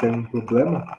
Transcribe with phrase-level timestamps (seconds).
[0.00, 0.98] Tem um problema?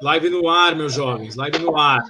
[0.00, 2.04] Live no ar, meus jovens, live no ar.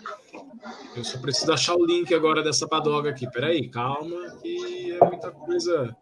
[0.96, 3.28] Eu só preciso achar o link agora dessa badoga aqui.
[3.30, 5.96] Peraí, calma, que é muita coisa.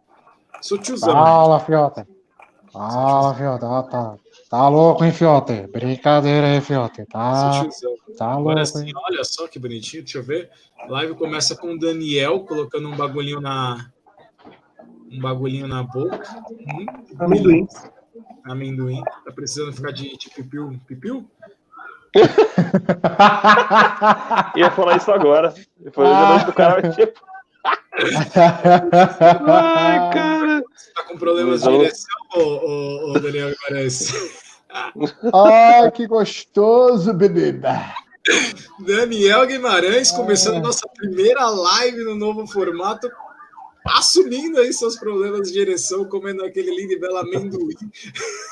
[0.61, 1.11] Sou tiozão.
[1.11, 2.07] Fala, Fiota.
[2.71, 3.67] Fala, Fiota.
[3.67, 4.15] Ah, tá.
[4.49, 5.67] Tá louco, hein, Fiote?
[5.67, 7.05] Brincadeira aí, Fiote.
[7.07, 7.65] Tá,
[8.17, 10.51] tá louco, Agora sim, olha só que bonitinho, deixa eu ver.
[10.79, 13.91] A live começa com o Daniel colocando um bagulhinho na.
[15.13, 16.23] Um bagulhinho na boca.
[16.49, 16.85] Hum,
[17.19, 17.67] Amendoim.
[18.45, 19.03] Amendoim.
[19.25, 20.79] Tá precisando ficar de, de pipiu?
[20.87, 21.29] Pipiu?
[24.55, 25.53] Ia falar isso agora.
[25.77, 26.43] Depois ah.
[26.43, 27.21] do cara tipo.
[29.45, 30.63] Ai, cara.
[30.75, 34.11] Você tá com problemas de direção, ô, ô, ô Daniel Guimarães?
[35.33, 37.53] Ai, que gostoso, bebê.
[38.79, 43.11] Daniel Guimarães começando a nossa primeira live no novo formato,
[43.85, 47.75] assumindo aí seus problemas de direção, comendo aquele lindo e belo amendoim.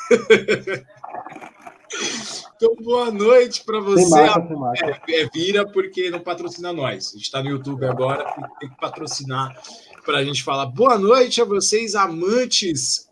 [2.55, 4.09] Então, boa noite para você.
[4.09, 4.55] Marca,
[5.09, 7.09] É, é, vira porque não patrocina nós.
[7.09, 8.23] A gente está no YouTube agora,
[8.59, 9.59] tem que patrocinar
[10.05, 10.67] para a gente falar.
[10.67, 13.09] Boa noite a vocês, amantes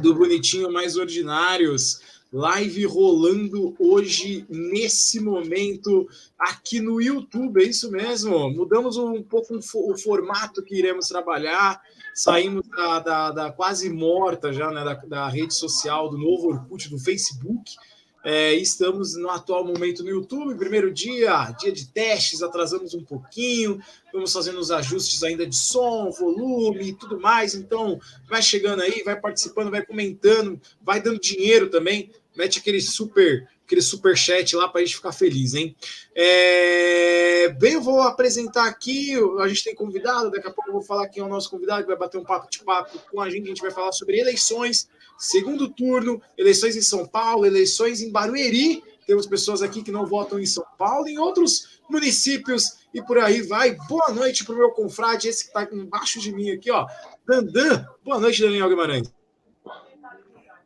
[0.00, 2.00] do Bonitinho Mais Ordinários.
[2.36, 6.06] Live rolando hoje, nesse momento,
[6.38, 8.50] aqui no YouTube, é isso mesmo.
[8.50, 11.80] Mudamos um pouco o formato que iremos trabalhar.
[12.14, 16.90] Saímos da, da, da quase morta já, né, da, da, rede social do novo Orkut,
[16.90, 17.74] do Facebook.
[18.22, 23.80] É, estamos no atual momento no YouTube, primeiro dia, dia de testes, atrasamos um pouquinho,
[24.12, 27.54] vamos fazendo os ajustes ainda de som, volume e tudo mais.
[27.54, 32.10] Então, vai chegando aí, vai participando, vai comentando, vai dando dinheiro também.
[32.36, 35.76] Mete aquele super aquele super chat lá para a gente ficar feliz, hein?
[36.14, 37.48] É...
[37.58, 39.14] Bem, eu vou apresentar aqui.
[39.40, 41.82] A gente tem convidado, daqui a pouco eu vou falar quem é o nosso convidado,
[41.82, 43.44] que vai bater um papo de papo com a gente.
[43.44, 48.82] A gente vai falar sobre eleições, segundo turno, eleições em São Paulo, eleições em Barueri.
[49.06, 53.42] Temos pessoas aqui que não votam em São Paulo, em outros municípios e por aí
[53.42, 53.76] vai.
[53.88, 56.86] Boa noite para o meu confrade, esse que está embaixo de mim aqui, ó.
[57.26, 57.86] Dandan.
[58.04, 59.15] Boa noite, Daniel Guimarães.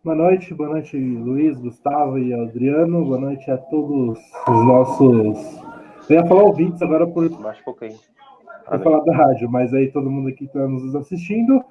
[0.03, 3.05] Boa noite, boa noite, Luiz, Gustavo e Adriano.
[3.05, 4.19] Boa noite a todos
[4.49, 5.61] os nossos.
[6.09, 7.29] Eu ia falar ouvintes agora por.
[7.29, 7.99] Baixa um pouquinho.
[8.71, 11.63] Vou falar da rádio, mas aí todo mundo aqui está nos assistindo.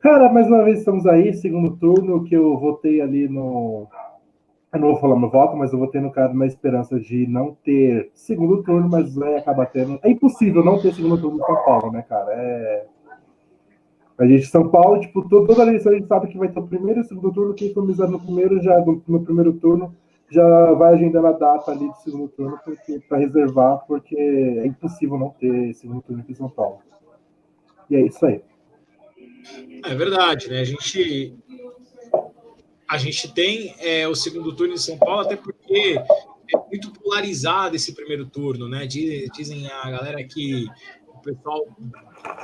[0.00, 3.88] Cara, mais uma vez estamos aí, segundo turno, que eu votei ali no.
[4.70, 7.56] Eu não vou falar meu voto, mas eu votei no cara na esperança de não
[7.64, 9.98] ter segundo turno, mas vai acabar tendo.
[10.02, 12.34] É impossível não ter segundo turno em São Paulo, né, cara?
[12.34, 12.86] É
[14.18, 16.66] a gente, São Paulo, tipo, toda a eleição a gente sabe que vai ter o
[16.66, 17.54] primeiro e o segundo turno.
[17.54, 19.94] Quem for no primeiro, já no, no, primeiro turno,
[20.30, 22.58] já vai agendando a data ali do segundo turno
[23.08, 26.78] para reservar, porque é impossível não ter segundo turno aqui em São Paulo.
[27.90, 28.40] E é isso aí.
[29.84, 30.60] É verdade, né?
[30.60, 31.34] A gente,
[32.88, 35.98] a gente tem é, o segundo turno em São Paulo, até porque
[36.54, 38.86] é muito polarizado esse primeiro turno, né?
[38.86, 40.66] Dizem a galera que
[41.26, 41.66] pessoal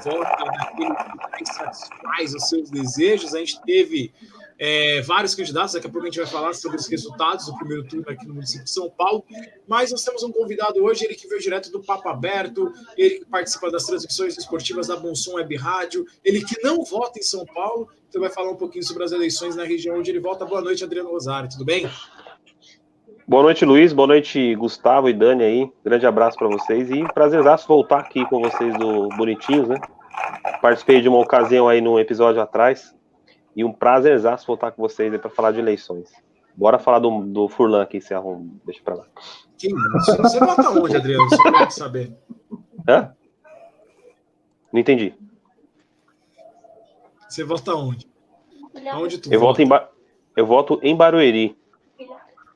[0.05, 0.95] vota naquele
[1.39, 3.35] que satisfaz os seus desejos.
[3.35, 4.13] A gente teve
[4.59, 7.85] é, vários candidatos, daqui a pouco a gente vai falar sobre os resultados do primeiro
[7.85, 9.25] turno aqui no município de São Paulo,
[9.67, 13.25] mas nós temos um convidado hoje, ele que veio direto do Papo Aberto, ele que
[13.25, 17.89] participa das transmissões esportivas da Bonsom Web Rádio, ele que não vota em São Paulo,
[18.09, 20.45] então vai falar um pouquinho sobre as eleições na região onde ele vota.
[20.45, 21.91] Boa noite, Adriano Rosário, tudo bem?
[23.27, 23.93] Boa noite, Luiz.
[23.93, 25.73] Boa noite, Gustavo e Dani aí.
[25.85, 29.81] Grande abraço para vocês e prazerzaço voltar aqui com vocês do Bonitinhos, né?
[30.61, 32.93] Participei de uma ocasião aí no episódio atrás
[33.55, 36.13] e um prazerzaço voltar com vocês aí para falar de eleições.
[36.57, 38.45] Bora falar do, do Furlan aqui, se arruma.
[38.67, 39.07] Deixa para lá.
[39.57, 40.17] Que isso?
[40.21, 41.29] Você vota onde, Adriano?
[41.31, 42.13] Só pra saber.
[42.89, 43.15] Hã?
[44.73, 45.15] Não entendi.
[47.29, 48.11] Você vota onde?
[48.97, 49.53] Onde tu eu vota?
[49.53, 49.89] Voto em ba...
[50.37, 51.57] Eu voto em Barueri.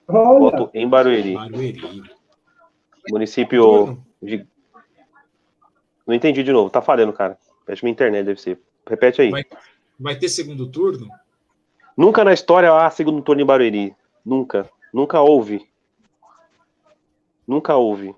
[0.08, 0.38] Olha.
[0.38, 1.34] Voto em Barueri.
[1.34, 2.02] Barueri.
[3.10, 4.46] Município de...
[6.06, 6.70] Não entendi de novo.
[6.70, 7.38] Tá falhando, cara.
[7.66, 8.60] Que minha internet deve ser.
[8.88, 9.30] Repete aí.
[9.30, 9.44] Vai,
[9.98, 11.08] vai ter segundo turno?
[11.96, 13.94] Nunca na história há segundo turno em Barueri.
[14.24, 14.68] Nunca.
[14.92, 15.68] Nunca houve.
[17.46, 18.14] Nunca houve.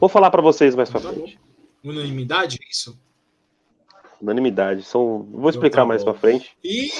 [0.00, 1.38] Vou falar para vocês mais pra tá frente.
[1.84, 2.98] Unanimidade, é isso?
[4.20, 4.82] Unanimidade.
[4.82, 5.18] São...
[5.18, 6.56] Vou então explicar então, tá mais para frente.
[6.62, 6.90] E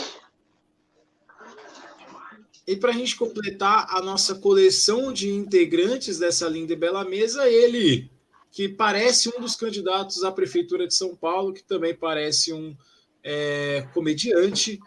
[2.67, 7.49] e para a gente completar a nossa coleção de integrantes dessa linda e bela mesa,
[7.49, 8.11] ele,
[8.51, 12.77] que parece um dos candidatos à Prefeitura de São Paulo, que também parece um
[13.23, 14.79] é, comediante.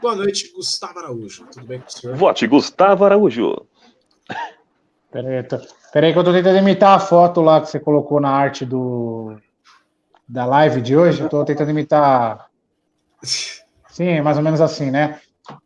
[0.00, 1.46] Boa noite, Gustavo Araújo.
[1.52, 2.16] Tudo bem com o senhor?
[2.16, 3.66] Vote, Gustavo Araújo.
[5.10, 5.58] Peraí, tô...
[5.92, 9.36] Peraí que eu tô tentando imitar a foto lá que você colocou na arte do
[10.28, 11.24] da live de hoje.
[11.24, 12.50] Estou tentando imitar
[13.88, 15.20] Sim, mais ou menos assim, né?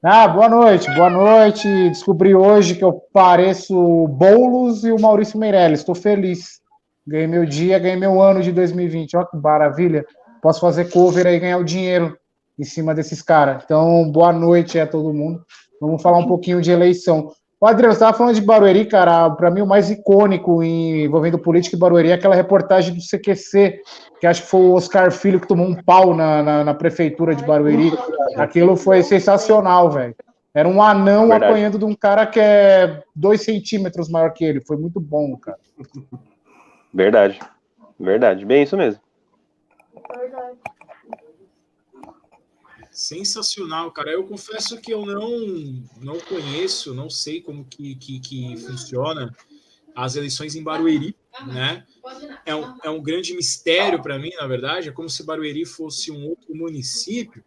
[0.04, 1.68] Ah, boa noite, boa noite.
[1.88, 3.74] Descobri hoje que eu pareço
[4.08, 5.80] Boulos e o Maurício Meirelles.
[5.80, 6.60] Estou feliz.
[7.06, 9.16] Ganhei meu dia, ganhei meu ano de 2020.
[9.16, 10.06] Olha que maravilha.
[10.40, 12.16] Posso fazer cover aí e ganhar o dinheiro
[12.58, 13.62] em cima desses caras.
[13.64, 15.44] Então, boa noite a todo mundo.
[15.80, 17.32] Vamos falar um pouquinho de eleição.
[17.62, 19.30] O Adriano, você estava falando de Barueri, cara.
[19.30, 23.80] Para mim, o mais icônico envolvendo política e Barueri é aquela reportagem do CQC,
[24.20, 27.36] que acho que foi o Oscar Filho que tomou um pau na, na, na prefeitura
[27.36, 27.92] de Barueri.
[28.34, 30.16] Aquilo foi sensacional, velho.
[30.52, 31.44] Era um anão Verdade.
[31.44, 34.60] apanhando de um cara que é dois centímetros maior que ele.
[34.60, 35.58] Foi muito bom, cara.
[36.92, 37.38] Verdade.
[37.96, 38.44] Verdade.
[38.44, 39.00] Bem isso mesmo.
[40.18, 40.58] Verdade.
[43.02, 44.12] Sensacional, cara.
[44.12, 49.36] Eu confesso que eu não não conheço, não sei como que, que, que funciona
[49.92, 51.16] as eleições em Barueri,
[51.48, 51.84] né?
[52.46, 54.88] É um, é um grande mistério para mim, na verdade.
[54.88, 57.42] É como se Barueri fosse um outro município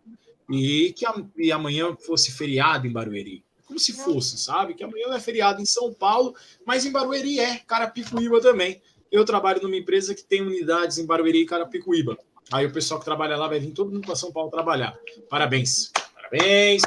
[0.50, 3.42] e que a, e amanhã fosse feriado em Barueri.
[3.66, 4.74] Como se fosse, sabe?
[4.74, 6.36] Que amanhã é feriado em São Paulo,
[6.66, 8.82] mas em Barueri é, Carapicuíba também.
[9.10, 12.18] Eu trabalho numa empresa que tem unidades em Barueri e Carapicuíba.
[12.52, 14.98] Aí o pessoal que trabalha lá vai vir todo mundo para São Paulo trabalhar.
[15.30, 15.92] Parabéns.
[16.14, 16.84] Parabéns.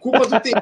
[0.00, 0.52] Culpa do TI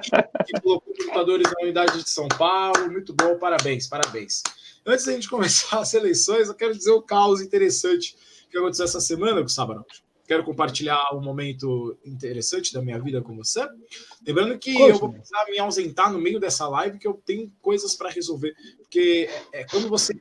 [0.47, 2.91] que colocou computadores na unidade de São Paulo.
[2.91, 4.43] Muito bom, parabéns, parabéns.
[4.85, 8.17] Antes da gente começar as eleições, eu quero dizer o um caos interessante
[8.51, 10.07] que aconteceu essa semana, Gustavo Araújo.
[10.27, 13.65] Quero compartilhar um momento interessante da minha vida com você.
[14.27, 17.53] Lembrando que Poxa, eu vou precisar me ausentar no meio dessa live, que eu tenho
[17.63, 18.53] coisas para resolver.
[18.79, 20.15] Porque é, quando você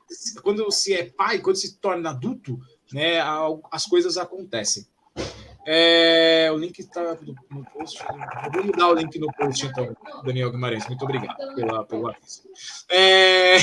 [0.44, 2.60] quando você é pai, quando se torna adulto,
[2.92, 3.20] né,
[3.72, 4.86] as coisas acontecem.
[5.68, 7.18] É, o link está
[7.50, 8.00] no, post.
[8.04, 10.88] Eu vou mudar o link no post, então, Daniel Guimarães.
[10.88, 12.44] Muito obrigado pela, pelo aviso.
[12.88, 13.56] É,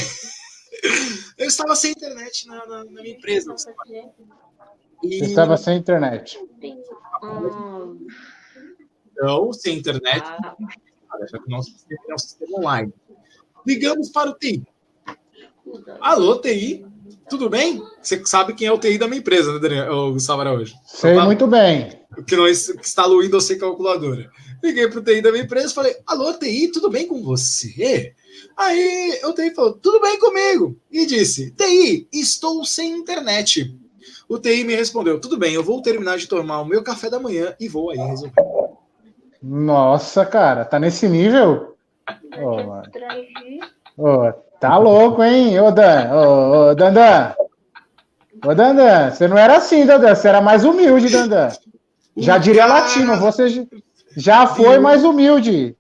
[1.39, 3.55] eu estava sem internet na, na, na minha empresa.
[5.03, 5.19] E...
[5.19, 6.39] Você estava sem internet.
[9.17, 10.25] Não, sem internet.
[11.31, 12.95] Já que nosso sistema é um sistema online.
[13.65, 14.65] Ligamos para o TI.
[16.01, 16.85] Alô, TI?
[17.33, 17.83] Tudo bem?
[18.03, 19.91] Você sabe quem é o TI da minha empresa, né, Daniel?
[19.91, 20.75] O Gustavo Araújo.
[20.85, 21.99] Sei então, muito bem.
[22.27, 24.31] Que não instala o Windows sem calculadora.
[24.63, 28.13] Liguei para o TI da minha empresa e falei: Alô, TI, tudo bem com você?
[28.55, 30.79] Aí o TI falou: Tudo bem comigo.
[30.91, 33.75] E disse: TI, estou sem internet.
[34.29, 37.19] O TI me respondeu: Tudo bem, eu vou terminar de tomar o meu café da
[37.19, 38.35] manhã e vou aí resolver.
[39.43, 41.79] Nossa, cara, tá nesse nível?
[42.39, 42.83] Oh,
[43.97, 46.15] oh, Tá louco, hein, ô Dan?
[46.15, 47.35] Ô, ô Dandan.
[48.47, 50.15] Ô, Dandan, você não era assim, Dandan.
[50.15, 51.49] Você era mais humilde, Dandan.
[52.17, 53.67] Já diria latino, você
[54.17, 55.77] já foi mais humilde.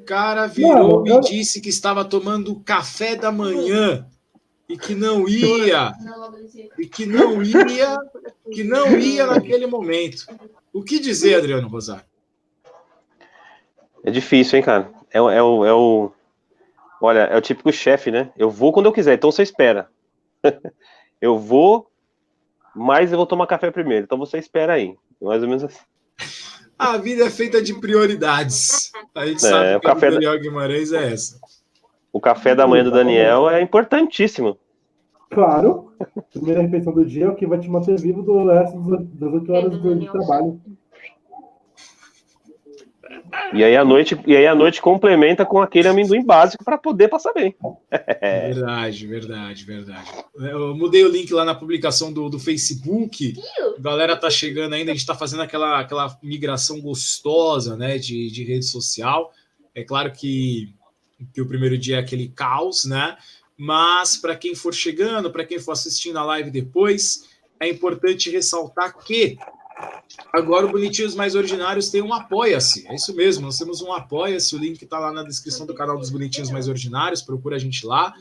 [0.00, 4.06] O cara virou e disse que estava tomando café da manhã
[4.66, 5.92] e que não ia,
[6.78, 7.98] e que não ia,
[8.50, 10.24] que não ia naquele momento.
[10.72, 12.06] O que dizer, Adriano Rosário?
[14.02, 14.97] É difícil, hein, cara?
[15.12, 16.12] É, é, o, é o.
[17.00, 18.30] Olha, é o típico chefe, né?
[18.36, 19.88] Eu vou quando eu quiser, então você espera.
[21.20, 21.90] eu vou,
[22.74, 24.96] mas eu vou tomar café primeiro, então você espera aí.
[25.20, 25.84] Mais ou menos assim.
[26.78, 28.92] A vida é feita de prioridades.
[29.12, 31.40] A gente é, sabe o que café o Daniel Guimarães é essa.
[32.12, 34.56] O café da manhã do Daniel é importantíssimo.
[35.30, 35.92] Claro.
[36.32, 38.78] Primeira refeição do dia é o que vai te manter vivo do resto
[39.14, 40.60] das oito horas do trabalho.
[43.52, 47.08] E aí a noite, e aí a noite complementa com aquele amendoim básico para poder
[47.08, 47.54] passar bem.
[48.20, 50.10] verdade, verdade, verdade.
[50.36, 53.34] Eu mudei o link lá na publicação do, do Facebook.
[53.78, 58.30] A galera tá chegando ainda, a gente está fazendo aquela, aquela migração gostosa, né, de,
[58.30, 59.32] de rede social.
[59.74, 60.74] É claro que,
[61.32, 63.16] que o primeiro dia é aquele caos, né?
[63.56, 67.28] Mas para quem for chegando, para quem for assistindo a live depois,
[67.58, 69.36] é importante ressaltar que
[70.32, 72.86] Agora o Bonitinhos Mais Ordinários tem um Apoia-se.
[72.86, 74.54] É isso mesmo, nós temos um Apoia-se.
[74.54, 77.22] O link está lá na descrição do canal dos Bonitinhos Mais Ordinários.
[77.22, 78.14] Procura a gente lá.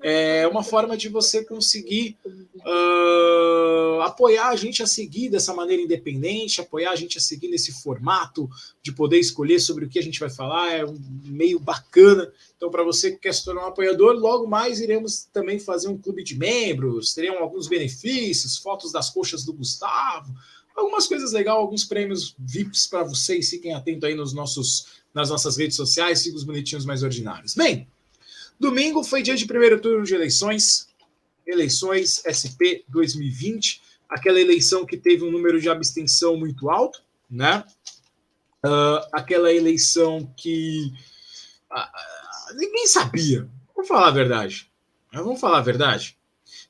[0.00, 6.60] É uma forma de você conseguir uh, apoiar a gente a seguir dessa maneira independente,
[6.60, 8.48] apoiar a gente a seguir nesse formato
[8.82, 10.72] de poder escolher sobre o que a gente vai falar.
[10.72, 12.32] É um meio bacana.
[12.56, 15.98] Então, para você que quer se tornar um apoiador, logo mais iremos também fazer um
[15.98, 17.12] clube de membros.
[17.12, 20.32] Teremos alguns benefícios, fotos das coxas do Gustavo
[20.80, 23.50] algumas coisas legais, alguns prêmios VIPs para vocês.
[23.50, 27.54] Fiquem atentos aí nos nossos, nas nossas redes sociais, sigam os bonitinhos mais ordinários.
[27.54, 27.88] Bem,
[28.58, 30.88] domingo foi dia de primeiro turno de eleições,
[31.46, 37.64] eleições SP 2020, aquela eleição que teve um número de abstenção muito alto, né?
[38.64, 40.92] Uh, aquela eleição que
[41.72, 43.48] uh, ninguém sabia.
[43.74, 44.70] Vamos falar a verdade.
[45.12, 46.16] Vamos falar a verdade.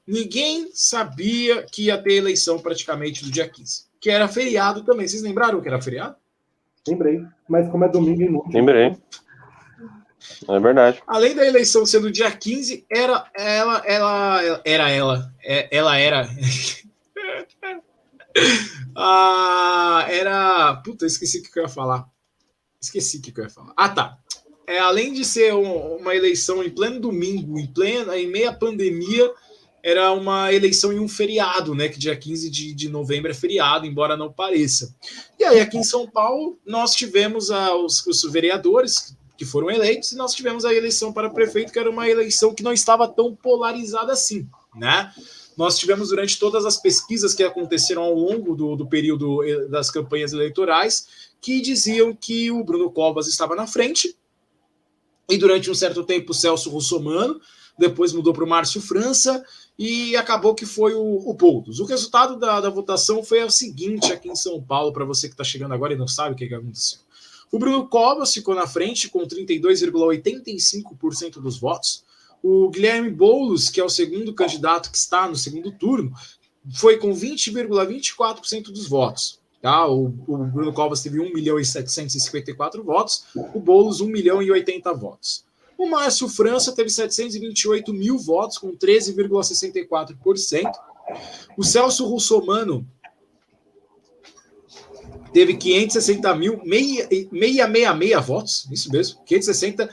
[0.06, 5.06] ninguém sabia que ia ter eleição praticamente no dia 15, que era feriado também.
[5.06, 6.16] Vocês lembraram que era feriado?
[6.88, 7.24] Lembrei.
[7.48, 8.52] Mas como é domingo e noite.
[8.52, 8.96] Lembrei.
[10.48, 11.02] É verdade.
[11.06, 16.28] Além da eleição sendo dia 15, era ela, ela, era ela, é, ela era.
[18.96, 20.76] ah, era.
[20.76, 22.06] Puta, esqueci o que eu ia falar.
[22.80, 23.72] Esqueci o que eu ia falar.
[23.76, 24.18] Ah, tá.
[24.66, 29.30] É, além de ser um, uma eleição em pleno domingo, em plena, em meia pandemia,
[29.82, 31.88] era uma eleição em um feriado, né?
[31.88, 34.94] Que dia 15 de, de novembro é feriado, embora não pareça.
[35.38, 40.12] E aí, aqui em São Paulo, nós tivemos a, os, os vereadores que foram eleitos,
[40.12, 43.34] e nós tivemos a eleição para prefeito, que era uma eleição que não estava tão
[43.34, 44.46] polarizada assim,
[44.76, 45.10] né?
[45.56, 49.90] Nós tivemos durante todas as pesquisas que aconteceram ao longo do, do período eh, das
[49.90, 54.14] campanhas eleitorais, que diziam que o Bruno Covas estava na frente,
[55.26, 57.40] e durante um certo tempo o Celso Russomano,
[57.78, 59.42] depois mudou para o Márcio França,
[59.78, 61.80] e acabou que foi o, o Poulos.
[61.80, 65.34] O resultado da, da votação foi o seguinte aqui em São Paulo, para você que
[65.34, 66.98] está chegando agora e não sabe o que, que aconteceu.
[67.50, 72.04] O Bruno Covas ficou na frente com 32,85% dos votos.
[72.42, 76.12] O Guilherme Boulos, que é o segundo candidato que está no segundo turno,
[76.74, 79.40] foi com 20,24% dos votos.
[79.60, 79.86] Tá?
[79.86, 84.50] O, o, Bruno Covas teve 1 milhão e 754 votos, o Boulos 1 milhão e
[84.50, 85.44] 80 votos.
[85.80, 90.70] O Márcio França teve 728 mil votos, com 13,64%.
[91.56, 92.86] O Celso Russomano
[95.32, 99.88] teve 560 mil, meia, meia, meia, meia votos, isso mesmo, 560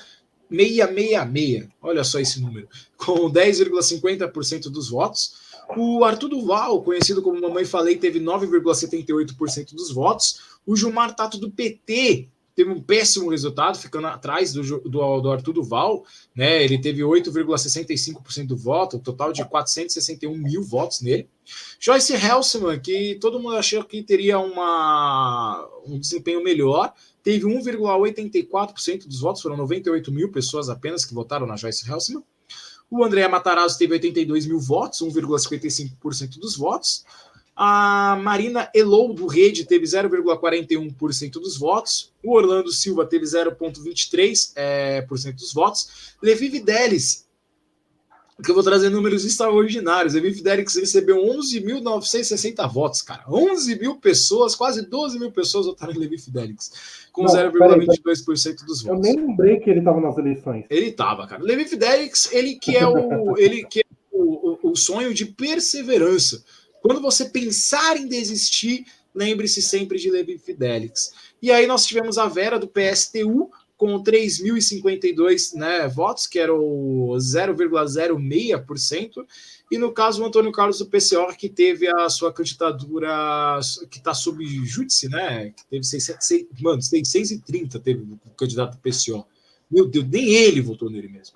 [0.49, 2.67] meia, meia, meia, olha só esse número,
[2.97, 5.35] com 10,50% dos votos.
[5.77, 10.41] O Arthur Duval, conhecido como Mamãe Falei, teve 9,78% dos votos.
[10.65, 15.53] O Gilmar Tato do PT teve um péssimo resultado, ficando atrás do, do, do Arthur
[15.53, 16.03] Duval,
[16.35, 16.63] né?
[16.63, 21.29] Ele teve 8,65% do voto, um total de 461 mil votos nele.
[21.79, 29.19] Joyce Helsman, que todo mundo achou que teria uma, um desempenho melhor, teve 1,84% dos
[29.19, 32.23] votos, foram 98 mil pessoas apenas que votaram na Joyce Helsman.
[32.89, 37.05] O André Matarazzo teve 82 mil votos, 1,55% dos votos.
[37.59, 42.13] A Marina Elou do Rede teve 0,41% dos votos.
[42.23, 46.15] O Orlando Silva teve 0,23% é, por cento dos votos.
[46.21, 47.27] Levi Videlis,
[48.43, 50.13] que eu vou trazer números extraordinários.
[50.13, 53.23] Levi Fidelix recebeu 11.960 votos, cara.
[53.27, 59.07] 11 mil pessoas, quase 12 mil pessoas votaram em Levi Fidelix, com 0,22% dos votos.
[59.07, 60.65] Eu nem lembrei que ele estava nas eleições.
[60.69, 61.41] Ele estava, cara.
[61.41, 66.43] Levi Fidelix, ele que é o, ele que é o, o, o sonho de perseverança.
[66.87, 71.11] Quando você pensar em desistir, lembre-se sempre de Levi Fidelix.
[71.41, 77.13] E aí nós tivemos a Vera do PSTU com 3.052 né, votos, que era o
[77.17, 79.25] 0,06%,
[79.69, 83.59] e no caso o Antônio Carlos do PCO, que teve a sua candidatura,
[83.91, 89.27] que está sob júdice, né, que teve 600, mano, 630 teve o candidato do PCO.
[89.69, 91.35] Meu Deus, nem ele votou nele mesmo.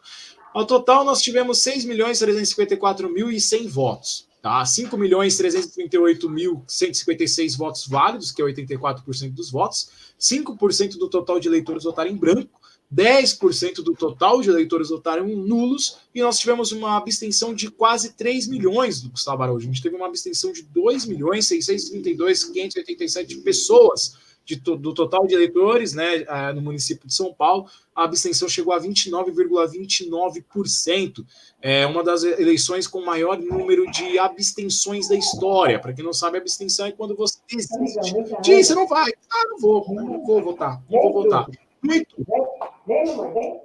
[0.53, 4.30] Ao total, nós tivemos 6.354.100 votos.
[4.41, 4.65] Tá?
[4.65, 9.91] 5 milhões 338.156 votos válidos, que é 84% dos votos.
[10.19, 12.60] 5% do total de eleitores votaram em branco.
[12.93, 18.48] 10% do total de eleitores votaram nulos, e nós tivemos uma abstenção de quase 3
[18.48, 19.65] milhões do Gustavo Araújo.
[19.65, 25.93] A gente teve uma abstenção de 2 milhões 632.587 pessoas de, do total de eleitores
[25.93, 31.25] né, no município de São Paulo, a abstenção chegou a 29,29%.
[31.62, 35.79] É uma das eleições com maior número de abstenções da história.
[35.79, 38.13] Para quem não sabe, abstenção é quando você desiste.
[38.41, 39.12] Diz, você não vai.
[39.29, 41.48] Ah, não vou, não vou votar, não vou votar.
[41.81, 42.15] Muito.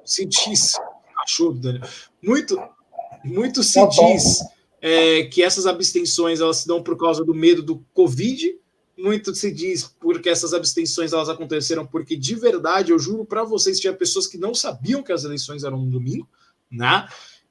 [0.04, 0.74] Se diz,
[1.22, 1.86] achou, Daniel?
[2.22, 2.56] Muito,
[3.24, 4.40] muito se tá diz
[4.80, 8.56] é, que essas abstenções elas se dão por causa do medo do Covid
[8.96, 13.78] muito se diz porque essas abstenções elas aconteceram porque de verdade eu juro para vocês
[13.78, 16.28] tinha pessoas que não sabiam que as eleições eram no domingo,
[16.70, 17.06] né?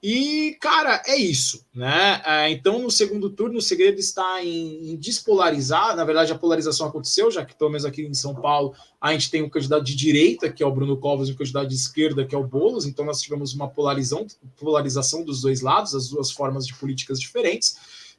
[0.07, 2.21] E cara é isso, né?
[2.23, 5.95] É, então no segundo turno o segredo está em, despolarizar.
[5.95, 9.31] Na verdade a polarização aconteceu já que pelo menos aqui em São Paulo a gente
[9.31, 12.25] tem um candidato de direita que é o Bruno Covas e um candidato de esquerda
[12.25, 12.85] que é o Bolos.
[12.85, 17.75] Então nós tivemos uma polarização, polarização dos dois lados, as duas formas de políticas diferentes.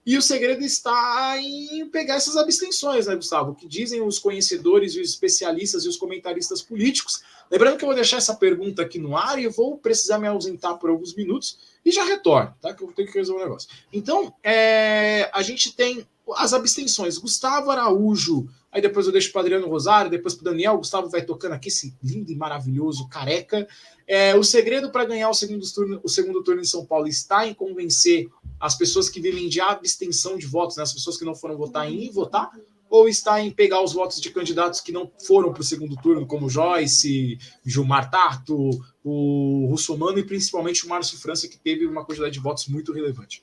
[0.06, 3.50] E o segredo está em pegar essas abstenções, né, Gustavo?
[3.50, 7.22] O que dizem os conhecedores, os especialistas e os comentaristas políticos.
[7.50, 10.78] Lembrando que eu vou deixar essa pergunta aqui no ar e vou precisar me ausentar
[10.78, 12.72] por alguns minutos e já retorno, tá?
[12.72, 13.68] Que eu tenho que resolver um negócio.
[13.92, 17.18] Então, é, a gente tem as abstenções.
[17.18, 20.74] Gustavo Araújo, Aí depois eu deixo para Adriano Rosário, depois para Daniel.
[20.74, 23.66] O Gustavo vai tocando aqui esse lindo e maravilhoso careca.
[24.06, 27.46] É, o segredo para ganhar o segundo, turno, o segundo turno em São Paulo está
[27.46, 28.28] em convencer
[28.60, 31.90] as pessoas que vivem de abstenção de votos, né, as pessoas que não foram votar
[31.90, 32.50] em ir votar,
[32.88, 36.26] ou está em pegar os votos de candidatos que não foram para o segundo turno,
[36.26, 38.70] como Joyce, Gilmar Tato,
[39.02, 43.42] o Russomano e principalmente o Márcio França, que teve uma quantidade de votos muito relevante.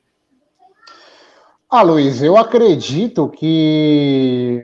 [1.70, 4.64] Ah, Luiz, eu acredito que.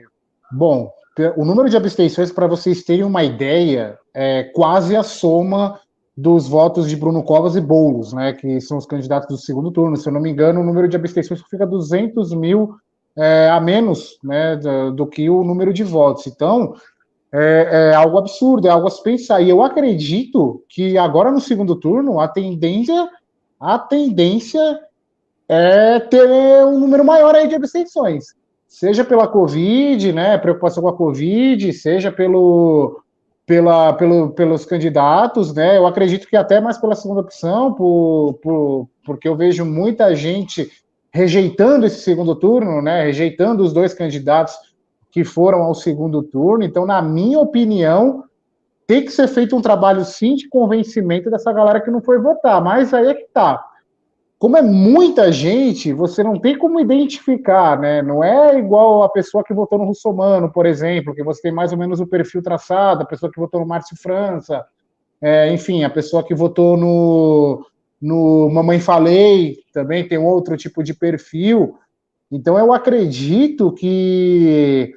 [0.52, 0.90] Bom,
[1.36, 5.78] o número de abstenções, para vocês terem uma ideia, é quase a soma
[6.16, 9.96] dos votos de Bruno Covas e Boulos, né, que são os candidatos do segundo turno.
[9.96, 12.74] Se eu não me engano, o número de abstenções fica 200 mil
[13.16, 16.26] é, a menos né, do, do, que o número de votos.
[16.26, 16.74] Então,
[17.32, 19.40] é, é, algo absurdo, é algo a se pensar.
[19.40, 23.08] E eu acredito que agora no segundo turno a tendência,
[23.58, 24.80] a tendência
[25.48, 28.26] é ter um número maior aí de abstenções.
[28.70, 33.02] Seja pela Covid, né, preocupação com a Covid, seja pelo,
[33.44, 35.76] pela, pelo, pelos candidatos, né?
[35.76, 40.70] Eu acredito que até mais pela segunda opção, por, por, porque eu vejo muita gente
[41.12, 43.02] rejeitando esse segundo turno, né?
[43.02, 44.54] Rejeitando os dois candidatos
[45.10, 46.62] que foram ao segundo turno.
[46.62, 48.22] Então, na minha opinião,
[48.86, 52.62] tem que ser feito um trabalho sim de convencimento dessa galera que não foi votar.
[52.62, 53.60] Mas aí é que tá.
[54.40, 58.00] Como é muita gente, você não tem como identificar, né?
[58.00, 61.72] Não é igual a pessoa que votou no Russomano, por exemplo, que você tem mais
[61.72, 64.64] ou menos o perfil traçado, a pessoa que votou no Márcio França,
[65.20, 67.66] é, enfim, a pessoa que votou no,
[68.00, 71.78] no Mamãe Falei também tem outro tipo de perfil.
[72.32, 74.94] Então eu acredito que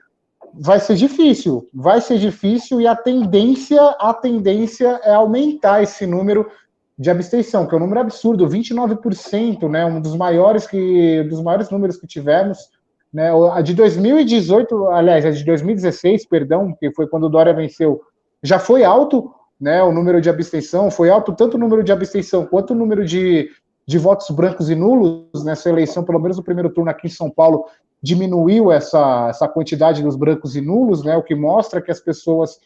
[0.53, 6.49] vai ser difícil, vai ser difícil e a tendência, a tendência é aumentar esse número
[6.97, 11.69] de abstenção, que é um número absurdo, 29%, né, um dos maiores que dos maiores
[11.69, 12.69] números que tivemos,
[13.11, 18.01] né, a de 2018, aliás, a de 2016, perdão, que foi quando o Dória venceu,
[18.41, 22.45] já foi alto, né, o número de abstenção, foi alto tanto o número de abstenção
[22.45, 23.49] quanto o número de,
[23.87, 27.29] de votos brancos e nulos nessa eleição, pelo menos no primeiro turno aqui em São
[27.29, 27.65] Paulo,
[28.01, 32.59] diminuiu essa, essa quantidade dos brancos e nulos, né, o que mostra que as pessoas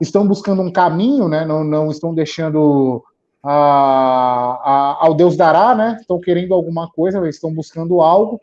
[0.00, 3.04] estão buscando um caminho, né, não, não estão deixando
[3.42, 8.40] a, a, ao Deus dará, né, estão querendo alguma coisa, estão buscando algo,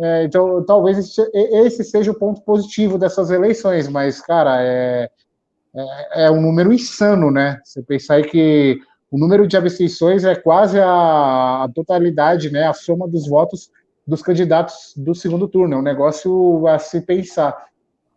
[0.00, 5.10] é, então talvez esse, esse seja o ponto positivo dessas eleições, mas, cara, é,
[5.74, 7.60] é, é um número insano, né?
[7.64, 8.78] Você pensar que
[9.10, 12.66] o número de abstenções é quase a, a, totalidade, né?
[12.66, 13.70] A soma dos votos
[14.06, 15.74] dos candidatos do segundo turno.
[15.74, 17.56] É um negócio a se pensar.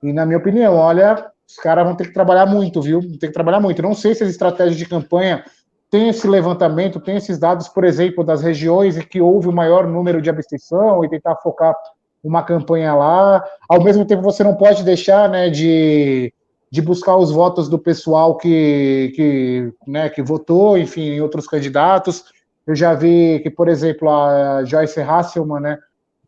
[0.04, 3.02] E, na minha opinião, olha, os caras vão ter que trabalhar muito, viu?
[3.02, 3.82] Vão ter que trabalhar muito.
[3.82, 5.44] Não sei se as estratégias de campanha
[5.92, 9.86] têm esse levantamento, têm esses dados, por exemplo, das regiões em que houve o maior
[9.86, 11.76] número de abstenção e tentar focar
[12.24, 13.44] uma campanha lá.
[13.70, 16.34] Ao mesmo tempo, você não pode deixar, né, de
[16.72, 22.24] de buscar os votos do pessoal que, que, né, que votou, enfim, em outros candidatos.
[22.66, 25.78] Eu já vi que, por exemplo, a Joyce Hasselman, né,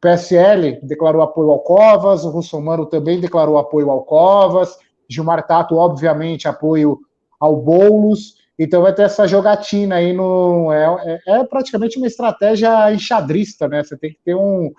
[0.01, 4.77] PSL declarou apoio ao Covas, o Russomano também declarou apoio ao Covas,
[5.09, 6.99] Gilmar Tato, obviamente, apoio
[7.39, 8.35] ao Boulos.
[8.57, 10.71] Então vai ter essa jogatina aí no.
[10.71, 13.83] É, é, é praticamente uma estratégia enxadrista, né?
[13.83, 14.71] Você tem que ter um,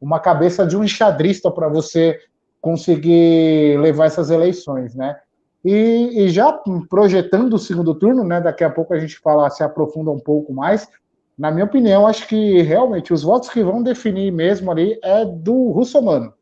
[0.00, 2.18] uma cabeça de um enxadrista para você
[2.60, 5.16] conseguir levar essas eleições, né?
[5.64, 6.52] E, e, já
[6.90, 8.40] projetando o segundo turno, né?
[8.40, 10.86] Daqui a pouco a gente fala, se aprofunda um pouco mais.
[11.36, 15.70] Na minha opinião, acho que realmente os votos que vão definir mesmo ali é do
[15.70, 16.32] Russomano.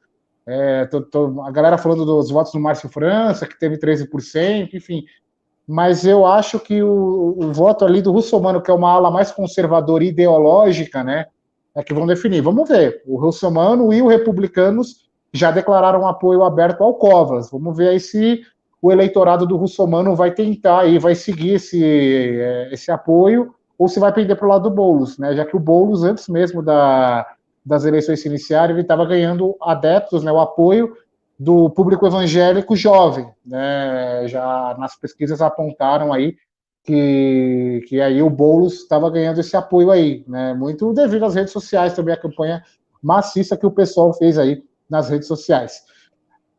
[0.45, 5.05] É, tô, tô, a galera falando dos votos do Márcio França, que teve 13%, enfim.
[5.66, 9.31] Mas eu acho que o, o voto ali do Russomano, que é uma ala mais
[9.31, 11.27] conservadora e ideológica, né?
[11.75, 12.42] É que vão definir.
[12.42, 13.03] Vamos ver.
[13.07, 17.51] O Russomano e os republicanos já declararam apoio aberto ao Covas.
[17.51, 18.42] Vamos ver aí se
[18.81, 24.01] o eleitorado do Russomano vai tentar aí, vai seguir esse, é, esse apoio, ou se
[24.01, 25.35] vai pender para o lado do Boulos, né?
[25.35, 27.27] Já que o Boulos, antes mesmo da,
[27.64, 30.33] das eleições se iniciarem, ele estava ganhando adeptos, né?
[30.33, 30.94] O apoio
[31.43, 34.27] do público evangélico jovem, né?
[34.29, 36.37] Já nas pesquisas apontaram aí
[36.85, 40.55] que, que aí o Boulos estava ganhando esse apoio aí, né?
[40.55, 42.63] Muito devido às redes sociais também, a campanha
[43.03, 45.83] maciça que o pessoal fez aí nas redes sociais.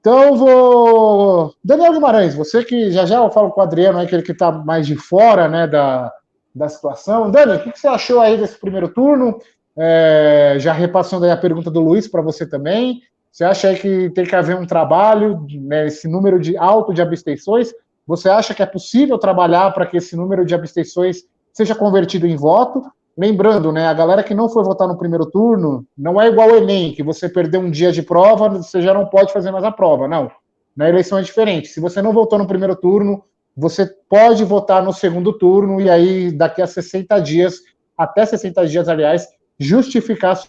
[0.02, 1.56] Então, vou.
[1.63, 4.86] Daniel Guimarães, você que já já eu falo com o Adriano, aquele que está mais
[4.86, 6.12] de fora né, da,
[6.54, 7.32] da situação.
[7.32, 9.39] Dani, o que você achou aí desse primeiro turno?
[9.78, 13.02] É, já repassando aí a pergunta do Luiz para você também.
[13.34, 17.74] Você acha que tem que haver um trabalho, né, esse número de alto de abstenções?
[18.06, 22.36] Você acha que é possível trabalhar para que esse número de abstenções seja convertido em
[22.36, 22.84] voto?
[23.17, 26.58] Lembrando, né, a galera que não foi votar no primeiro turno, não é igual o
[26.58, 29.72] Enem, que você perdeu um dia de prova, você já não pode fazer mais a
[29.72, 30.30] prova, não.
[30.78, 31.69] Na eleição é diferente.
[31.69, 33.24] Se você não votou no primeiro turno,
[33.58, 37.56] você pode votar no segundo turno e aí daqui a 60 dias,
[37.98, 40.39] até 60 dias, aliás, justificar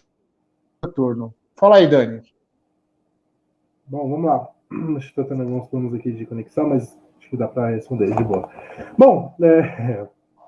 [0.85, 1.35] o turno.
[1.57, 2.34] Fala aí, Dani.
[3.87, 4.49] Bom, vamos lá.
[4.97, 8.14] Acho que estou tendo alguns problemas aqui de conexão, mas acho que dá para responder
[8.14, 8.49] de boa.
[8.99, 10.07] Bom, é,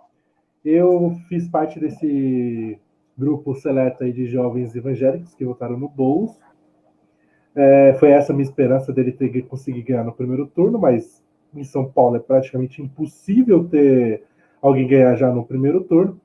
[0.64, 2.78] eu fiz parte desse
[3.16, 6.38] grupo seleto aí de jovens evangélicos que votaram no Boulos.
[7.54, 11.64] É, foi essa a minha esperança dele ter conseguido ganhar no primeiro turno, mas em
[11.64, 14.24] São Paulo é praticamente impossível ter
[14.60, 16.20] alguém ganhar já no primeiro turno,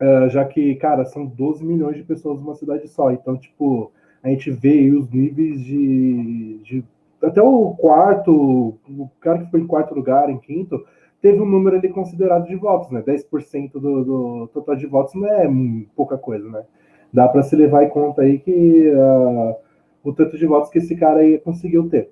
[0.00, 3.10] uh, já que, cara, são 12 milhões de pessoas numa cidade só.
[3.10, 6.84] Então, tipo, a gente vê os níveis de, de.
[7.22, 10.84] Até o quarto, o cara que foi em quarto lugar, em quinto,
[11.20, 13.02] teve um número ali considerado de votos, né?
[13.02, 15.48] 10% do, do total de votos não é
[15.96, 16.64] pouca coisa, né?
[17.12, 19.56] Dá para se levar em conta aí que uh,
[20.04, 22.10] o tanto de votos que esse cara aí conseguiu ter.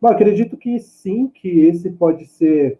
[0.00, 2.78] Bom, acredito que sim, que esse pode ser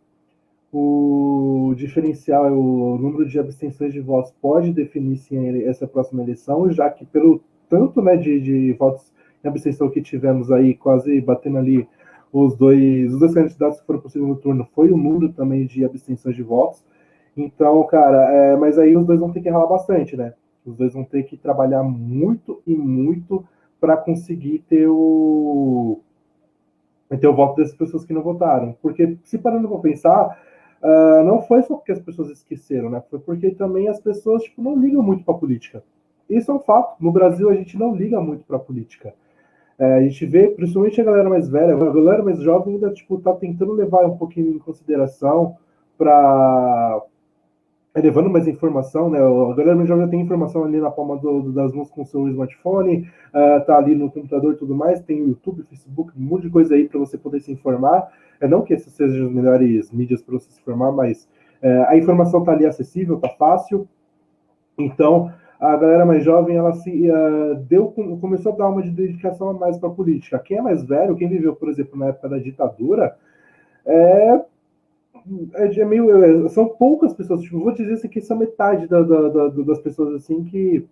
[0.72, 6.90] o diferencial, o número de abstenções de votos pode definir sim essa próxima eleição, já
[6.90, 9.12] que pelo tanto né, de, de votos
[9.44, 11.88] em abstenção que tivemos aí, quase batendo ali
[12.32, 15.66] os dois, os dois candidatos que foram para o segundo turno, foi o número também
[15.66, 16.84] de abstenções de votos.
[17.36, 20.34] Então, cara, é, mas aí os dois vão ter que ralar bastante, né?
[20.66, 23.44] Os dois vão ter que trabalhar muito e muito
[23.80, 26.00] para conseguir ter o,
[27.08, 28.76] ter o voto dessas pessoas que não votaram.
[28.82, 30.38] Porque, se parando para pensar,
[30.82, 33.02] uh, não foi só porque as pessoas esqueceram, né?
[33.08, 35.82] Foi porque também as pessoas tipo, não ligam muito para política.
[36.28, 37.02] Isso é um fato.
[37.02, 39.14] No Brasil, a gente não liga muito para política.
[39.78, 43.18] É, a gente vê, principalmente a galera mais velha, a galera mais jovem ainda tipo,
[43.18, 45.56] tá tentando levar um pouquinho em consideração
[45.96, 47.00] para
[47.94, 49.18] é, levando mais informação, né?
[49.18, 53.64] A galera já tem informação ali na palma do, das mãos com seu smartphone, uh,
[53.64, 56.74] tá ali no computador e tudo mais, tem o YouTube, Facebook, um monte de coisa
[56.74, 58.08] aí para você poder se informar.
[58.40, 61.28] É não que essas sejam as melhores mídias para você se informar, mas
[61.62, 63.88] uh, a informação tá ali acessível, tá fácil.
[64.78, 67.86] Então, a galera mais jovem, ela se uh, deu,
[68.20, 70.38] começou a dar uma dedicação mais para política.
[70.38, 73.16] Quem é mais velho, quem viveu, por exemplo, na época da ditadura,
[73.84, 74.40] é
[75.54, 76.24] é, é meio.
[76.24, 79.78] É, são poucas pessoas, tipo, vou dizer assim, que são metade da, da, da, das
[79.80, 80.86] pessoas assim que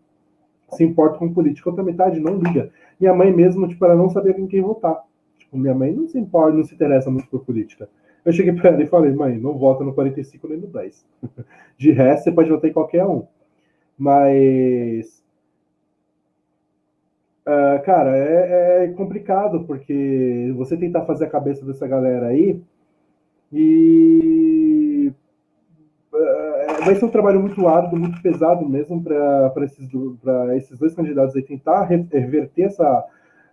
[0.71, 2.71] se importam com política, outra metade não liga.
[2.99, 5.03] Minha mãe mesmo, tipo, ela não sabia com quem votar.
[5.39, 7.89] Tipo, minha mãe não se importa, não se interessa muito por política.
[8.25, 11.07] Eu cheguei para ela e falei, mãe, não vota no 45 nem no 10.
[11.79, 13.25] De resto, você pode votar em qualquer um.
[13.99, 15.25] Mas.
[17.47, 22.61] Uh, cara, é, é complicado, porque você tentar fazer a cabeça dessa galera aí
[23.53, 25.13] e
[26.13, 29.89] uh, vai ser um trabalho muito árduo, muito pesado mesmo para esses,
[30.57, 33.05] esses dois candidatos aí tentar reverter essa,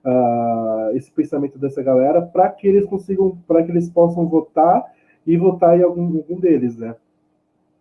[0.03, 4.83] uh, esse pensamento dessa galera para que eles consigam, para que eles possam votar
[5.25, 6.95] e votar em algum, algum deles, né?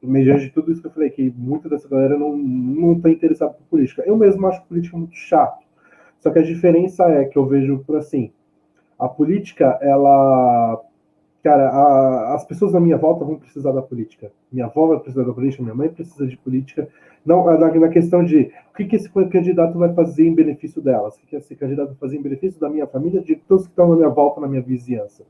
[0.03, 3.65] Mediante tudo isso que eu falei, que muita dessa galera não, não está interessada por
[3.65, 4.03] política.
[4.05, 5.65] Eu mesmo acho política muito chato.
[6.19, 8.33] Só que a diferença é que eu vejo por assim,
[8.99, 10.81] a política, ela
[11.43, 14.31] cara, a, as pessoas na minha volta vão precisar da política.
[14.51, 16.89] Minha avó vai precisar da política, minha mãe precisa de política.
[17.25, 21.17] Não, na, na questão de o que, que esse candidato vai fazer em benefício delas,
[21.17, 23.73] o que, que esse candidato vai fazer em benefício da minha família, de todos que
[23.73, 25.25] estão na minha volta, na minha vizinhança.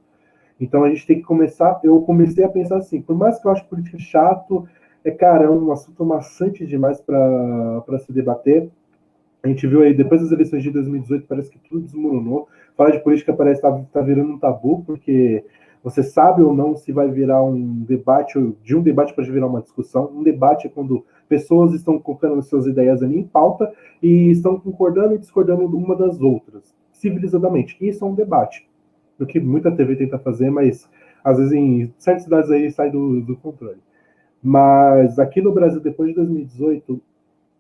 [0.63, 1.81] Então a gente tem que começar.
[1.83, 4.69] Eu comecei a pensar assim, por mais que eu acho política chato,
[5.05, 8.71] é cara, é um assunto maçante demais para se debater.
[9.43, 12.49] A gente viu aí, depois das eleições de 2018, parece que tudo desmoronou.
[12.77, 15.45] Falar de política parece estar tá, tá virando um tabu, porque
[15.83, 19.63] você sabe ou não se vai virar um debate, de um debate para virar uma
[19.63, 20.13] discussão.
[20.15, 25.17] Um debate é quando pessoas estão colocando suas ideias ali em pauta e estão concordando
[25.17, 27.77] e discordando uma das outras, civilizadamente.
[27.81, 28.71] Isso é um debate.
[29.23, 30.89] O que muita TV tenta fazer, mas
[31.23, 33.79] às vezes em certas cidades aí sai do, do controle.
[34.43, 37.01] Mas aqui no Brasil, depois de 2018,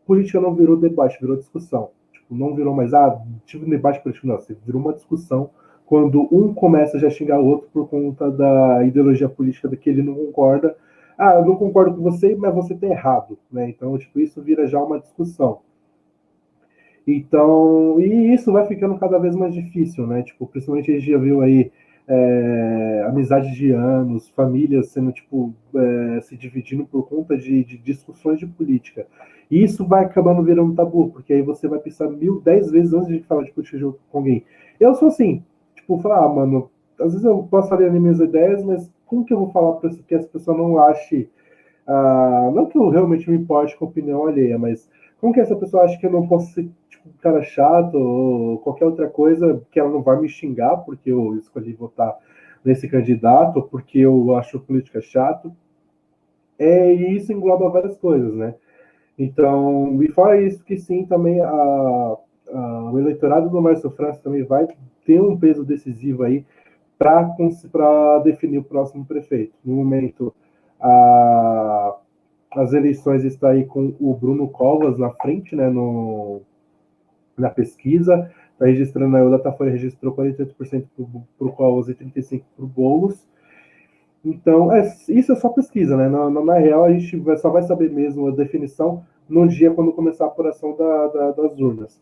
[0.05, 1.91] política não virou debate, virou discussão.
[2.13, 5.51] Tipo, não virou mais, ah, tive um debate político, não, virou uma discussão
[5.87, 9.91] quando um começa já a xingar o outro por conta da ideologia política da que
[9.91, 10.75] ele não concorda.
[11.19, 13.69] Ah, eu não concordo com você, mas você está errado, né?
[13.69, 15.61] Então, tipo, isso vira já uma discussão.
[17.07, 20.23] Então, e isso vai ficando cada vez mais difícil, né?
[20.23, 21.73] Tipo, principalmente a gente já viu aí
[22.07, 28.39] é, amizades de anos, famílias sendo, tipo, é, se dividindo por conta de, de, discussões
[28.39, 29.07] de política.
[29.51, 33.09] E isso vai acabando virando tabu, porque aí você vai pensar mil, dez vezes antes
[33.09, 34.45] de falar de política com alguém.
[34.79, 38.91] Eu sou assim, tipo, falar, ah, mano, às vezes eu posso as minhas ideias, mas
[39.07, 41.29] como que eu vou falar para que essa pessoa não ache.
[41.87, 44.89] Uh, não que eu realmente me importe com a opinião alheia, mas
[45.23, 48.59] como que essa pessoa acha que eu não posso ser tipo, um cara chato ou
[48.59, 52.19] qualquer outra coisa que ela não vai me xingar porque eu escolhi votar
[52.65, 55.55] nesse candidato, porque eu acho política chato?
[56.59, 58.57] É, e isso engloba várias coisas, né?
[59.17, 64.43] Então, e fora isso que sim, também a, a, o eleitorado do Márcio França também
[64.43, 64.67] vai
[65.07, 66.45] ter um peso decisivo aí
[66.99, 69.55] para definir o próximo prefeito.
[69.65, 70.35] No momento,
[70.81, 71.97] a,
[72.57, 76.43] as eleições estão aí com o Bruno Covas na frente, né, no,
[77.37, 80.87] na pesquisa, está registrando aí, o Datafolha registrou 48%
[81.39, 83.27] para o Covas e 35% para o Boulos.
[84.25, 86.09] Então, é, isso é só pesquisa, né?
[86.09, 89.73] Na, na, na, real, a gente vai, só vai saber mesmo a definição no dia
[89.73, 92.01] quando começar a apuração da, da, das urnas.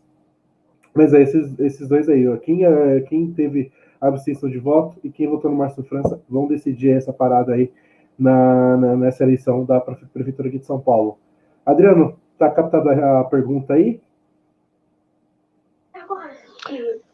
[0.93, 2.37] Mas é esses, esses dois aí, ó.
[2.37, 6.89] Quem, é, quem teve abstenção de voto e quem votou no Márcio França vão decidir
[6.89, 7.71] essa parada aí
[8.17, 11.17] na, na, nessa eleição da Prefeitura aqui de São Paulo.
[11.65, 14.01] Adriano, tá captada a pergunta aí?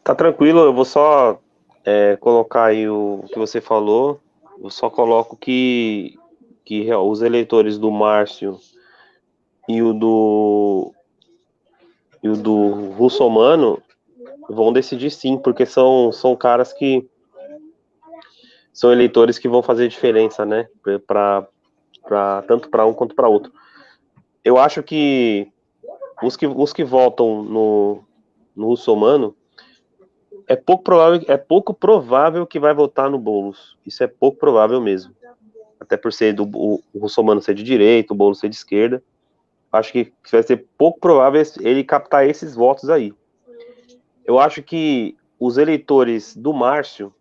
[0.03, 1.39] Tá tranquilo, eu vou só
[1.83, 4.19] é, colocar aí o que você falou.
[4.61, 6.17] Eu só coloco que,
[6.65, 8.57] que os eleitores do Márcio
[9.67, 10.93] e o do
[12.23, 13.81] e o do Russomano
[14.49, 17.07] vão decidir sim, porque são, são caras que
[18.77, 20.67] são eleitores que vão fazer diferença, né?
[21.07, 21.47] Pra,
[22.03, 23.51] pra, tanto para um quanto para outro.
[24.45, 25.51] Eu acho que
[26.21, 28.03] os que, os que votam no,
[28.55, 29.35] no Russomano
[30.47, 33.75] é pouco provável é pouco provável que vai votar no Boulos.
[33.83, 35.11] Isso é pouco provável mesmo.
[35.79, 39.01] Até por ser do o, o Russomano ser de direita, o Boulos ser de esquerda.
[39.71, 43.11] Acho que vai ser pouco provável ele captar esses votos aí.
[44.23, 47.11] Eu acho que os eleitores do Márcio,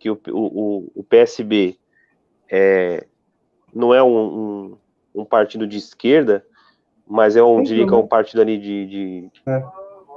[0.00, 1.78] que o, o, o PSB
[2.50, 3.06] é,
[3.72, 4.76] não é um, um,
[5.14, 6.44] um, partido de esquerda,
[7.06, 9.62] mas é um, diria que é um partido ali de, de, é.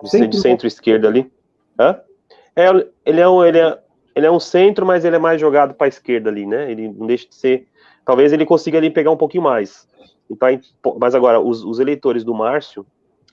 [0.04, 1.30] de, de centro-esquerda ali.
[1.78, 2.00] Hã?
[2.56, 2.70] É,
[3.06, 3.80] ele, é um, ele, é,
[4.16, 6.72] ele é um centro, mas ele é mais jogado para a esquerda ali, né?
[6.72, 7.68] Ele não deixa de ser.
[8.06, 9.88] Talvez ele consiga ali pegar um pouquinho mais.
[10.30, 10.48] Então,
[10.98, 12.86] mas agora, os, os eleitores do Márcio,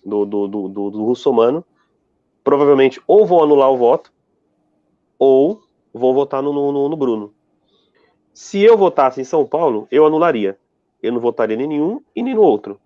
[0.04, 1.64] do, do, do, do, do Russomano,
[2.42, 4.12] provavelmente ou vão anular o voto,
[5.18, 7.32] ou vão votar no, no, no Bruno.
[8.32, 10.56] Se eu votasse em São Paulo, eu anularia.
[11.02, 12.80] Eu não votaria nem nenhum e nem no outro.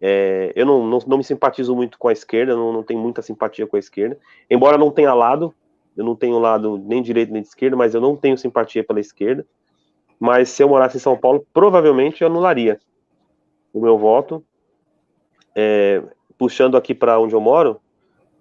[0.00, 3.22] É, eu não, não, não, me simpatizo muito com a esquerda, não, não tenho muita
[3.22, 4.18] simpatia com a esquerda.
[4.50, 5.54] Embora não tenha lado,
[5.96, 9.00] eu não tenho lado nem direito nem de esquerda, mas eu não tenho simpatia pela
[9.00, 9.46] esquerda.
[10.18, 12.78] Mas se eu morasse em São Paulo, provavelmente eu anularia
[13.72, 14.44] o meu voto.
[15.56, 16.02] É,
[16.36, 17.80] puxando aqui para onde eu moro,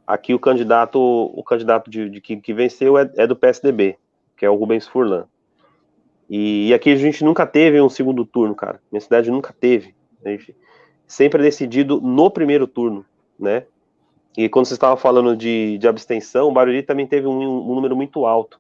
[0.06, 3.98] aqui o candidato, o candidato de, de que, que, venceu é, é, do PSDB,
[4.38, 5.26] que é o Rubens Furlan.
[6.30, 8.82] E, e, aqui a gente nunca teve um segundo turno, cara.
[8.92, 9.94] Minha cidade nunca teve.
[11.08, 13.06] Sempre é decidido no primeiro turno,
[13.38, 13.66] né?
[14.36, 17.96] E quando você estava falando de, de abstenção, o Barueri também teve um, um número
[17.96, 18.60] muito alto.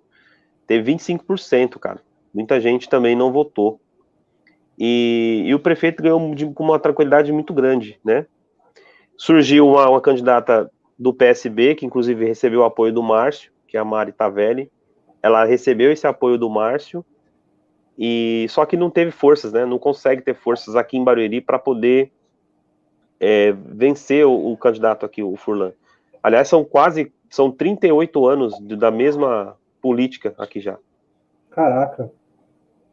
[0.67, 1.99] Teve 25%, cara.
[2.33, 3.79] Muita gente também não votou.
[4.77, 6.19] E, e o prefeito ganhou
[6.53, 8.25] com uma tranquilidade muito grande, né?
[9.17, 10.69] Surgiu uma, uma candidata
[11.03, 14.71] do PSB, que inclusive recebeu o apoio do Márcio, que é a Mari Tavelli.
[15.21, 17.05] Ela recebeu esse apoio do Márcio,
[17.99, 19.65] e só que não teve forças, né?
[19.65, 22.09] Não consegue ter forças aqui em Barueri para poder
[23.19, 25.73] é, vencer o, o, candidato aqui, o Furlan.
[26.23, 30.77] Aliás, são quase, são 38 anos de, da mesma política aqui já.
[31.51, 32.09] Caraca.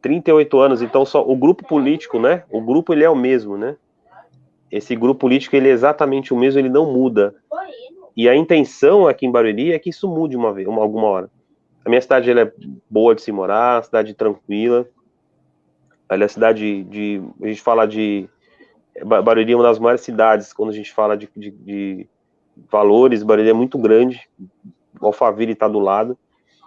[0.01, 2.43] 38 anos, então só o grupo político, né?
[2.51, 3.77] O grupo ele é o mesmo, né?
[4.69, 7.35] Esse grupo político ele é exatamente o mesmo, ele não muda.
[8.15, 11.29] E a intenção aqui em Barueri é que isso mude uma vez, uma, alguma hora.
[11.85, 12.53] A minha cidade ela é
[12.89, 14.87] boa de se morar, cidade tranquila.
[16.09, 18.29] Ela é cidade de, a gente fala de
[19.05, 22.09] Barueri é uma das maiores cidades quando a gente fala de, de, de
[22.69, 23.23] valores.
[23.23, 24.29] Barueri é muito grande.
[24.99, 26.17] Alphaville está do lado.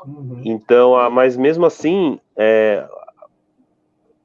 [0.04, 0.40] Uhum.
[0.44, 2.86] Então, mas mesmo assim, é,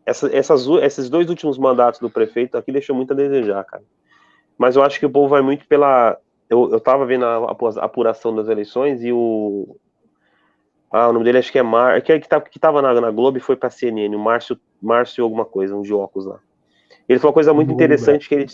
[0.06, 3.84] essa, essas, esses dois últimos mandatos do prefeito aqui deixou muito a desejar, cara.
[4.58, 6.18] Mas eu acho que o povo vai muito pela.
[6.50, 9.78] Eu, eu tava vendo a, a apuração das eleições e o.
[10.92, 12.02] Ah, o nome dele acho que é Mar.
[12.02, 15.24] Que, que, tá, que tava na, na Globo e foi pra CNN, o Márcio, Márcio
[15.24, 16.40] alguma coisa, um de óculos lá.
[17.08, 18.48] Ele falou uma coisa muito interessante que ele,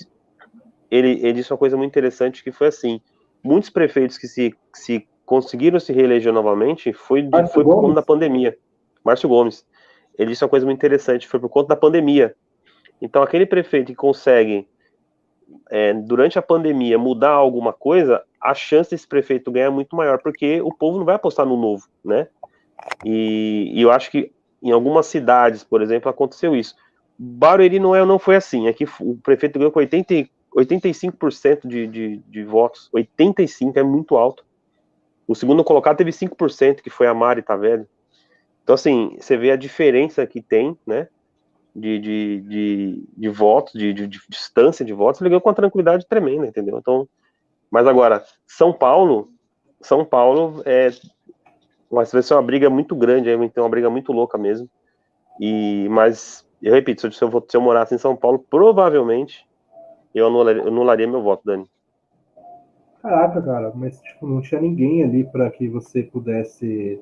[0.91, 2.99] ele, ele disse uma coisa muito interessante que foi assim:
[3.41, 8.57] muitos prefeitos que se, se conseguiram se reeleger novamente foi, foi por conta da pandemia.
[9.03, 9.65] Márcio Gomes
[10.17, 12.35] ele disse uma coisa muito interessante, foi por conta da pandemia.
[13.01, 14.67] Então, aquele prefeito que consegue,
[15.69, 20.19] é, durante a pandemia, mudar alguma coisa, a chance desse prefeito ganhar é muito maior,
[20.21, 22.27] porque o povo não vai apostar no novo, né?
[23.03, 24.31] E, e eu acho que
[24.61, 26.75] em algumas cidades, por exemplo, aconteceu isso.
[27.17, 31.87] Barueri não, é, não foi assim, é que o prefeito ganhou com 80, 85% de,
[31.87, 32.89] de, de votos.
[32.93, 34.45] 85% é muito alto.
[35.27, 37.85] O segundo colocado teve 5%, que foi a Mari Tavelli.
[38.63, 41.07] Então, assim, você vê a diferença que tem, né?
[41.75, 45.55] De, de, de, de votos, de, de, de, distância de votos, ele ganhou com uma
[45.55, 46.77] tranquilidade tremenda, entendeu?
[46.77, 47.05] Então,
[47.69, 49.29] mas agora, São Paulo,
[49.81, 50.89] São Paulo é.
[51.91, 54.69] Vai ser uma briga muito grande, é uma briga muito louca mesmo.
[55.39, 59.45] E, mas, eu repito, se eu, se eu morasse em São Paulo, provavelmente
[60.13, 61.69] eu anularia, anularia meu voto, Dani.
[63.01, 66.99] Caraca, cara, mas tipo, não tinha ninguém ali para que você pudesse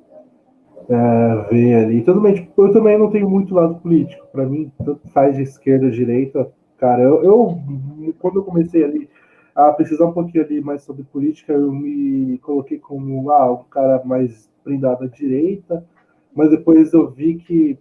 [0.90, 2.02] é, ver ali.
[2.02, 4.28] Tudo bem, tipo, eu também não tenho muito lado político.
[4.32, 6.52] Para mim, tanto faz de esquerda, direita.
[6.78, 7.60] Cara, eu, eu,
[8.20, 9.10] quando eu comecei ali
[9.56, 14.02] a pesquisar um pouquinho ali mais sobre política, eu me coloquei como ah, um cara
[14.04, 15.86] mais prendado à direita,
[16.34, 17.78] mas depois eu vi que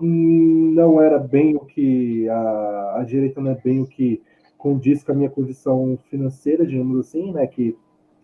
[0.00, 4.22] não era bem o que a, a direita não é bem o que
[4.56, 7.46] condiz com a minha condição financeira, digamos assim, né?
[7.46, 7.76] Que,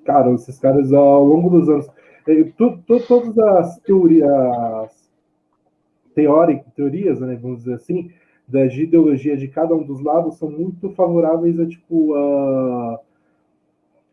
[0.04, 1.88] cara, esses caras ao longo dos anos,
[2.28, 5.10] eh, tu, tu, todas as teorias,
[6.14, 8.10] teóricas, teorias, né, vamos dizer assim,
[8.46, 13.00] da ideologia de cada um dos lados são muito favoráveis a tipo a,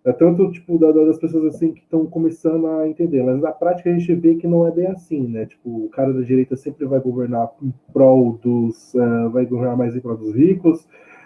[0.06, 3.90] a tanto tipo da, das pessoas assim que estão começando a entender, mas na prática
[3.90, 5.46] a gente vê que não é bem assim, né?
[5.46, 9.96] Tipo, o cara da direita sempre vai governar em prol dos, uh, vai governar mais
[9.96, 10.86] em prol dos ricos,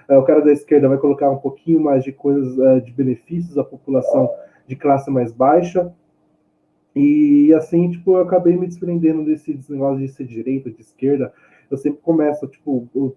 [0.09, 3.57] é, o cara da esquerda vai colocar um pouquinho mais de coisas é, de benefícios
[3.59, 4.27] à população
[4.65, 5.93] de classe mais baixa.
[6.99, 11.31] E assim, tipo, eu acabei me desprendendo desse, negócio de ser direita, de esquerda.
[11.71, 13.15] Eu sempre começo, tipo, eu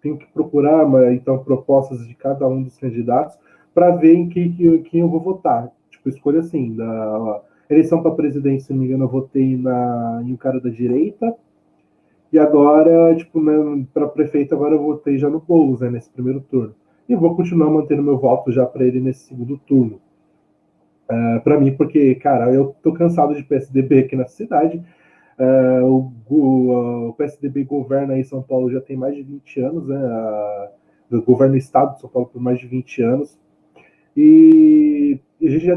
[0.00, 3.38] tenho que procurar, então, propostas de cada um dos candidatos
[3.72, 5.70] para ver em quem, quem eu vou votar.
[5.88, 10.32] Tipo, escolha assim, da eleição para presidente, se não me engano, eu votei na, em
[10.32, 11.32] um cara da direita,
[12.32, 16.40] e agora, tipo, né, para prefeito, agora eu votei já no Boulos, né, nesse primeiro
[16.40, 16.74] turno.
[17.08, 20.00] E vou continuar mantendo meu voto já para ele nesse segundo turno.
[21.12, 24.82] É, para mim, porque, cara, eu tô cansado de PSDB aqui na cidade.
[25.38, 29.98] Uh, o, o, PSDB governa aí São Paulo já tem mais de 20 anos, né?
[31.10, 33.38] Uh, governa o estado de São Paulo por mais de 20 anos.
[34.16, 35.74] E a gente já,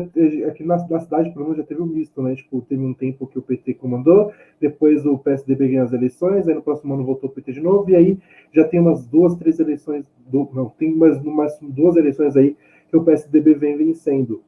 [0.48, 2.36] aqui na, na cidade, pelo menos, já teve um misto, né?
[2.36, 6.54] Tipo, teve um tempo que o PT comandou, depois o PSDB ganhou as eleições, aí
[6.54, 8.18] no próximo ano voltou o PT de novo, e aí
[8.54, 12.56] já tem umas duas, três eleições, do, não, tem umas, umas duas eleições aí
[12.90, 14.42] que o PSDB vem vencendo.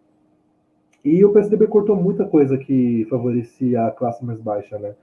[1.08, 4.94] E o PSDB cortou muita coisa que favorecia a classe mais baixa, né?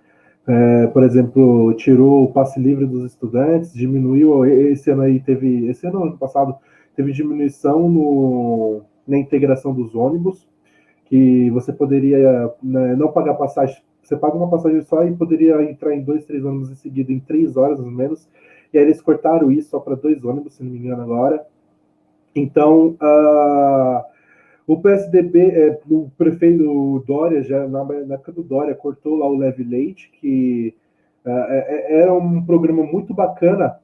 [0.47, 5.87] É, por exemplo, tirou o passe livre dos estudantes, diminuiu, esse ano aí teve, esse
[5.87, 6.57] ano, ano passado,
[6.95, 10.47] teve diminuição no na integração dos ônibus,
[11.07, 15.95] que você poderia né, não pagar passagem, você paga uma passagem só e poderia entrar
[15.95, 18.29] em dois, três ônibus em seguida em três horas, ou menos.
[18.73, 21.47] E aí eles cortaram isso só para dois ônibus, se não me engano, agora.
[22.35, 24.14] Então, uh,
[24.67, 29.37] o PSDB, é, o prefeito Dória, já na, na, época do Dória, cortou lá o
[29.37, 30.75] Leve Leite, que
[31.25, 31.31] uh,
[31.89, 33.79] era um programa muito bacana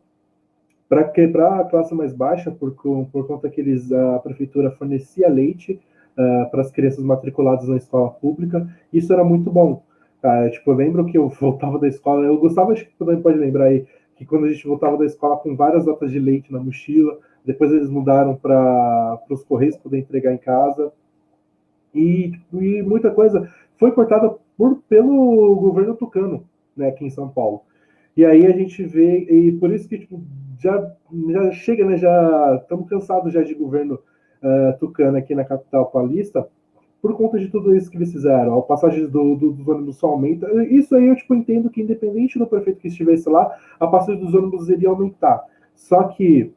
[0.88, 5.80] para quebrar a classe mais baixa, por, por conta que eles, a prefeitura fornecia leite
[6.18, 9.84] uh, para as crianças matriculadas na escola pública, isso era muito bom.
[10.24, 13.38] Uh, tipo, eu lembro que eu voltava da escola, eu gostava, acho que também pode
[13.38, 16.58] lembrar aí, que quando a gente voltava da escola com várias latas de leite na
[16.58, 20.92] mochila, depois eles mudaram para os Correios poder entregar em casa,
[21.94, 26.44] e, e muita coisa foi cortada por, pelo governo tucano,
[26.76, 27.62] né, aqui em São Paulo.
[28.16, 30.20] E aí a gente vê, e por isso que tipo,
[30.60, 30.92] já,
[31.30, 31.96] já chega, né?
[31.96, 36.46] Já estamos cansados já de governo uh, tucano aqui na capital paulista,
[37.00, 38.58] por conta de tudo isso que eles fizeram.
[38.58, 40.46] A passagem do, do, dos ônibus só aumenta.
[40.64, 44.34] Isso aí eu tipo, entendo que, independente do prefeito que estivesse lá, a passagem dos
[44.34, 45.42] ônibus iria aumentar.
[45.74, 46.52] Só que,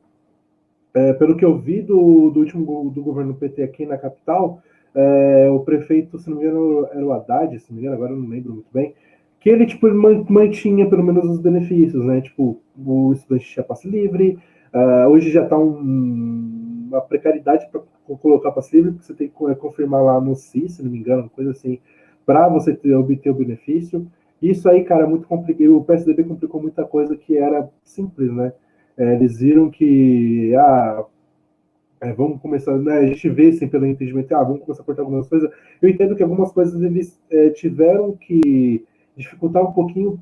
[0.94, 4.62] é, pelo que eu vi do, do último do governo PT aqui na capital,
[4.94, 8.14] é, o prefeito, se não me engano, era o Haddad, se não me engano, agora
[8.14, 8.94] eu não lembro muito bem,
[9.40, 9.88] que ele tipo
[10.32, 12.22] mantinha pelo menos os benefícios, né?
[12.22, 14.38] Tipo, o estudante tinha passe livre,
[14.74, 17.82] uh, hoje já está um, uma precariedade para
[18.18, 21.30] colocar passe livre, porque você tem que confirmar lá no CIS, se não me engano,
[21.30, 21.80] coisa assim,
[22.26, 24.08] para você ter, obter o benefício.
[24.42, 25.78] Isso aí, cara, é muito complicado.
[25.78, 28.54] O PSDB complicou muita coisa que era simples, né?
[28.98, 31.06] É, eles viram que, ah,
[32.02, 32.98] é, vamos começar, né?
[33.00, 35.50] A gente vê assim pelo entendimento, ah, vamos começar a cortar algumas coisas.
[35.82, 40.20] Eu entendo que algumas coisas eles é, tiveram que dificultar um pouquinho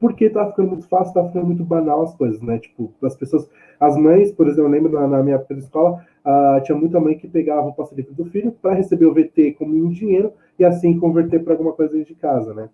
[0.00, 2.58] porque tá ficando muito fácil, tá ficando muito banal as coisas, né?
[2.58, 3.48] Tipo, as pessoas,
[3.80, 7.16] as mães, por exemplo, eu lembro na, na minha época escola, uh, tinha muita mãe
[7.16, 10.64] que pegava o passe livre do filho para receber o VT como um dinheiro e
[10.64, 12.68] assim converter para alguma coisa de casa, né?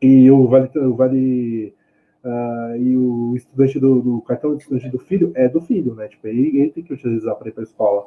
[0.00, 1.74] E o vale, o vale
[2.26, 6.08] uh, e o estudante do, do, cartão de estudante do filho é do filho, né?
[6.08, 8.06] Tipo, ele, ele tem que utilizar para ir para a escola.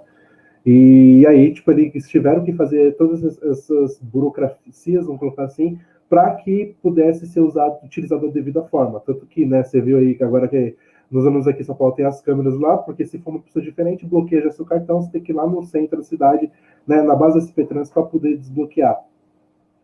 [0.65, 6.75] E aí, tipo, eles tiveram que fazer todas essas burocracias, vamos colocar assim, para que
[6.81, 8.99] pudesse ser usado, utilizado da devida forma.
[8.99, 10.75] Tanto que, né, você viu aí que agora que
[11.09, 13.63] nos anos aqui em São Paulo tem as câmeras lá, porque se for uma pessoa
[13.63, 16.51] diferente, bloqueia seu cartão, você tem que ir lá no centro da cidade,
[16.85, 18.99] né, na base da SP Trans, para poder desbloquear.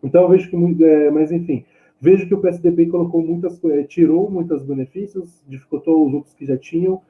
[0.03, 1.65] Então eu vejo que, é, mas enfim,
[2.00, 6.58] vejo que o PSDB colocou muitas, é, tirou muitos benefícios, dificultou os outros que já
[6.58, 7.02] tinham.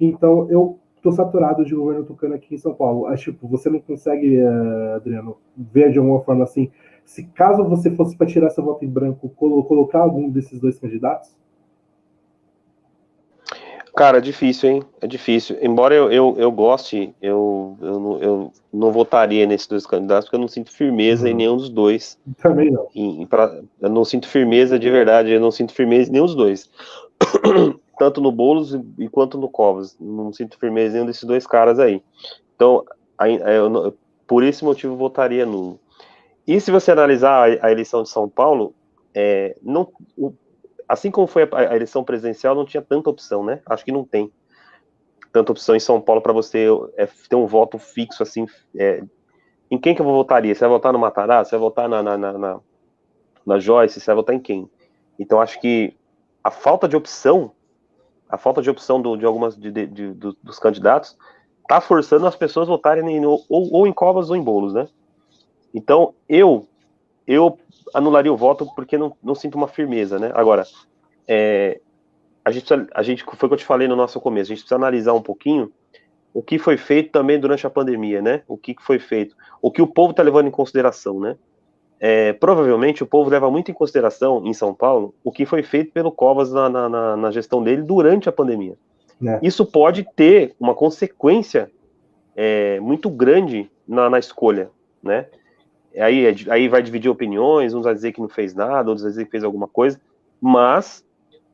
[0.00, 3.06] Então eu estou saturado de governo tucano aqui em São Paulo.
[3.06, 6.70] Acho tipo, você não consegue, uh, Adriano, ver de alguma forma assim,
[7.04, 11.36] se caso você fosse para tirar seu voto em branco, colocar algum desses dois candidatos?
[13.96, 14.82] Cara, é difícil, hein?
[15.00, 15.56] É difícil.
[15.62, 20.34] Embora eu, eu, eu goste, eu, eu, não, eu não votaria nesses dois candidatos, porque
[20.34, 21.30] eu não sinto firmeza uhum.
[21.30, 22.18] em nenhum dos dois.
[22.42, 22.88] Também não.
[22.92, 26.34] Em, pra, eu não sinto firmeza de verdade, eu não sinto firmeza em nenhum dos
[26.34, 26.68] dois.
[27.96, 29.96] Tanto no Boulos e quanto no Covas.
[30.00, 32.02] Não sinto firmeza em nenhum desses dois caras aí.
[32.56, 32.84] Então,
[33.46, 33.94] eu,
[34.26, 35.78] por esse motivo, votaria no.
[36.44, 38.74] E se você analisar a, a eleição de São Paulo,
[39.14, 39.88] é, não,
[40.18, 40.34] o,
[40.88, 43.60] assim como foi a, a, eleição presidencial, não tinha tanta opção, né?
[43.66, 44.32] Acho que não tem
[45.32, 46.66] tanta opção em São Paulo para você
[46.96, 48.46] é, ter um voto fixo, assim.
[48.76, 49.02] É,
[49.70, 50.54] em quem que eu votaria?
[50.54, 51.50] Você vai votar no Matarazzo?
[51.50, 52.60] Você vai votar na, na, na, na,
[53.44, 54.00] na Joyce?
[54.00, 54.70] Você vai votar em quem?
[55.18, 55.96] Então, acho que
[56.42, 57.52] a falta de opção,
[58.28, 61.16] a falta de opção do, de algumas de, de, de, dos candidatos,
[61.66, 64.86] tá forçando as pessoas votarem em, ou, ou em Covas ou em Bolos, né?
[65.72, 66.68] Então, eu
[67.26, 67.58] eu
[67.94, 70.30] anularia o voto porque não, não sinto uma firmeza, né?
[70.34, 70.64] Agora,
[71.26, 71.80] é,
[72.44, 74.62] a, gente a gente, foi o que eu te falei no nosso começo, a gente
[74.62, 75.72] precisa analisar um pouquinho
[76.32, 78.42] o que foi feito também durante a pandemia, né?
[78.48, 81.36] O que foi feito, o que o povo está levando em consideração, né?
[82.00, 85.92] É, provavelmente o povo leva muito em consideração, em São Paulo, o que foi feito
[85.92, 88.76] pelo Covas na, na, na gestão dele durante a pandemia.
[89.24, 89.38] É.
[89.42, 91.70] Isso pode ter uma consequência
[92.34, 94.70] é, muito grande na, na escolha,
[95.02, 95.26] né?
[96.00, 99.10] Aí, é aí vai dividir opiniões, uns vai dizer que não fez nada, outros vai
[99.10, 100.00] dizer que fez alguma coisa,
[100.40, 101.04] mas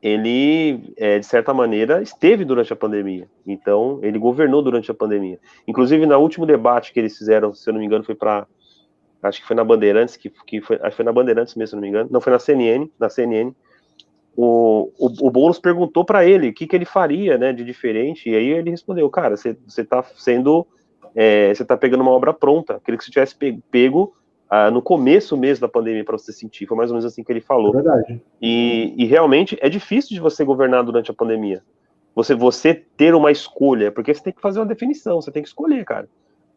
[0.02, 3.28] ele, é, de certa maneira, esteve durante a pandemia.
[3.46, 5.38] Então, ele governou durante a pandemia.
[5.68, 8.46] Inclusive, no último debate que eles fizeram, se eu não me engano, foi para.
[9.22, 11.74] Acho que foi na Bandeirantes, que, que foi, acho que foi na Bandeirantes mesmo, se
[11.74, 12.08] eu não me engano.
[12.10, 13.52] Não, foi na CNN, na CNN.
[14.34, 18.30] O, o, o Boulos perguntou para ele o que, que ele faria, né, de diferente,
[18.30, 20.66] e aí ele respondeu, cara, você está sendo,
[21.14, 23.36] é, você está pegando uma obra pronta, queria que você tivesse
[23.70, 24.14] pego
[24.50, 26.66] ah, no começo mesmo da pandemia para você sentir.
[26.66, 27.70] Foi mais ou menos assim que ele falou.
[27.70, 28.20] É verdade.
[28.42, 31.62] E, e, realmente é difícil de você governar durante a pandemia.
[32.16, 35.48] Você, você ter uma escolha, porque você tem que fazer uma definição, você tem que
[35.48, 36.08] escolher, cara.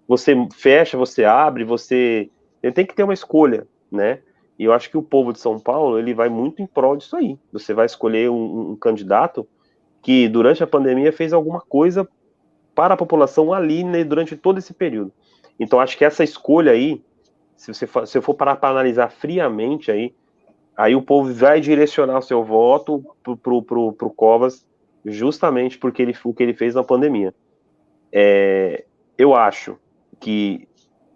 [0.08, 2.32] Você fecha, você abre, você.
[2.64, 4.20] Ele tem que ter uma escolha, né?
[4.58, 7.16] E eu acho que o povo de São Paulo ele vai muito em prol disso
[7.16, 7.38] aí.
[7.52, 9.48] Você vai escolher um, um candidato
[10.02, 12.08] que durante a pandemia fez alguma coisa
[12.74, 15.12] para a população ali né, durante todo esse período.
[15.60, 17.04] Então acho que essa escolha aí
[17.64, 20.14] se você for, se for parar para analisar friamente aí,
[20.76, 24.66] aí o povo vai direcionar o seu voto pro, pro, pro, pro Covas
[25.06, 27.34] justamente porque ele, o que ele fez na pandemia.
[28.12, 28.84] É,
[29.18, 29.78] eu acho
[30.20, 30.68] que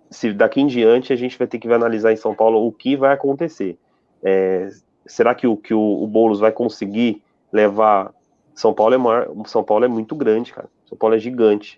[0.09, 2.95] se daqui em diante a gente vai ter que analisar em São Paulo o que
[2.95, 3.77] vai acontecer.
[4.23, 4.69] É,
[5.05, 7.21] será que o que o, o Boulos vai conseguir
[7.51, 8.13] levar
[8.55, 10.69] São Paulo é maior, São Paulo é muito grande, cara.
[10.85, 11.77] São Paulo é gigante.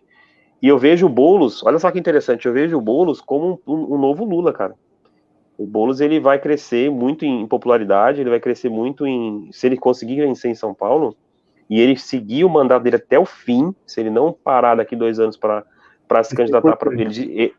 [0.62, 3.74] E eu vejo o Boulos, olha só que interessante, eu vejo o Boulos como um,
[3.74, 4.76] um, um novo Lula, cara.
[5.58, 9.50] O Boulos ele vai crescer muito em popularidade, ele vai crescer muito em.
[9.52, 11.16] Se ele conseguir vencer em São Paulo,
[11.70, 15.20] e ele seguir o mandato dele até o fim, se ele não parar daqui dois
[15.20, 17.54] anos para se candidatar para ele,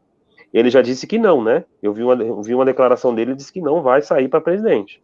[0.52, 1.64] ele já disse que não, né?
[1.82, 4.40] Eu vi uma, eu vi uma declaração dele, ele disse que não vai sair para
[4.40, 5.00] presidente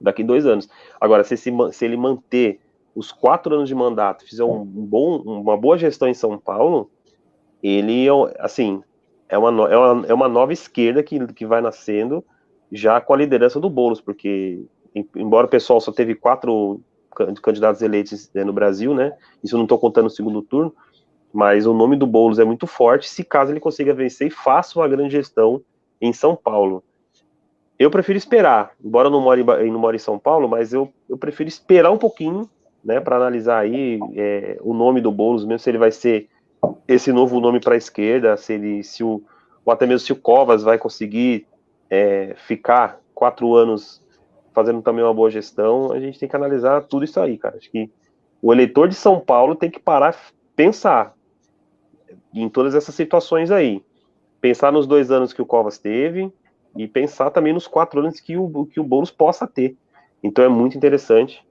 [0.00, 0.68] daqui dois anos.
[1.00, 2.60] Agora, se, se, se ele manter
[2.94, 6.90] os quatro anos de mandato, fizer um bom, uma boa gestão em São Paulo,
[7.62, 8.06] ele,
[8.38, 8.82] assim,
[9.28, 12.24] é uma, é uma, é uma nova esquerda que, que vai nascendo
[12.72, 14.64] já com a liderança do Boulos, porque,
[15.16, 16.80] embora o pessoal só teve quatro
[17.42, 20.74] candidatos eleitos né, no Brasil, né, isso não estou contando o segundo turno,
[21.32, 24.78] mas o nome do Boulos é muito forte, se caso ele consiga vencer e faça
[24.78, 25.62] uma grande gestão
[26.00, 26.82] em São Paulo.
[27.78, 31.16] Eu prefiro esperar, embora eu não more, não more em São Paulo, mas eu, eu
[31.16, 32.48] prefiro esperar um pouquinho,
[32.84, 36.28] né, para analisar aí é, o nome do Boulos, mesmo se ele vai ser
[36.86, 39.22] esse novo nome para a esquerda, se ele, se o,
[39.64, 41.46] ou até mesmo se o Covas vai conseguir
[41.90, 44.02] é, ficar quatro anos
[44.52, 47.56] fazendo também uma boa gestão, a gente tem que analisar tudo isso aí, cara.
[47.56, 47.90] Acho que
[48.42, 50.16] o eleitor de São Paulo tem que parar,
[50.56, 51.14] pensar
[52.32, 53.82] em todas essas situações aí.
[54.40, 56.32] Pensar nos dois anos que o Covas teve
[56.76, 59.76] e pensar também nos quatro anos que o, que o Boulos possa ter.
[60.22, 61.44] Então é muito interessante.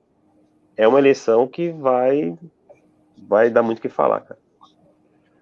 [0.78, 2.38] é uma eleição que vai,
[3.18, 4.40] vai dar muito o que falar, cara.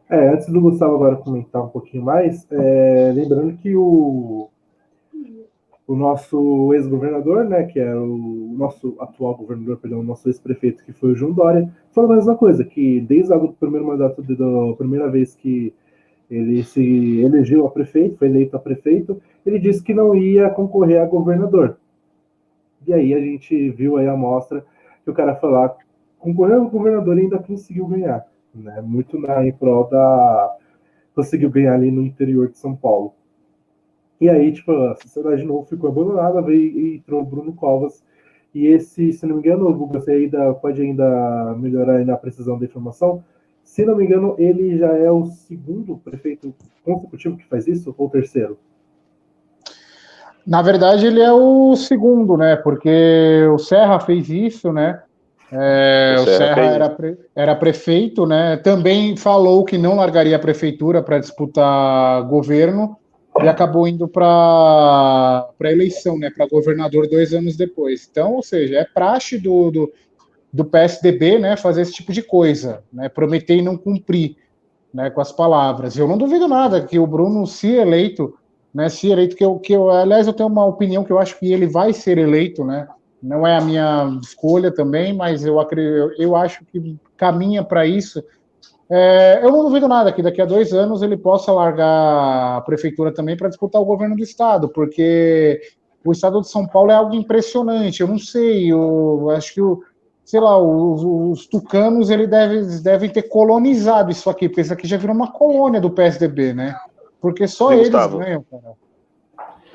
[0.08, 4.50] É, antes do Gustavo agora comentar um pouquinho mais, é, lembrando que o,
[5.88, 10.94] o nosso ex-governador, né, que é o nosso atual governador, perdão, o nosso ex-prefeito, que
[10.94, 15.10] foi o João Dória, falou a mesma coisa, que desde o primeiro mandato, da primeira
[15.10, 15.74] vez que
[16.30, 21.02] ele se elegeu a prefeito, foi eleito a prefeito, ele disse que não ia concorrer
[21.02, 21.78] a governador.
[22.86, 24.64] E aí a gente viu aí a mostra
[25.04, 25.76] que o cara falar
[26.20, 28.24] concorreu ao governador e ainda conseguiu ganhar
[28.60, 28.82] né?
[28.82, 30.56] Muito na, em prol da.
[31.14, 33.14] conseguiu ganhar ali no interior de São Paulo.
[34.20, 38.04] E aí, tipo, a sociedade de novo ficou abandonada, veio e entrou o Bruno Covas.
[38.54, 42.58] E esse, se não me engano, Guga, você ainda pode ainda melhorar ainda a precisão
[42.58, 43.22] da informação.
[43.64, 46.54] Se não me engano, ele já é o segundo prefeito
[46.84, 48.58] consecutivo que faz isso, ou terceiro?
[50.48, 52.56] Na verdade, ele é o segundo, né?
[52.56, 55.02] Porque o Serra fez isso, né?
[55.52, 58.58] É, o Serra, era, pre, era prefeito, né?
[58.58, 62.98] Também falou que não largaria a prefeitura para disputar governo
[63.42, 66.32] e acabou indo para a eleição, né?
[66.36, 68.08] Para governador dois anos depois.
[68.10, 69.94] Então, ou seja, é praxe do, do,
[70.52, 71.56] do, PSDB, né?
[71.56, 73.08] Fazer esse tipo de coisa, né?
[73.08, 74.38] Prometer e não cumprir,
[74.94, 75.10] né?
[75.10, 75.96] Com as palavras.
[75.96, 78.36] Eu não duvido nada que o Bruno, se eleito,
[78.74, 78.90] né?
[78.90, 81.54] Se eleito, que eu, que eu, aliás, eu tenho uma opinião que eu acho que
[81.54, 82.88] ele vai ser eleito, né?
[83.26, 88.24] Não é a minha escolha também, mas eu, acredito, eu acho que caminha para isso.
[88.90, 93.12] É, eu não duvido nada que daqui a dois anos ele possa largar a prefeitura
[93.12, 95.60] também para disputar o governo do estado, porque
[96.06, 98.02] o estado de São Paulo é algo impressionante.
[98.02, 99.82] Eu não sei, eu acho que o,
[100.24, 104.98] sei lá, os, os tucanos ele deve, devem ter colonizado isso aqui, isso aqui já
[104.98, 106.76] virou uma colônia do PSDB, né?
[107.20, 108.20] Porque só Sim, eles Gustavo.
[108.20, 108.85] ganham, cara.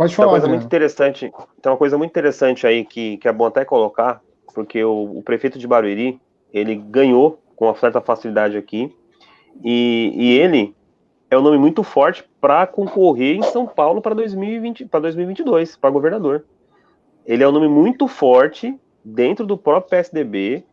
[0.01, 0.29] Pode falar.
[0.29, 3.45] Tem uma coisa muito interessante, tem uma coisa muito interessante aí que, que é bom
[3.45, 4.23] até colocar,
[4.55, 6.19] porque o, o prefeito de Barueri,
[6.55, 8.97] ele ganhou com uma certa facilidade aqui,
[9.63, 10.75] e, e ele
[11.31, 15.91] é um nome muito forte para concorrer em São Paulo para 2020, para 2022, para
[15.91, 16.47] governador.
[17.27, 18.75] Ele é um nome muito forte
[19.05, 20.65] dentro do próprio PSDB,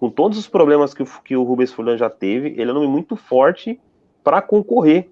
[0.00, 2.88] com todos os problemas que, que o Rubens Fulano já teve, ele é um nome
[2.88, 3.80] muito forte
[4.24, 5.08] para concorrer.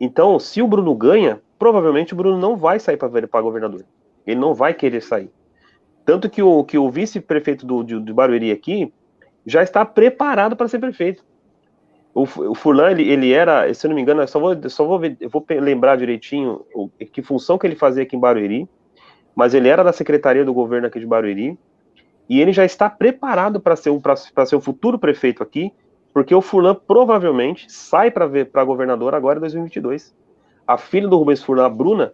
[0.00, 3.84] Então, se o Bruno ganha, provavelmente o Bruno não vai sair para governador.
[4.26, 5.30] Ele não vai querer sair.
[6.04, 8.92] Tanto que o, que o vice-prefeito do, de, Barueri aqui
[9.44, 11.24] já está preparado para ser prefeito.
[12.14, 14.86] O, o Furlan, ele, ele era, se eu não me engano, eu só vou, só
[14.86, 18.68] vou, ver, eu vou lembrar direitinho o, que função que ele fazia aqui em Barueri,
[19.34, 21.58] mas ele era da secretaria do governo aqui de Barueri,
[22.28, 23.90] e ele já está preparado para ser,
[24.46, 25.72] ser o futuro prefeito aqui,
[26.12, 30.14] porque o Furlan provavelmente sai para governador agora em 2022
[30.68, 32.12] a filha do Rubens Furlan, a Bruna,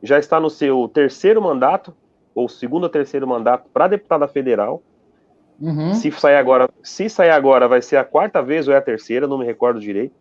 [0.00, 1.92] já está no seu terceiro mandato,
[2.32, 4.80] ou segundo ou terceiro mandato, para deputada federal.
[5.60, 5.92] Uhum.
[5.94, 9.26] Se sair agora, se sair agora, vai ser a quarta vez ou é a terceira,
[9.26, 10.14] não me recordo direito.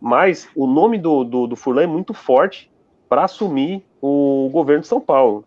[0.00, 2.70] Mas o nome do, do, do Furlan é muito forte
[3.08, 5.44] para assumir o governo de São Paulo.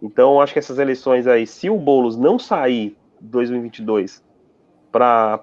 [0.00, 4.22] Então, acho que essas eleições aí, se o Boulos não sair 2022
[4.90, 5.40] para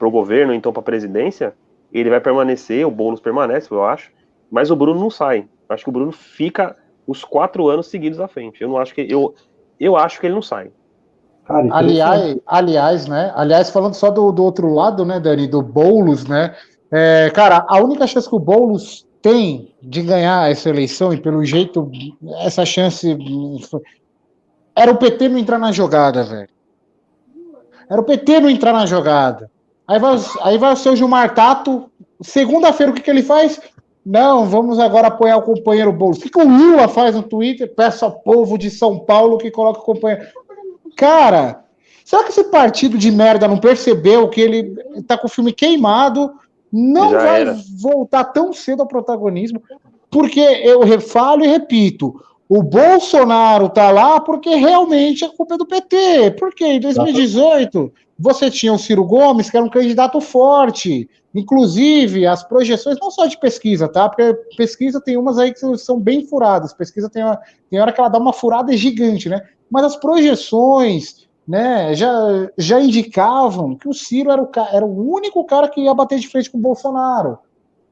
[0.00, 1.54] o governo, então para a presidência,
[2.00, 4.10] ele vai permanecer, o Boulos permanece, eu acho,
[4.50, 5.48] mas o Bruno não sai.
[5.68, 6.76] Acho que o Bruno fica
[7.06, 8.62] os quatro anos seguidos à frente.
[8.62, 9.34] Eu não acho que eu,
[9.78, 10.70] eu acho que ele não sai.
[11.44, 13.32] Cara, aliás, aliás, né?
[13.34, 16.54] Aliás, falando só do, do outro lado, né, Dani, do Boulos, né?
[16.90, 21.44] É, cara, a única chance que o Boulos tem de ganhar essa eleição, e pelo
[21.44, 21.90] jeito,
[22.40, 23.16] essa chance
[24.76, 26.48] era o PT não entrar na jogada, velho.
[27.88, 29.50] Era o PT não entrar na jogada.
[29.86, 31.90] Aí vai, aí vai o seu Gilmar Tato.
[32.22, 33.60] Segunda-feira, o que, que ele faz?
[34.04, 36.18] Não, vamos agora apoiar o companheiro Boulos.
[36.18, 37.72] O que, que o Lula faz no Twitter?
[37.74, 40.26] Peço ao povo de São Paulo que coloque o companheiro.
[40.96, 41.64] Cara,
[42.04, 44.74] será que esse partido de merda não percebeu que ele
[45.06, 46.32] tá com o filme queimado?
[46.70, 47.56] Não Já vai era.
[47.80, 49.62] voltar tão cedo ao protagonismo,
[50.10, 52.20] porque eu refalo e repito:
[52.56, 56.36] o Bolsonaro tá lá porque realmente a culpa é do PT.
[56.38, 61.10] Porque em 2018 você tinha o Ciro Gomes, que era um candidato forte.
[61.34, 64.08] Inclusive, as projeções, não só de pesquisa, tá?
[64.08, 66.72] Porque pesquisa tem umas aí que são bem furadas.
[66.72, 69.42] Pesquisa tem, uma, tem hora que ela dá uma furada gigante, né?
[69.68, 75.42] Mas as projeções, né, já, já indicavam que o Ciro era o, era o único
[75.44, 77.36] cara que ia bater de frente com o Bolsonaro,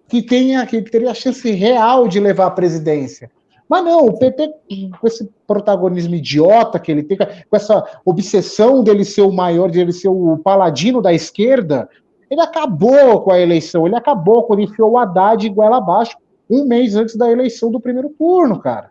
[0.06, 3.28] que, tenha, que teria a chance real de levar a presidência.
[3.72, 4.52] Mas não, o PP,
[5.00, 9.80] com esse protagonismo idiota que ele tem, com essa obsessão dele ser o maior, de
[9.80, 11.88] ele ser o paladino da esquerda,
[12.30, 16.18] ele acabou com a eleição, ele acabou quando enfiou o Haddad igual abaixo,
[16.50, 18.90] um mês antes da eleição do primeiro turno, cara.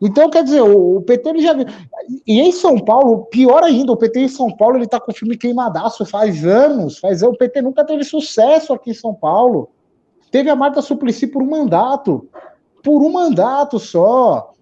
[0.00, 1.56] Então, quer dizer, o, PT ele já.
[2.24, 5.14] E em São Paulo, pior ainda, o PT em São Paulo ele tá com o
[5.16, 6.98] filme queimadaço faz anos.
[6.98, 9.68] Faz O PT nunca teve sucesso aqui em São Paulo.
[10.30, 12.28] Teve a Marta Suplicy por um mandato.
[12.86, 14.52] Por um mandato só.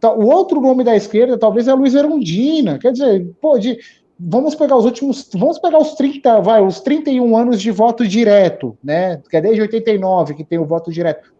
[0.00, 2.78] Tá, o outro nome da esquerda talvez é Luiz Erundina.
[2.78, 3.78] Quer dizer, pô, de,
[4.18, 5.28] vamos pegar os últimos.
[5.34, 9.20] Vamos pegar os 30, vai, os 31 anos de voto direto, né?
[9.28, 11.30] Que é desde 89 que tem o voto direto.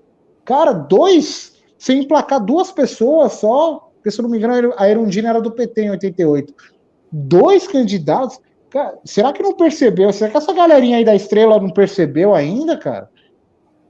[0.44, 5.30] Cara, dois sem emplacar duas pessoas só, porque se eu não me engano, a Erundina
[5.30, 6.52] era do PT em 88.
[7.10, 8.38] Dois candidatos.
[8.68, 10.12] Cara, será que não percebeu?
[10.12, 13.08] Será que essa galerinha aí da estrela não percebeu ainda, cara?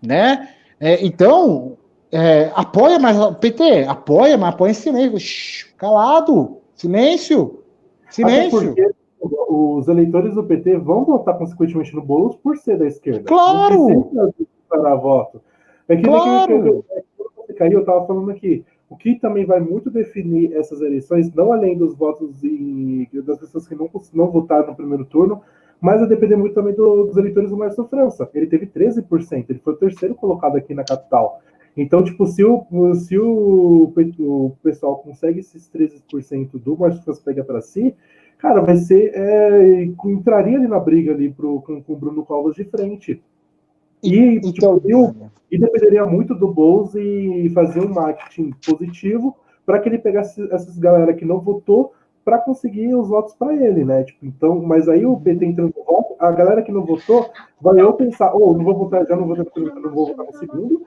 [0.01, 0.51] Né?
[0.79, 1.77] É, então,
[2.17, 5.67] é, apoia, mas PT, apoia, mas apoia em silêncio.
[5.77, 7.63] calado, silêncio,
[8.09, 8.75] silêncio.
[9.21, 13.25] os eleitores do PT vão votar consequentemente no Boulos por ser da esquerda.
[13.25, 14.11] Claro!
[14.67, 15.43] Para voto.
[15.89, 16.85] É que, claro.
[17.61, 18.65] aí eu estava falando aqui.
[18.89, 23.69] O que também vai muito definir essas eleições, não além dos votos em, das pessoas
[23.69, 25.43] que não, não votaram no primeiro turno,
[25.81, 28.29] mas vai depender muito também do, dos eleitores do Márcio França.
[28.33, 31.43] Ele teve 13%, ele foi o terceiro colocado aqui na capital.
[31.77, 37.61] Então, tipo, se o, se o, o pessoal consegue esses 13% do França pega para
[37.61, 37.95] si,
[38.39, 39.13] cara, vai ser.
[39.15, 43.23] É, entraria ali na briga ali pro, com, com o Bruno Covas de frente.
[44.03, 45.15] E, então, tipo, eu,
[45.51, 50.79] e dependeria muito do Bowles e fazer um marketing positivo para que ele pegasse essas
[50.79, 51.93] galera que não votou
[52.25, 54.03] para conseguir os votos para ele, né?
[54.05, 57.81] Tipo, então, mas aí o PT entrando no voto, a galera que não votou vai
[57.81, 60.39] eu pensar, ou oh, não vou votar já, não vou votar, não vou votar no
[60.39, 60.83] segundo,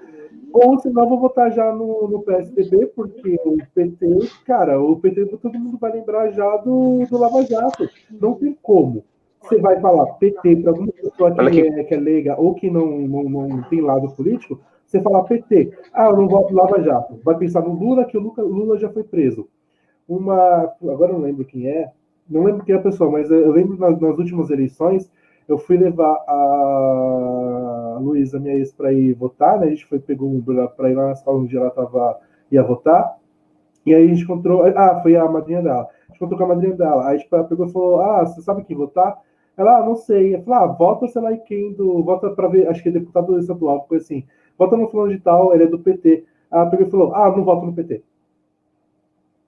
[0.54, 5.60] ou senão vou votar já no, no PSDB, porque o PT, cara, o PT todo
[5.60, 7.90] mundo vai lembrar já do, do Lava Jato.
[8.20, 9.04] Não tem como
[9.42, 12.86] você vai falar PT para alguma pessoa que, é, que é leiga ou que não,
[12.86, 15.72] não, não tem lado político, você fala PT.
[15.94, 17.20] Ah, eu não voto Lava Jato.
[17.24, 19.48] Vai pensar no Lula, que o Lula, Lula já foi preso.
[20.08, 20.74] Uma.
[20.82, 21.92] Agora eu não lembro quem é,
[22.30, 25.10] não lembro quem é a pessoa, mas eu lembro nas, nas últimas eleições,
[25.48, 27.39] eu fui levar a
[28.00, 29.68] Luísa, minha ex, para ir votar, né?
[29.68, 32.20] A gente foi, pegou um para ir lá na sala onde ela tava,
[32.52, 33.18] ia votar.
[33.86, 34.64] E aí a gente encontrou.
[34.66, 35.84] Ah, foi a madrinha dela.
[35.84, 37.08] A gente encontrou com a madrinha dela.
[37.08, 39.22] Aí tipo, ela pegou e falou: Ah, você sabe quem votar?
[39.60, 40.36] Ela, ah, não sei.
[40.36, 42.02] Eu falei, ah, vota, sei lá, quem do.
[42.02, 44.24] Vota para ver, acho que é deputado estadual, coisa assim.
[44.58, 46.26] Vota no fulano de tal, ele é do PT.
[46.50, 48.02] Ela pegou e falou, ah, não voto no PT.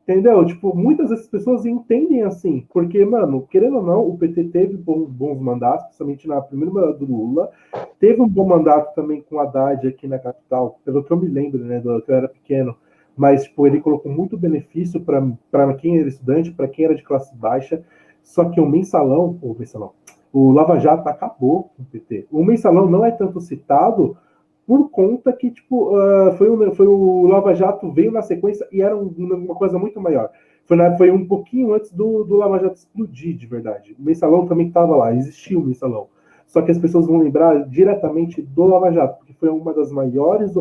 [0.04, 0.44] Entendeu?
[0.46, 5.08] Tipo, muitas dessas pessoas entendem assim, porque, mano, querendo ou não, o PT teve bons,
[5.10, 7.52] bons mandatos, principalmente na primeira mandato do Lula,
[8.00, 11.64] teve um bom mandato também com Haddad aqui na capital, pelo que eu me lembro,
[11.64, 12.76] né, do que eu era pequeno,
[13.16, 17.36] mas, tipo, ele colocou muito benefício para quem era estudante, para quem era de classe
[17.36, 17.84] baixa,
[18.24, 19.92] só que o mensalão, o mensalão,
[20.34, 22.28] o Lava Jato acabou com o PT.
[22.32, 24.18] O mensalão não é tanto citado
[24.66, 28.96] por conta que tipo uh, foi, foi o Lava Jato veio na sequência e era
[28.96, 30.30] um, uma coisa muito maior.
[30.66, 33.96] Foi, na, foi um pouquinho antes do, do Lava Jato explodir de verdade.
[34.00, 36.08] O mensalão também estava lá, existia o mensalão.
[36.46, 40.52] Só que as pessoas vão lembrar diretamente do Lava Jato, porque foi uma das maiores,
[40.52, 40.58] se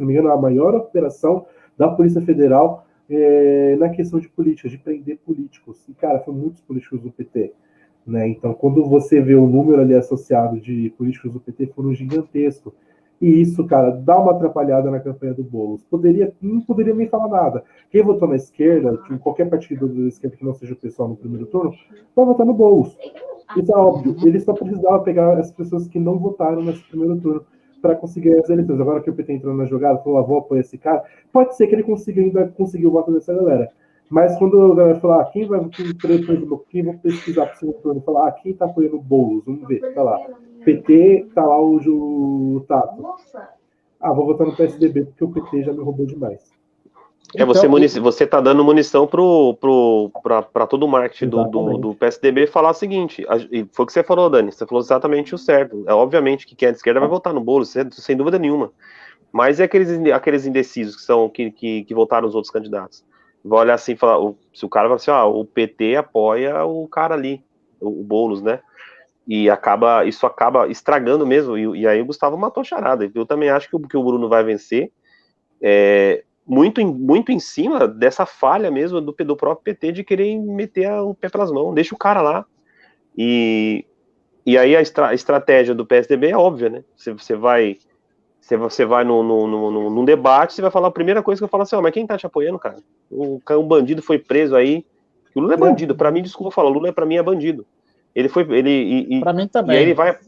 [0.00, 4.78] não me engano, a maior operação da Polícia Federal é, na questão de política, de
[4.78, 5.86] prender políticos.
[5.88, 7.52] E, cara, foram muitos políticos do PT.
[8.06, 8.28] Né?
[8.28, 12.74] Então, quando você vê o número ali associado de políticos do PT, foram gigantesco.
[13.20, 15.82] E isso, cara, dá uma atrapalhada na campanha do Boulos.
[15.84, 17.64] Poderia, não poderia nem falar nada.
[17.90, 21.16] Quem votou na esquerda, tipo, qualquer partido da esquerda que não seja o pessoal no
[21.16, 21.72] primeiro turno,
[22.14, 22.96] vai votar no Boulos.
[23.56, 24.16] Isso é óbvio.
[24.24, 27.44] Ele só precisava pegar as pessoas que não votaram nesse primeiro turno
[27.82, 28.80] para conseguir as eleições.
[28.80, 31.02] Agora que o PT entrou na jogada, falou, ah, vou apoiar esse cara,
[31.32, 33.68] pode ser que ele consiga ainda conseguir o voto dessa galera.
[34.10, 35.86] Mas quando a galera falar, ah, quem vai, quem,
[36.70, 39.66] quem vai pesquisar para o segundo turno, falar, ah, quem está apoiando o Boulos, vamos
[39.68, 40.18] ver, tá lá.
[40.68, 43.02] PT, tá lá o, o Tato.
[44.00, 46.52] Ah, vou votar no PSDB porque o PT já me roubou demais.
[47.34, 48.00] É, você, então, munici...
[48.00, 52.70] você tá dando munição pro, pro, para todo o marketing do, do, do, PSDB falar
[52.70, 55.84] o seguinte, e foi o que você falou, Dani, você falou exatamente o certo.
[55.86, 58.72] É obviamente que quem é de esquerda vai votar no bolo, sem dúvida nenhuma.
[59.30, 63.04] Mas é aqueles, aqueles indecisos que são que, que, que votaram os outros candidatos.
[63.44, 66.88] Vai olhar assim e falar, se o cara fala assim, ah, o PT apoia o
[66.88, 67.42] cara ali,
[67.78, 68.60] o, o Boulos, né?
[69.28, 73.10] E acaba, isso acaba estragando mesmo, e, e aí o Gustavo matou a charada.
[73.14, 74.90] Eu também acho que o, que o Bruno vai vencer.
[75.60, 80.90] É, muito, muito em cima dessa falha mesmo do, do próprio PT de querer meter
[81.02, 82.46] o pé pelas mãos, deixa o cara lá.
[83.16, 83.84] E,
[84.46, 86.84] e aí a, estra, a estratégia do PSDB é óbvia, né?
[86.96, 87.76] Você, você vai
[88.40, 91.44] você, você vai no, no, no, num debate, você vai falar a primeira coisa que
[91.44, 92.78] eu falo assim, oh, mas quem tá te apoiando, cara?
[93.10, 94.86] O, um bandido foi preso aí.
[95.34, 97.66] O Lula é bandido, para mim, desculpa falar, o Lula é para mim é bandido.
[98.14, 99.76] Ele foi, ele e, para mim também.
[99.76, 100.18] E ele vai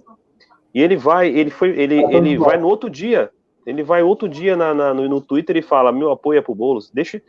[0.74, 3.30] e ele vai, ele foi, ele, ele vai no outro dia
[3.66, 6.54] Ele vai outro dia na, na, no, no, Twitter e fala: meu apoio é pro
[6.54, 6.90] Boulos.
[6.90, 7.20] Deixa,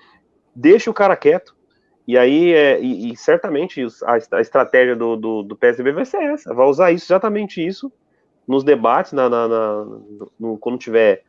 [0.55, 1.55] deixa o cara quieto.
[2.07, 6.17] E aí, é, e, e certamente a, a estratégia do, do, do, PSB vai ser
[6.17, 7.91] essa: vai usar isso, exatamente isso,
[8.47, 9.85] nos debates, na, na, na
[10.39, 11.23] no, quando tiver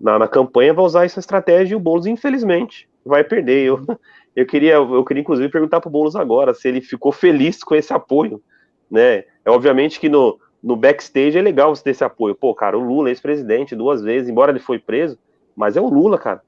[0.00, 3.66] na, na, campanha, vai usar essa estratégia e o Boulos, infelizmente, vai perder.
[3.66, 3.80] Eu,
[4.34, 7.92] eu, queria, eu queria, inclusive, perguntar pro Boulos agora se ele ficou feliz com esse
[7.92, 8.42] apoio.
[8.90, 9.24] Né?
[9.44, 12.34] É obviamente que no, no backstage é legal você ter esse apoio.
[12.34, 15.18] Pô, cara, o Lula, ex-presidente, duas vezes, embora ele foi preso,
[15.54, 16.40] mas é o Lula, cara.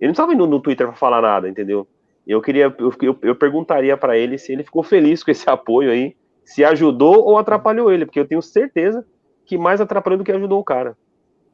[0.00, 1.86] Ele não estava indo no Twitter para falar nada, entendeu?
[2.26, 5.90] Eu queria, eu, eu, eu perguntaria para ele se ele ficou feliz com esse apoio
[5.90, 9.04] aí, se ajudou ou atrapalhou ele, porque eu tenho certeza
[9.44, 10.96] que mais atrapalhou do que ajudou o cara.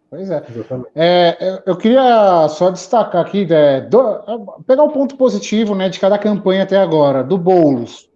[0.09, 0.45] Pois é.
[0.95, 4.01] é eu queria só destacar aqui, é, do,
[4.65, 8.09] pegar o um ponto positivo né, de cada campanha até agora, do Boulos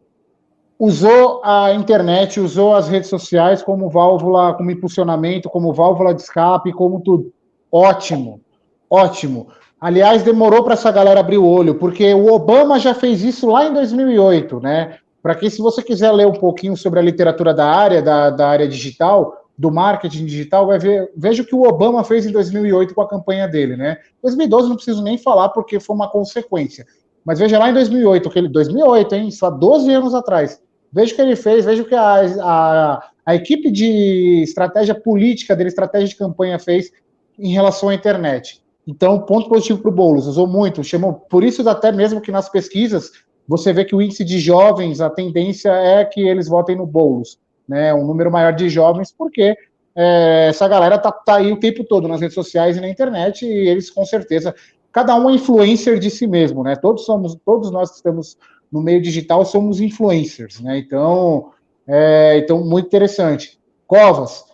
[0.78, 6.72] usou a internet, usou as redes sociais como válvula, como impulsionamento, como válvula de escape,
[6.72, 7.32] como tudo.
[7.70, 8.40] Ótimo,
[8.88, 9.48] ótimo.
[9.80, 13.66] Aliás, demorou para essa galera abrir o olho, porque o Obama já fez isso lá
[13.66, 14.98] em 2008, né?
[15.20, 18.48] Para que, se você quiser ler um pouquinho sobre a literatura da área, da, da
[18.48, 22.94] área digital, do marketing digital, vai ver, veja o que o Obama fez em 2008
[22.94, 23.98] com a campanha dele, né?
[24.22, 26.86] 2012 não preciso nem falar, porque foi uma consequência.
[27.24, 29.30] Mas veja lá em 2008, que ele, 2008, hein?
[29.32, 30.60] Só 12 anos atrás
[30.92, 35.54] Veja o que ele fez, veja o que a, a, a equipe de estratégia política
[35.54, 36.90] dele, estratégia de campanha fez
[37.38, 38.62] em relação à internet.
[38.86, 42.48] Então, ponto positivo para o Boulos, usou muito, chamou, por isso até mesmo que nas
[42.48, 43.12] pesquisas
[43.46, 47.38] você vê que o índice de jovens, a tendência é que eles votem no Boulos,
[47.68, 49.54] né, um número maior de jovens, porque
[49.94, 53.44] é, essa galera tá, tá aí o tempo todo nas redes sociais e na internet,
[53.44, 54.54] e eles com certeza,
[54.90, 58.38] cada um é influencer de si mesmo, né, todos somos, todos nós estamos
[58.70, 60.78] no meio digital somos influencers, né?
[60.78, 61.50] Então,
[61.86, 63.58] é, então muito interessante.
[63.86, 64.44] Covas,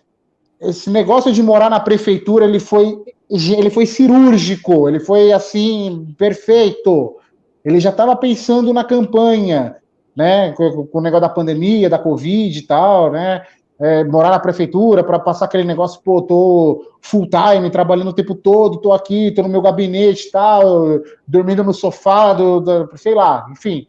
[0.60, 2.96] esse negócio de morar na prefeitura, ele foi,
[3.28, 7.16] ele foi cirúrgico, ele foi assim perfeito.
[7.64, 9.76] Ele já estava pensando na campanha,
[10.16, 10.52] né?
[10.52, 13.42] Com, com, o negócio da pandemia, da covid e tal, né?
[13.80, 18.36] É, morar na prefeitura para passar aquele negócio, pô, tô full time, trabalhando o tempo
[18.36, 23.48] todo, tô aqui, tô no meu gabinete, tal, dormindo no sofá, do, do sei lá,
[23.50, 23.88] enfim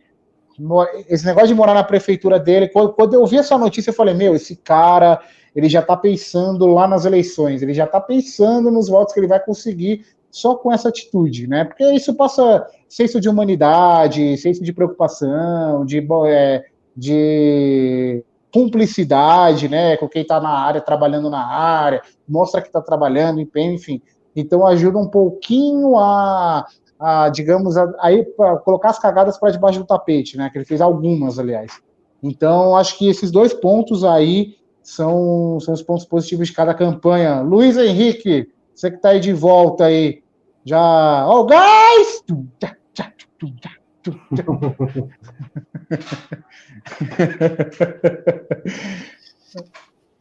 [1.09, 4.35] esse negócio de morar na prefeitura dele, quando, eu vi essa notícia, eu falei, meu,
[4.35, 5.21] esse cara,
[5.55, 9.27] ele já tá pensando lá nas eleições, ele já tá pensando nos votos que ele
[9.27, 11.63] vai conseguir só com essa atitude, né?
[11.63, 16.63] Porque isso passa senso de humanidade, senso de preocupação, de, é,
[16.95, 23.41] de cumplicidade, né, com quem está na área, trabalhando na área, mostra que está trabalhando,
[23.41, 24.01] empenho, enfim.
[24.33, 26.65] Então ajuda um pouquinho a
[26.99, 28.25] a, digamos, aí
[28.63, 30.49] colocar as cagadas para debaixo do tapete, né?
[30.49, 31.81] Que ele fez algumas, aliás.
[32.21, 37.41] Então, acho que esses dois pontos aí são, são os pontos positivos de cada campanha.
[37.41, 40.23] Luiz Henrique, você que está aí de volta aí,
[40.63, 41.27] já.
[41.27, 42.23] Oh, guys!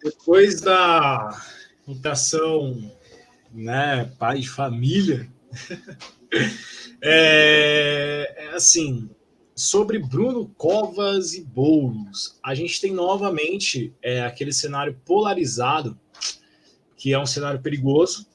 [0.02, 1.30] Depois da
[1.86, 2.90] mutação,
[3.52, 5.28] né, pai de família,
[7.02, 9.08] é, é, assim,
[9.54, 15.98] sobre Bruno Covas e Boulos, a gente tem novamente é, aquele cenário polarizado,
[16.96, 18.26] que é um cenário perigoso,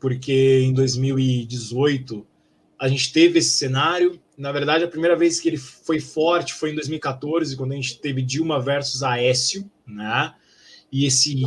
[0.00, 2.26] porque em 2018
[2.78, 4.20] a gente teve esse cenário.
[4.36, 7.98] Na verdade, a primeira vez que ele foi forte foi em 2014, quando a gente
[7.98, 10.34] teve Dilma versus Aécio, né?
[10.92, 11.42] E esse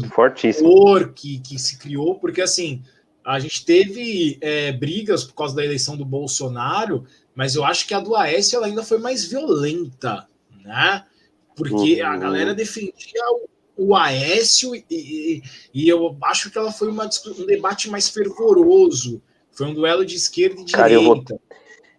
[0.61, 2.83] horror que, que se criou, porque assim,
[3.25, 7.05] a gente teve é, brigas por causa da eleição do Bolsonaro,
[7.35, 10.27] mas eu acho que a do Aécio ela ainda foi mais violenta,
[10.63, 11.05] né?
[11.55, 12.07] Porque uhum.
[12.07, 13.49] a galera defendia o,
[13.89, 15.43] o Aécio e, e,
[15.73, 19.21] e, eu acho que ela foi uma, um debate mais fervoroso.
[19.51, 21.39] Foi um duelo de esquerda e Cara, direita.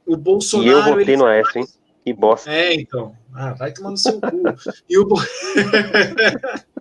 [0.06, 0.14] Vou...
[0.14, 0.68] O Bolsonaro.
[0.68, 1.66] E eu votei no Aécio, hein?
[2.04, 2.50] Que bosta.
[2.50, 3.14] É, então.
[3.34, 4.42] Ah, vai tomando seu cu.
[4.88, 5.06] e o.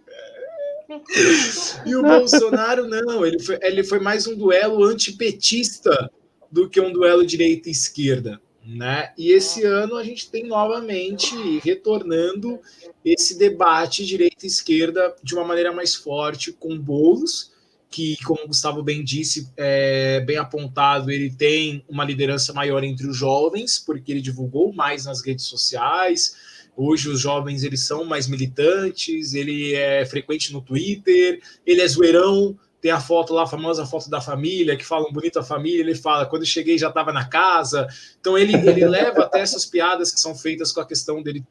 [1.86, 6.10] E o Bolsonaro não, ele foi, ele foi mais um duelo antipetista
[6.52, 8.42] do que um duelo direita e esquerda.
[8.66, 9.12] Né?
[9.18, 12.60] E esse ano a gente tem novamente retornando
[13.04, 17.52] esse debate direita e esquerda de uma maneira mais forte com Boulos,
[17.90, 23.08] que, como o Gustavo bem disse, é, bem apontado, ele tem uma liderança maior entre
[23.08, 26.36] os jovens, porque ele divulgou mais nas redes sociais,
[26.82, 32.58] Hoje os jovens eles são mais militantes, ele é frequente no Twitter, ele é zoeirão,
[32.80, 35.94] tem a foto lá, a famosa foto da família, que falam bonito a família, ele
[35.94, 37.86] fala, quando cheguei já estava na casa.
[38.22, 41.44] Então ele, ele leva até essas piadas que são feitas com a questão dele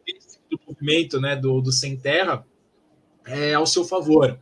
[0.51, 2.43] do movimento, né, do, do sem terra,
[3.27, 4.39] é, ao seu favor.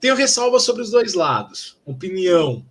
[0.00, 1.78] Tenho ressalva sobre os dois lados.
[1.86, 2.66] Opinião.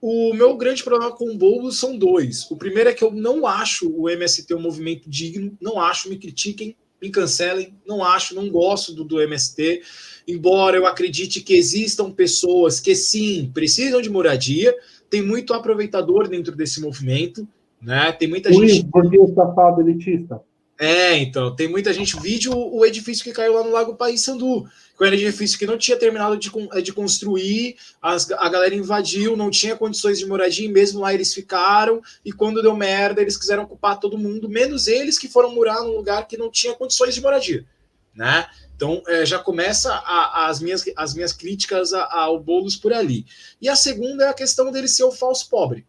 [0.00, 2.48] O meu grande problema com o Boulos são dois.
[2.50, 6.16] O primeiro é que eu não acho o MST um movimento digno, não acho, me
[6.16, 9.82] critiquem, me cancelem, não acho, não gosto do, do MST,
[10.26, 14.74] embora eu acredite que existam pessoas que sim precisam de moradia,
[15.08, 17.46] tem muito aproveitador dentro desse movimento,
[17.80, 18.12] né?
[18.12, 18.88] Tem muita Ui, gente.
[18.92, 20.40] O safado elitista.
[20.80, 22.18] É, então, tem muita gente.
[22.20, 24.64] Vídeo o edifício que caiu lá no Lago Paissandu,
[24.96, 26.52] que era um edifício que não tinha terminado de,
[26.82, 31.34] de construir, as, a galera invadiu, não tinha condições de moradia, e mesmo lá eles
[31.34, 35.82] ficaram, e quando deu merda, eles quiseram ocupar todo mundo, menos eles que foram morar
[35.82, 37.66] num lugar que não tinha condições de moradia,
[38.14, 38.46] né?
[38.76, 43.26] Então, é, já começa a, as, minhas, as minhas críticas ao Boulos por ali.
[43.60, 45.84] E a segunda é a questão dele ser o falso pobre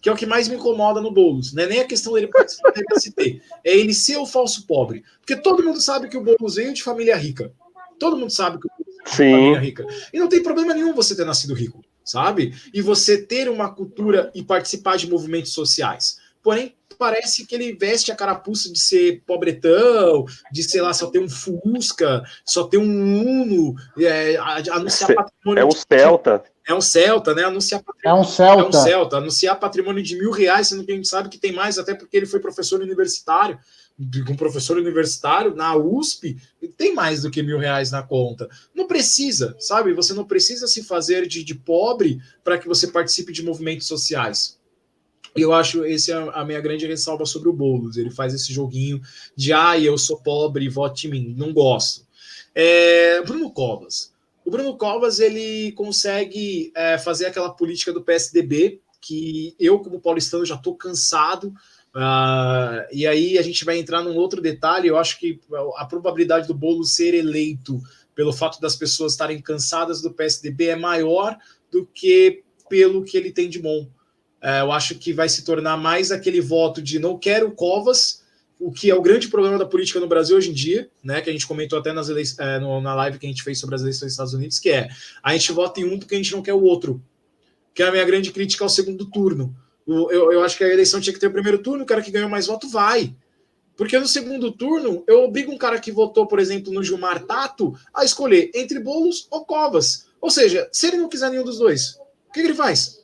[0.00, 1.52] que é o que mais me incomoda no Boulos.
[1.52, 5.04] Não é nem a questão dele participar do MST, é ele ser o falso pobre.
[5.20, 7.52] Porque todo mundo sabe que o Boulos veio de família rica.
[7.98, 9.86] Todo mundo sabe que o Boulos veio de família rica.
[10.12, 12.54] E não tem problema nenhum você ter nascido rico, sabe?
[12.72, 16.18] E você ter uma cultura e participar de movimentos sociais.
[16.42, 21.18] Porém, parece que ele veste a carapuça de ser pobretão, de, sei lá, só ter
[21.18, 24.36] um Fusca, só ter um Uno, é,
[24.70, 25.62] anunciar patrimônio.
[25.62, 26.44] É um Celta.
[26.70, 27.42] É um Celta, né?
[27.42, 28.62] Anunciar é um Celta.
[28.62, 29.16] É um Celta.
[29.16, 32.16] Anunciar patrimônio de mil reais, sendo que a gente sabe que tem mais, até porque
[32.16, 33.58] ele foi professor universitário.
[34.28, 36.38] Um professor universitário na USP
[36.76, 38.48] tem mais do que mil reais na conta.
[38.72, 39.92] Não precisa, sabe?
[39.92, 44.58] Você não precisa se fazer de, de pobre para que você participe de movimentos sociais.
[45.34, 47.96] Eu acho esse é a minha grande ressalva sobre o Boulos.
[47.96, 49.02] Ele faz esse joguinho
[49.36, 51.34] de ah, eu sou pobre, vote em mim.
[51.36, 52.06] Não gosto.
[52.54, 54.12] É, Bruno Covas.
[54.44, 60.44] O Bruno Covas ele consegue é, fazer aquela política do PSDB que eu, como paulistano,
[60.44, 61.54] já estou cansado.
[61.94, 64.88] Uh, e aí a gente vai entrar num outro detalhe.
[64.88, 65.40] Eu acho que
[65.76, 67.80] a probabilidade do bolo ser eleito
[68.14, 71.36] pelo fato das pessoas estarem cansadas do PSDB é maior
[71.70, 73.88] do que pelo que ele tem de bom.
[74.42, 78.19] Uh, eu acho que vai se tornar mais aquele voto de não quero Covas,
[78.60, 81.22] o que é o grande problema da política no Brasil hoje em dia, né?
[81.22, 83.58] Que a gente comentou até nas eleições, é, no, na live que a gente fez
[83.58, 84.88] sobre as eleições dos Estados Unidos, que é
[85.22, 87.02] a gente vota em um porque a gente não quer o outro.
[87.74, 89.56] Que é a minha grande crítica ao segundo turno.
[89.86, 92.02] O, eu, eu acho que a eleição tinha que ter o primeiro turno, o cara
[92.02, 93.14] que ganhou mais voto vai.
[93.76, 97.74] Porque no segundo turno, eu obrigo um cara que votou, por exemplo, no Gilmar Tato,
[97.94, 100.06] a escolher entre bolos ou covas.
[100.20, 101.94] Ou seja, se ele não quiser nenhum dos dois,
[102.28, 102.99] o que, que ele faz?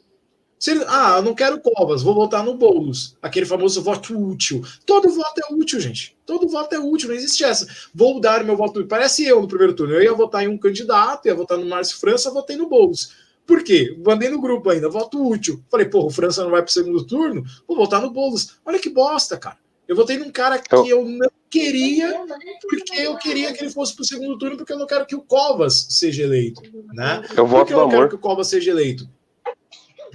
[0.67, 3.17] Ele, ah, eu não quero Covas, vou votar no Boulos.
[3.21, 4.65] Aquele famoso voto útil.
[4.87, 6.17] Todo voto é útil, gente.
[6.25, 7.67] Todo voto é útil, não existe essa.
[7.95, 8.89] Vou dar meu voto útil.
[8.89, 9.95] Parece eu no primeiro turno.
[9.95, 13.13] Eu ia votar em um candidato, ia votar no Márcio França, votei no Boulos.
[13.47, 13.97] Por quê?
[14.05, 15.63] Mandei no grupo ainda, voto útil.
[15.71, 18.57] Falei, porra, o França não vai para o segundo turno, vou votar no Boulos.
[18.65, 19.59] Olha que bosta, cara.
[19.87, 22.25] Eu votei num cara que eu não queria,
[22.69, 25.15] porque eu queria que ele fosse para o segundo turno, porque eu não quero que
[25.15, 26.61] o Covas seja eleito.
[26.93, 27.25] Né?
[27.37, 27.97] Eu voto porque eu não amor.
[27.97, 29.09] quero que o Covas seja eleito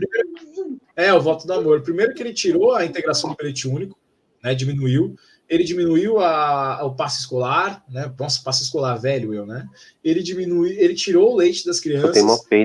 [0.08, 1.82] Primeiro, é, o voto do amor.
[1.82, 3.97] Primeiro que ele tirou a integração do bilhete único,
[4.43, 4.54] né?
[4.54, 5.16] Diminuiu.
[5.47, 8.12] Ele diminuiu a, o passe escolar, né?
[8.18, 9.68] Nossa, passe escolar velho, eu, né?
[10.02, 12.24] Ele diminuiu, ele tirou o leite das crianças.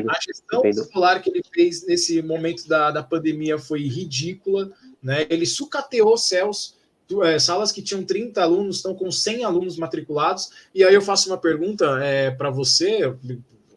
[0.09, 4.70] A gestão escolar que ele fez nesse momento da, da pandemia foi ridícula,
[5.03, 5.26] né?
[5.28, 6.76] Ele sucateou céus.
[7.22, 10.51] É, salas que tinham 30 alunos estão com 100 alunos matriculados.
[10.74, 13.12] E aí eu faço uma pergunta é, para você,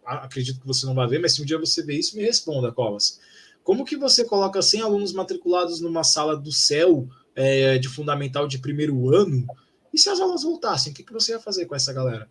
[0.05, 2.72] acredito que você não vai ver, mas se um dia você ver isso, me responda,
[2.72, 3.20] Covas.
[3.64, 8.57] Como que você coloca 100 alunos matriculados numa sala do céu é, de fundamental de
[8.57, 9.45] primeiro ano?
[9.93, 12.30] E se as aulas voltassem, o que, que você ia fazer com essa galera?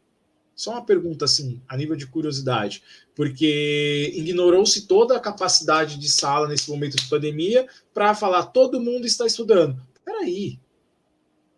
[0.54, 2.82] Só uma pergunta, assim, a nível de curiosidade,
[3.14, 9.06] porque ignorou-se toda a capacidade de sala nesse momento de pandemia para falar todo mundo
[9.06, 9.80] está estudando.
[10.04, 10.58] Peraí,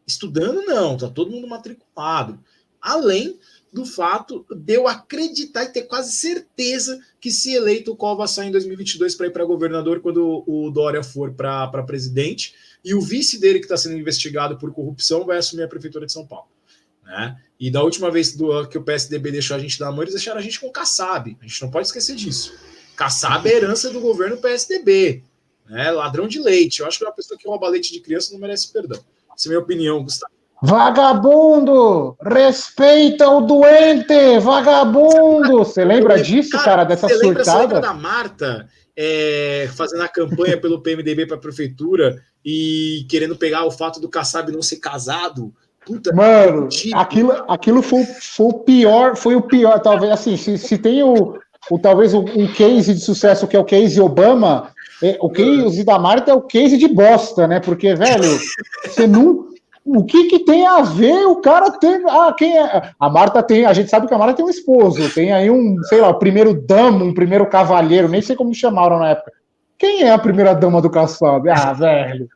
[0.07, 2.39] estudando não, tá todo mundo matriculado.
[2.79, 3.39] Além
[3.73, 8.49] do fato de eu acreditar e ter quase certeza que se eleito o Cova sai
[8.49, 12.55] em 2022 para ir para governador quando o Dória for para presidente
[12.85, 16.13] e o vice dele que está sendo investigado por corrupção vai assumir a prefeitura de
[16.13, 16.49] São Paulo.
[17.05, 17.37] Né?
[17.59, 20.39] E da última vez do, que o PSDB deixou a gente dar mão, eles deixaram
[20.39, 21.37] a gente com Kassab.
[21.41, 22.55] A gente não pode esquecer disso.
[22.97, 25.23] Kassab é herança do governo PSDB.
[25.69, 25.91] Né?
[25.91, 26.81] Ladrão de leite.
[26.81, 29.03] Eu acho que uma pessoa que rouba leite de criança não merece perdão.
[29.35, 30.33] Essa é a minha opinião, Gustavo.
[30.63, 32.17] Vagabundo!
[32.21, 34.39] Respeita o doente!
[34.41, 35.59] Vagabundo!
[35.59, 37.61] Você lembra disso, cara, dessa você surtada?
[37.61, 43.65] Lembra, da Marta é, fazendo a campanha pelo PMDB para a prefeitura e querendo pegar
[43.65, 45.55] o fato do Kassab não ser casado?
[45.87, 50.77] Puta, Mano, aquilo, aquilo foi, foi o pior, foi o pior, talvez assim, se, se
[50.77, 51.39] tem o,
[51.71, 54.71] o talvez um, um case de sucesso que é o case Obama,
[55.03, 57.59] é, o case da Marta é o case de bosta, né?
[57.59, 58.39] Porque, velho,
[58.85, 59.50] você não
[59.85, 62.03] o que, que tem a ver o cara ter.
[62.07, 62.91] Ah, quem é?
[62.99, 63.65] A Marta tem.
[63.65, 66.55] A gente sabe que a Marta tem um esposo, tem aí um, sei lá, primeiro
[66.55, 69.33] damo, um primeiro cavalheiro, nem sei como chamaram na época.
[69.79, 71.49] Quem é a primeira dama do Kassab?
[71.49, 72.29] Ah, velho.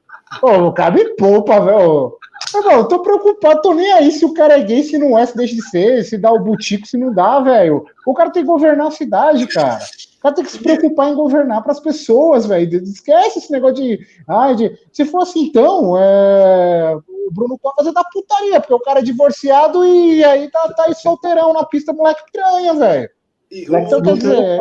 [0.43, 2.17] Ô, cara, me poupa, velho.
[2.55, 5.27] Não, eu tô preocupado, tô nem aí se o cara é gay, se não é,
[5.27, 7.85] se deixa de ser, se dá o butico, se não dá, velho.
[8.07, 9.79] O cara tem que governar a cidade, cara.
[10.19, 12.83] O cara tem que se preocupar em governar para as pessoas, velho.
[12.83, 14.79] Esquece esse negócio de, ai, de.
[14.93, 16.97] Se fosse então, é...
[17.27, 20.85] o Bruno Covas é da putaria, porque o cara é divorciado e aí tá, tá
[20.85, 23.11] aí solteirão na pista, moleque piranha, velho.
[23.51, 24.61] Então, quer dizer.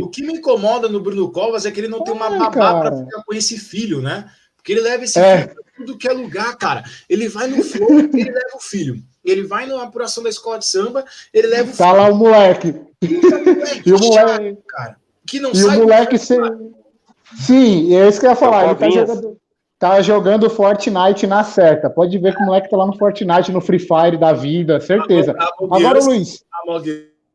[0.00, 2.96] O que me incomoda no Bruno Covas é que ele não tem uma babá para
[2.96, 4.30] ficar com esse filho, né?
[4.56, 5.42] Porque ele leva esse é.
[5.42, 6.82] filho pra tudo que é lugar, cara.
[7.08, 8.96] Ele vai no flow, ele leva o filho.
[9.22, 11.96] Ele vai na apuração da escola de samba, ele leva o tá filho.
[11.96, 12.74] lá o moleque.
[13.84, 14.96] e o moleque, cara.
[15.26, 16.34] Que não e o moleque se...
[17.36, 18.64] Sim, é isso que eu ia falar.
[18.64, 19.38] Ele tá jogando,
[19.78, 21.90] tá jogando Fortnite na certa.
[21.90, 25.34] Pode ver que o moleque tá lá no Fortnite, no Free Fire da vida, certeza.
[25.70, 26.44] Agora, Luiz.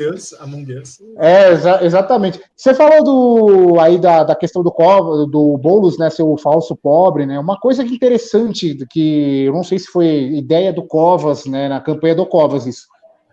[0.01, 1.01] Us, Among Us.
[1.17, 2.39] É, exa exatamente.
[2.55, 4.71] Você falou do aí da, da questão do
[5.25, 7.37] do Boulos, né, ser o falso pobre, né?
[7.37, 11.81] Uma coisa que interessante, que eu não sei se foi ideia do Covas, né, na
[11.81, 12.87] campanha do Covas isso.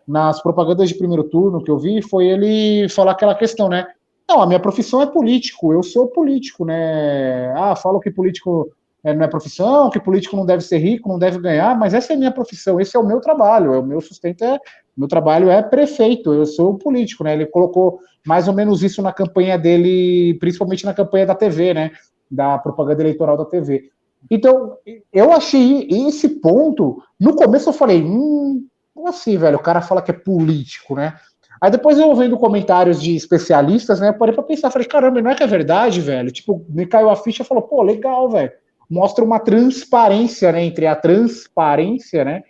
[0.06, 3.86] Nas propagandas de primeiro turno que eu vi, foi ele falar aquela questão, né?
[4.28, 7.52] Não, a minha profissão é político, eu sou político, né?
[7.56, 8.68] Ah, falo que político
[9.06, 12.12] é, não é profissão, que político não deve ser rico, não deve ganhar, mas essa
[12.12, 14.58] é a minha profissão, esse é o meu trabalho, é o meu sustento é
[14.96, 17.34] meu trabalho é prefeito, eu sou político, né?
[17.34, 21.92] Ele colocou mais ou menos isso na campanha dele, principalmente na campanha da TV, né?
[22.30, 23.90] Da propaganda eleitoral da TV.
[24.30, 24.76] Então,
[25.12, 27.00] eu achei esse ponto.
[27.20, 29.58] No começo eu falei, hum, como assim, velho?
[29.58, 31.14] O cara fala que é político, né?
[31.60, 34.08] Aí depois eu vendo comentários de especialistas, né?
[34.08, 36.32] Eu parei pra pensar, falei, caramba, não é que é verdade, velho?
[36.32, 38.50] Tipo, me caiu a ficha e falou, pô, legal, velho.
[38.88, 40.64] Mostra uma transparência, né?
[40.64, 42.42] Entre a transparência, né?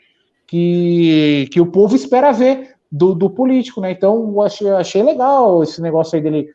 [0.47, 3.91] que, que o povo espera ver do, do político, né?
[3.91, 6.51] Então, achei, achei legal esse negócio aí dele,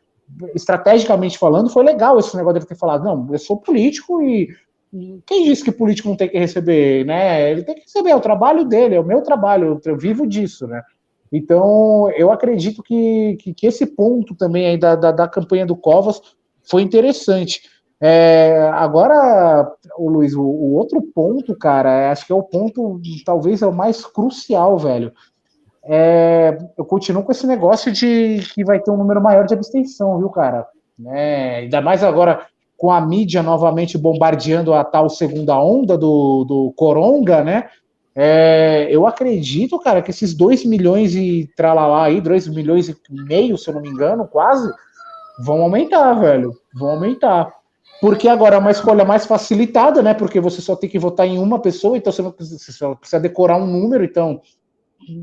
[0.54, 4.48] estrategicamente falando, foi legal esse negócio dele ter falado, não, eu sou político e,
[4.92, 7.50] e quem disse que político não tem que receber, né?
[7.50, 10.66] Ele tem que receber, é o trabalho dele, é o meu trabalho, eu vivo disso,
[10.66, 10.82] né?
[11.30, 15.76] Então, eu acredito que, que, que esse ponto também aí da, da, da campanha do
[15.76, 16.20] Covas
[16.62, 17.62] foi interessante.
[18.04, 23.00] É, agora, o Luiz, o, o, outro ponto, cara, é, acho que é o ponto,
[23.24, 25.12] talvez é o mais crucial, velho.
[25.84, 30.18] É, eu continuo com esse negócio de que vai ter um número maior de abstenção,
[30.18, 30.66] viu, cara?
[31.06, 32.44] É, ainda mais agora
[32.76, 37.68] com a mídia novamente bombardeando a tal segunda onda do, do Coronga, né?
[38.16, 42.96] É, eu acredito, cara, que esses 2 milhões e tralalá aí, 2 milhões e
[43.28, 44.68] meio, se eu não me engano, quase,
[45.44, 46.52] vão aumentar, velho.
[46.74, 47.61] Vão aumentar
[48.02, 50.12] porque agora é uma escolha mais facilitada, né?
[50.12, 53.66] Porque você só tem que votar em uma pessoa, então você, precisa, precisa decorar um
[53.66, 54.40] número, então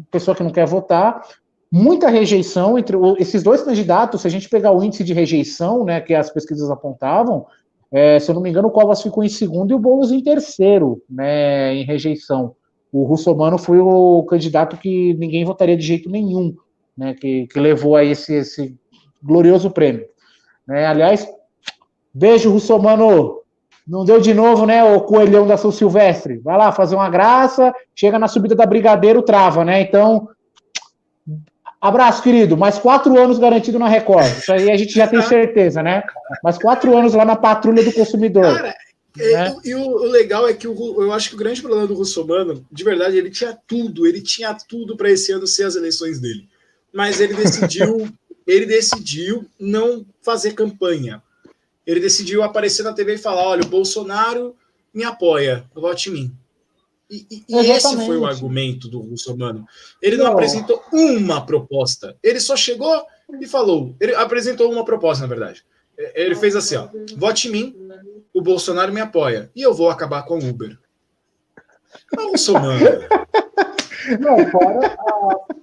[0.10, 1.22] pessoa que não quer votar,
[1.70, 4.22] muita rejeição entre esses dois candidatos.
[4.22, 7.46] Se a gente pegar o índice de rejeição, né, que as pesquisas apontavam,
[7.92, 10.24] é, se eu não me engano, o Covas ficou em segundo e o Boulos em
[10.24, 12.56] terceiro, né, em rejeição.
[12.94, 16.56] O Russomano foi o candidato que ninguém votaria de jeito nenhum,
[16.98, 18.74] né, que, que levou a esse, esse
[19.22, 20.06] glorioso prêmio.
[20.66, 21.28] Né, aliás,
[22.14, 23.40] Beijo, Russomano.
[23.88, 26.38] Não deu de novo, né, o coelhão da São Silvestre?
[26.38, 29.82] Vai lá fazer uma graça, chega na subida da Brigadeiro, trava, né?
[29.82, 30.30] Então,
[31.82, 32.56] abraço, querido.
[32.56, 34.28] Mais quatro anos garantido na Record.
[34.38, 36.04] Isso aí a gente já tem certeza, né?
[36.44, 38.44] Mais quatro anos lá na patrulha do consumidor.
[38.44, 38.76] Cara,
[39.18, 39.56] né?
[39.64, 41.96] e, e o, o, legal é que o, eu acho que o grande problema do
[41.96, 46.20] Russomano, de verdade, ele tinha tudo, ele tinha tudo para esse ano ser as eleições
[46.20, 46.48] dele.
[46.94, 48.08] Mas ele decidiu,
[48.46, 51.24] ele decidiu não fazer campanha
[51.90, 54.56] ele decidiu aparecer na TV e falar: olha, o Bolsonaro
[54.94, 56.38] me apoia, vote em mim.
[57.10, 59.66] E, e, e esse foi o argumento do Russomano.
[60.00, 62.16] Ele não, não apresentou uma proposta.
[62.22, 63.04] Ele só chegou
[63.42, 63.96] e falou.
[64.00, 65.66] Ele apresentou uma proposta, na verdade.
[66.14, 66.88] Ele fez assim: ó,
[67.18, 67.76] vote em mim,
[68.32, 69.50] o Bolsonaro me apoia.
[69.56, 70.78] E eu vou acabar com o Uber.
[72.16, 72.86] Não, ah, Russomano.
[74.20, 75.56] Não, fora a,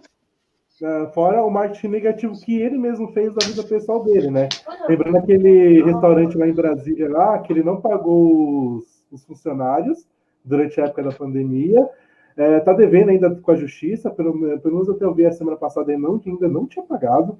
[1.15, 4.49] fora o marketing negativo que ele mesmo fez da vida pessoal dele, né?
[4.89, 10.07] Lembrando aquele restaurante lá em Brasília, lá, que ele não pagou os, os funcionários
[10.45, 11.89] durante a época da pandemia.
[12.37, 15.57] É, tá devendo ainda com a justiça, pelo, pelo menos até eu vi a semana
[15.57, 17.39] passada ele não, que ainda não tinha pagado.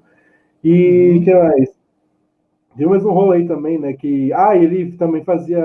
[0.63, 1.23] E uhum.
[1.23, 1.77] que mais?
[2.75, 3.93] Deu mais um rolo aí também, né?
[3.93, 5.63] Que ah, ele também fazia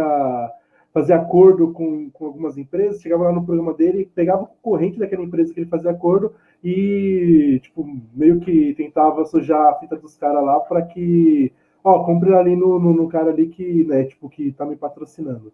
[0.93, 5.22] fazia acordo com, com algumas empresas, chegava lá no programa dele, pegava o concorrente daquela
[5.22, 10.45] empresa que ele fazia acordo e, tipo, meio que tentava sujar a fita dos caras
[10.45, 14.53] lá para que, ó, compre ali no, no, no, cara ali que, né, tipo, que
[14.53, 15.53] tá me patrocinando.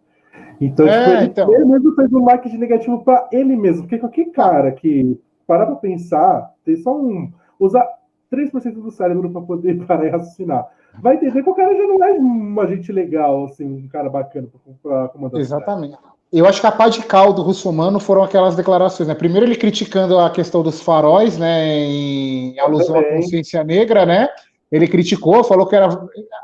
[0.60, 1.54] Então, é, tipo, ele, então...
[1.54, 5.76] ele mesmo fez um marketing negativo para ele mesmo, porque qualquer cara que parar para
[5.76, 7.86] pensar, tem só um, usar
[8.30, 10.68] 3% do cérebro para poder parar e raciocinar.
[11.00, 14.48] Vai entender que o cara já não é uma gente legal, assim, um cara bacana
[14.82, 15.40] para comandar.
[15.40, 15.96] Exatamente.
[16.30, 19.14] Eu acho que a pá de cal do Russomano foram aquelas declarações, né?
[19.14, 21.66] Primeiro ele criticando a questão dos faróis, né?
[21.66, 24.28] Em alusão à consciência negra, né?
[24.70, 25.88] Ele criticou, falou que era.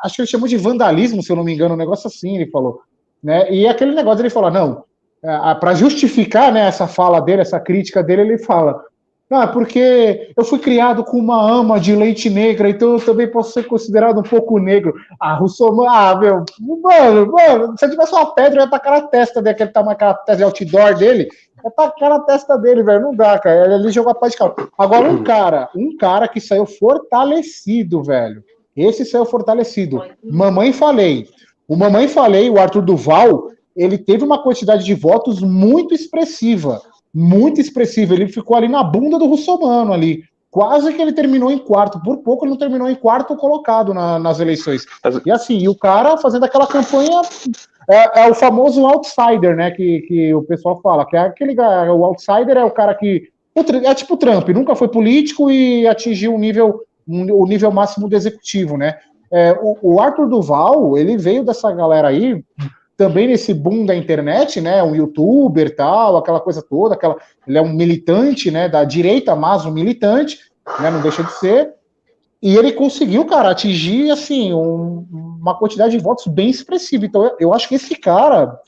[0.02, 2.50] Acho que ele chamou de vandalismo, se eu não me engano, um negócio assim, ele
[2.50, 2.80] falou.
[3.22, 3.50] Né?
[3.52, 4.84] E aquele negócio ele falou: não,
[5.22, 8.82] é, para justificar né, essa fala dele, essa crítica dele, ele fala:
[9.34, 13.52] ah, porque eu fui criado com uma ama de leite negra, então eu também posso
[13.52, 14.94] ser considerado um pouco negro.
[15.20, 16.44] Ah, Russomano, ah, meu,
[16.80, 19.92] mano, mano, se eu tivesse uma pedra, eu ia tacar na testa dele, aquele tamanho,
[19.92, 21.28] aquela testa de outdoor dele,
[21.64, 24.54] ia tacar na testa dele, velho, não dá, cara, ele jogou a paz de calma.
[24.78, 28.42] Agora, um cara, um cara que saiu fortalecido, velho,
[28.76, 30.02] esse saiu fortalecido.
[30.22, 31.28] Mamãe Falei,
[31.68, 36.80] o Mamãe Falei, o Arthur Duval, ele teve uma quantidade de votos muito expressiva
[37.14, 38.12] muito expressivo.
[38.12, 40.24] Ele ficou ali na bunda do Russomano ali.
[40.50, 42.00] Quase que ele terminou em quarto.
[42.02, 44.84] Por pouco ele não terminou em quarto colocado na, nas eleições.
[45.24, 47.22] E assim, e o cara fazendo aquela campanha.
[47.88, 49.70] É, é, o famoso outsider, né?
[49.70, 53.28] Que, que o pessoal fala, que é aquele o outsider é o cara que.
[53.54, 58.16] É tipo o Trump, nunca foi político e atingiu o nível, o nível máximo do
[58.16, 58.96] executivo, né?
[59.32, 62.44] É, o, o Arthur Duval, ele veio dessa galera aí,
[62.96, 67.16] também nesse boom da internet, né, um youtuber tal, aquela coisa toda, aquela,
[67.46, 70.38] ele é um militante, né, da direita, mas um militante,
[70.80, 71.74] né, não deixa de ser,
[72.40, 75.06] e ele conseguiu, cara, atingir, assim, um,
[75.40, 78.58] uma quantidade de votos bem expressiva, então eu, eu acho que esse cara,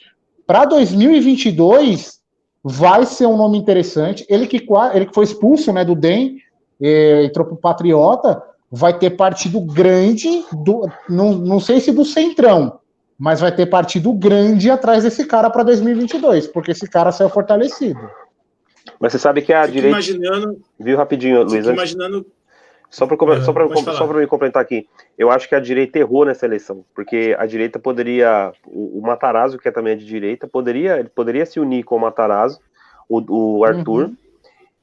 [0.46, 2.20] para 2022,
[2.64, 6.38] vai ser um nome interessante, ele que, ele que foi expulso, né, do DEM,
[6.80, 12.80] entrou pro Patriota, vai ter partido grande, do, não, não sei se do Centrão,
[13.18, 18.10] mas vai ter partido grande atrás desse cara para 2022, porque esse cara saiu fortalecido.
[19.00, 19.96] Mas você sabe que a Fico direita.
[19.96, 20.60] Imaginando.
[20.78, 21.66] Viu rapidinho, Luiz?
[21.66, 22.26] Imaginando.
[22.88, 24.88] Só para só só me complementar aqui,
[25.18, 29.58] eu acho que a direita errou nessa eleição, porque a direita poderia, o, o Matarazzo,
[29.58, 32.60] que é também de direita, poderia, ele poderia se unir com o Matarazzo,
[33.08, 34.16] o, o Arthur, uhum.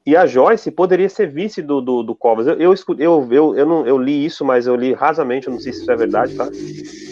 [0.06, 2.46] E a Joyce poderia ser vice do, do, do Covas.
[2.46, 5.60] Eu, eu, eu, eu, eu, não, eu li isso, mas eu li rasamente, eu não
[5.60, 6.46] sei se isso é verdade, tá?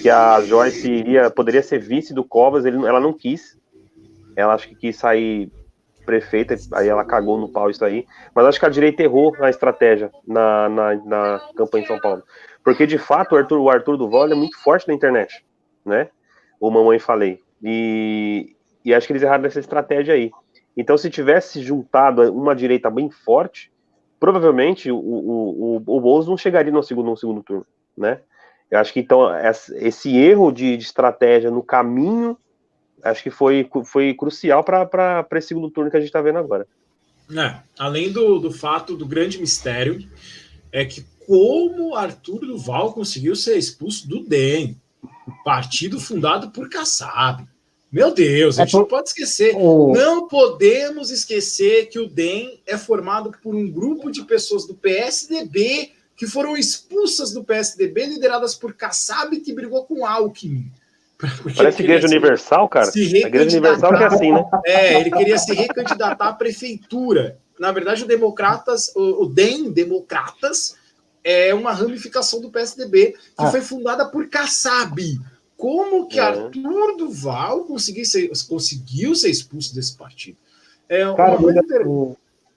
[0.02, 3.58] Que a Joyce iria, poderia ser vice do Covas, ele, ela não quis.
[4.36, 5.50] Ela acho que quis sair
[6.04, 8.06] prefeita, aí ela cagou no pau isso aí.
[8.34, 12.22] Mas acho que a direita errou na estratégia na, na, na campanha em São Paulo.
[12.62, 15.44] Porque, de fato, o Arthur, o Arthur Duval é muito forte na internet,
[15.84, 16.08] né?
[16.60, 17.40] O Mamãe Falei.
[17.62, 20.30] E, e acho que eles erraram nessa estratégia aí.
[20.76, 23.70] Então, se tivesse juntado uma direita bem forte,
[24.18, 27.66] provavelmente o, o, o, o não chegaria no segundo, no segundo turno,
[27.96, 28.20] né?
[28.70, 29.28] Eu acho que então
[29.74, 32.38] esse erro de, de estratégia no caminho,
[33.02, 36.66] acho que foi, foi crucial para esse segundo turno que a gente está vendo agora.
[37.30, 39.98] É, além do, do fato do grande mistério,
[40.70, 44.80] é que como Arthur Duval conseguiu ser expulso do DEM,
[45.44, 47.46] partido fundado por Kassab.
[47.92, 48.80] Meu Deus, a gente é por...
[48.80, 49.54] não pode esquecer.
[49.54, 49.92] Oh.
[49.94, 55.92] Não podemos esquecer que o DEM é formado por um grupo de pessoas do PSDB
[56.16, 60.72] que foram expulsas do PSDB, lideradas por Kassab, que brigou com Alckmin.
[61.54, 62.90] Parece Igreja Universal, cara.
[62.94, 64.44] A Igreja Universal que é assim, né?
[64.64, 67.38] É, ele queria se recandidatar à prefeitura.
[67.58, 70.76] Na verdade, o Democratas, o, o DEM Democratas,
[71.22, 73.50] é uma ramificação do PSDB que ah.
[73.50, 75.20] foi fundada por Kassab
[75.62, 76.22] como que é.
[76.22, 80.36] Arthur Duval conseguiu ser, conseguiu ser expulso desse partido.
[80.88, 82.16] É Cara, uma coisa o,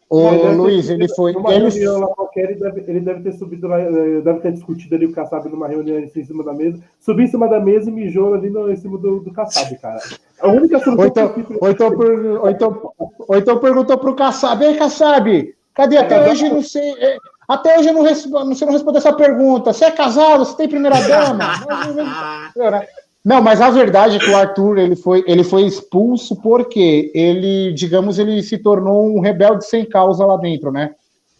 [0.09, 1.31] o Luiz, ele foi.
[1.31, 1.69] Ele...
[1.69, 5.05] reunião lá qualquer, ele deve, ele deve ter subido lá, eh, deve ter discutido ali
[5.05, 8.33] o Kassab numa reunião em cima da mesa, subiu em cima da mesa e mijou
[8.33, 9.99] ali no, em cima do, do Kassab, cara.
[10.39, 10.99] A única solução.
[10.99, 11.57] Ou então, que...
[11.61, 11.91] ou então,
[12.41, 12.91] ou então,
[13.27, 15.97] ou então perguntou pro Kassab, ei, Kassab, cadê?
[15.97, 16.91] Até hoje não sei.
[16.99, 17.17] É,
[17.47, 19.71] até hoje eu não respondo, você não respondeu essa pergunta.
[19.71, 20.43] Você é casado?
[20.43, 21.53] Você tem primeira dama?
[23.23, 27.73] não, mas a verdade é que o Arthur ele foi, ele foi expulso porque ele,
[27.73, 30.91] digamos, ele se tornou um rebelde sem causa lá dentro, né?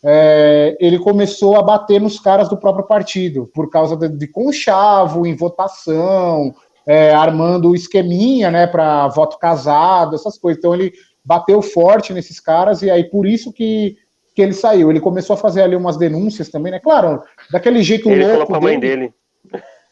[0.07, 5.26] É, ele começou a bater nos caras do próprio partido por causa de, de conchavo
[5.26, 6.53] em votação,
[6.86, 10.60] é, armando esqueminha, né, para voto casado, essas coisas.
[10.60, 13.98] Então ele bateu forte nesses caras e aí por isso que
[14.36, 14.90] que ele saiu.
[14.91, 16.80] Ele começou a fazer ali umas denúncias também, né?
[16.80, 18.30] Claro, daquele jeito ele louco.
[18.30, 19.14] Ele falou pra mãe dele.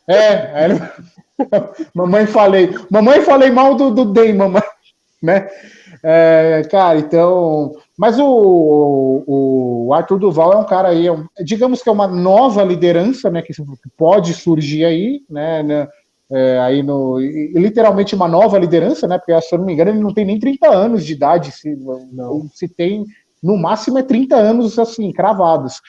[0.07, 0.81] É, ele...
[1.95, 4.61] mamãe falei, mamãe falei mal do, do DEM, mamãe,
[5.21, 5.47] né?
[6.05, 11.81] É, cara, então, mas o, o Arthur Duval é um cara aí, é um, digamos
[11.81, 13.53] que é uma nova liderança, né, que
[13.97, 15.87] pode surgir aí, né, né
[16.29, 19.99] é, aí no, literalmente uma nova liderança, né, porque se eu não me engano ele
[19.99, 21.73] não tem nem 30 anos de idade, se,
[22.11, 22.49] não.
[22.53, 23.05] se tem
[23.43, 25.81] no máximo é 30 anos assim, cravados.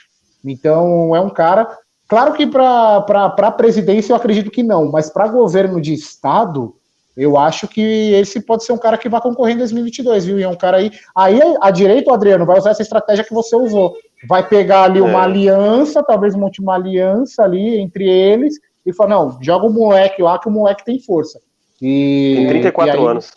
[0.44, 5.26] Então é um cara Claro que para a presidência eu acredito que não, mas para
[5.26, 6.74] governo de estado,
[7.16, 7.80] eu acho que
[8.12, 10.38] esse pode ser um cara que vai concorrer em 2022, viu?
[10.38, 10.90] E é um cara aí.
[11.16, 13.94] Aí a direita, Adriano, vai usar essa estratégia que você usou.
[14.28, 15.24] Vai pegar ali uma é.
[15.24, 20.38] aliança, talvez monte uma aliança ali entre eles e falar: não, joga o moleque lá
[20.38, 21.40] que o moleque tem força.
[21.80, 23.32] E, tem 34 e aí, anos.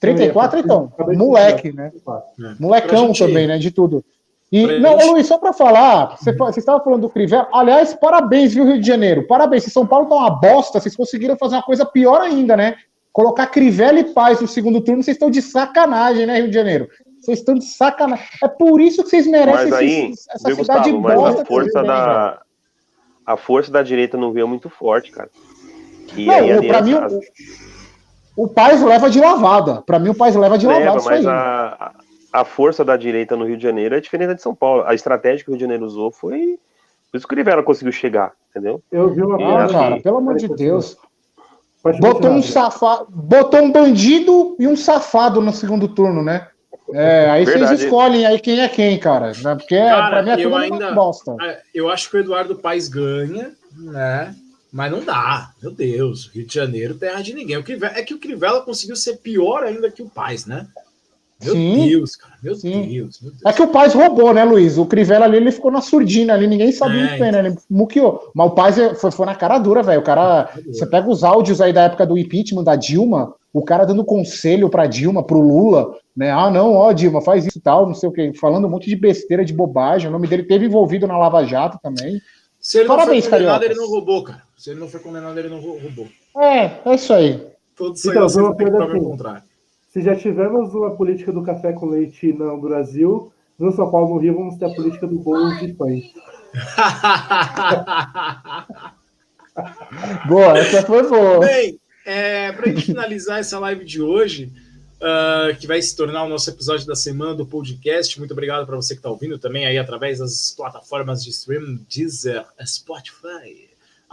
[0.00, 0.90] 34, então.
[1.14, 1.92] Moleque, né?
[2.58, 3.58] Molecão também, né?
[3.58, 4.02] De tudo.
[4.50, 7.48] E, não, Luiz, só para falar, você, você estava falando do Crivella.
[7.52, 9.24] Aliás, parabéns, viu, Rio de Janeiro?
[9.26, 9.62] Parabéns.
[9.62, 12.76] Se São Paulo tá uma bosta, vocês conseguiram fazer uma coisa pior ainda, né?
[13.12, 16.88] Colocar Crivella e Paz no segundo turno, vocês estão de sacanagem, né, Rio de Janeiro?
[17.20, 18.24] Vocês estão de sacanagem.
[18.42, 21.42] É por isso que vocês merecem mas aí, esse, essa cidade Gustavo, bosta.
[21.42, 22.42] a força, da,
[23.26, 25.30] a força da direita não veio muito forte, cara.
[26.16, 27.20] E não, aí, pra mim, o,
[28.36, 29.82] o Paz leva de lavada.
[29.82, 31.04] Para mim, o Paz leva de leva, lavada.
[31.04, 31.92] Mas a,
[32.32, 34.84] a força da direita no Rio de Janeiro é diferente da de São Paulo.
[34.86, 36.58] A estratégia que o Rio de Janeiro usou foi.
[37.10, 38.80] Por isso que o Crivella conseguiu chegar, entendeu?
[38.90, 40.96] Eu vi uma coisa, cara, pelo amor de Deus.
[41.98, 46.46] Botou um safado, botou um bandido e um safado no segundo turno, né?
[46.92, 47.68] É, aí Verdade.
[47.68, 49.32] vocês escolhem aí quem é quem, cara.
[49.42, 49.54] Né?
[49.54, 51.36] Porque cara, pra mim é tudo ainda, bosta.
[51.40, 54.34] É, eu acho que o Eduardo Paes ganha, né?
[54.72, 56.30] Mas não dá, meu Deus.
[56.32, 57.56] Rio de Janeiro, terra de ninguém.
[57.56, 60.66] O Crivella, é que o Crivella conseguiu ser pior ainda que o Paes, né?
[61.42, 61.88] Meu Sim.
[61.88, 62.62] Deus, cara, meu Deus,
[63.22, 64.76] meu Deus, É que o Paz roubou, né, Luiz?
[64.76, 67.38] O Crivella ali, ele ficou na surdina ali, ninguém sabia é, muito bem, né?
[67.38, 68.30] Ele muqueou.
[68.34, 70.00] Mas o Paz é, foi, foi na cara dura, velho.
[70.00, 70.50] O cara.
[70.66, 74.68] Você pega os áudios aí da época do impeachment da Dilma, o cara dando conselho
[74.68, 76.30] pra Dilma, pro Lula, né?
[76.30, 78.32] Ah, não, ó, Dilma, faz isso e tal, não sei o quê.
[78.38, 80.08] Falando um monte de besteira, de bobagem.
[80.08, 82.20] O nome dele teve envolvido na Lava Jato também.
[82.60, 83.70] Se ele Parabéns, não foi condenado, Cariocas.
[83.70, 84.42] ele não roubou, cara.
[84.56, 86.08] Se ele não foi condenado, ele não roubou.
[86.36, 87.46] É, é isso aí.
[87.74, 89.42] Todos então, aí você tem que provar o contrário.
[89.88, 94.20] Se já tivemos uma política do café com leite no Brasil, no São Paulo, no
[94.20, 96.04] Rio, vamos ter a política do bolo de pães.
[100.28, 101.40] boa, essa foi boa.
[101.40, 104.52] Bem, é, para a gente finalizar essa live de hoje,
[105.00, 108.76] uh, que vai se tornar o nosso episódio da semana do podcast, muito obrigado para
[108.76, 113.68] você que está ouvindo também aí através das plataformas de streaming, Deezer, Spotify,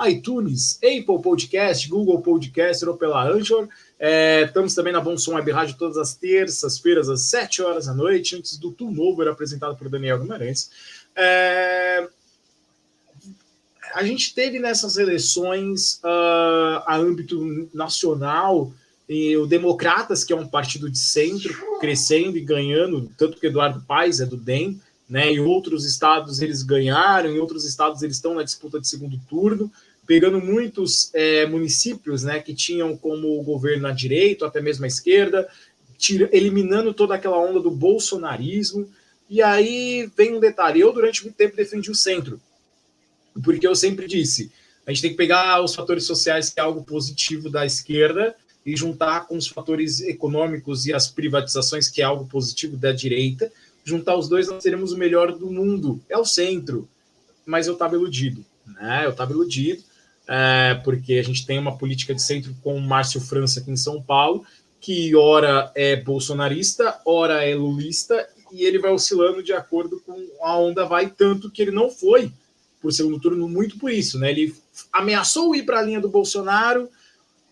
[0.07, 3.68] iTunes, Apple Podcast, Google Podcast ou pela Anchor.
[3.99, 7.93] É, estamos também na Bom Som Web Rádio todas as terças-feiras, às 7 horas da
[7.93, 10.69] noite, antes do Tu Novo, era apresentado por Daniel Guimarães.
[11.15, 12.07] É,
[13.95, 18.72] a gente teve nessas eleições, uh, a âmbito nacional,
[19.07, 23.81] e o Democratas, que é um partido de centro, crescendo e ganhando, tanto que Eduardo
[23.88, 28.35] Paes é do DEM, né, em outros estados eles ganharam, em outros estados eles estão
[28.35, 29.71] na disputa de segundo turno
[30.07, 35.47] pegando muitos é, municípios né, que tinham como governo a direita, até mesmo a esquerda,
[35.97, 38.89] tira, eliminando toda aquela onda do bolsonarismo.
[39.29, 42.39] E aí vem um detalhe: eu, durante muito tempo, defendi o centro,
[43.43, 44.49] porque eu sempre disse.
[44.85, 48.34] A gente tem que pegar os fatores sociais, que é algo positivo da esquerda,
[48.68, 53.49] e juntar com os fatores econômicos e as privatizações, que é algo positivo da direita.
[53.85, 56.02] Juntar os dois, nós teremos o melhor do mundo.
[56.10, 56.88] É o centro.
[57.45, 58.45] Mas eu estava iludido.
[58.65, 59.06] Né?
[59.06, 59.81] Eu estava iludido
[60.27, 63.77] é, porque a gente tem uma política de centro com o Márcio França aqui em
[63.77, 64.45] São Paulo,
[64.81, 70.57] que ora é bolsonarista, ora é lulista, e ele vai oscilando de acordo com a
[70.57, 72.31] onda vai, tanto que ele não foi
[72.81, 74.30] por segundo turno, muito por isso, né?
[74.30, 74.53] Ele
[74.94, 76.89] ameaçou ir para a linha do Bolsonaro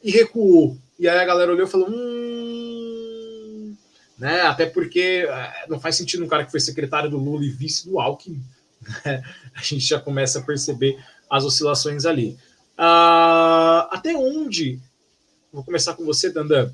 [0.04, 0.78] e recuou.
[0.98, 3.76] E aí a galera olhou e falou: hum.
[4.18, 4.42] Né?
[4.42, 7.88] Até porque é, não faz sentido um cara que foi secretário do Lula e vice
[7.88, 8.42] do Alckmin.
[9.04, 9.24] Né?
[9.54, 10.98] A gente já começa a perceber
[11.30, 12.38] as oscilações ali.
[12.78, 14.80] Uh, até onde,
[15.52, 16.72] vou começar com você, Dandan,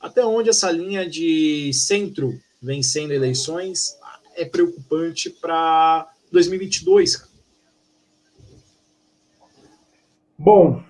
[0.00, 3.96] até onde essa linha de centro vencendo eleições
[4.36, 7.28] é preocupante para 2022?
[10.36, 10.82] Bom,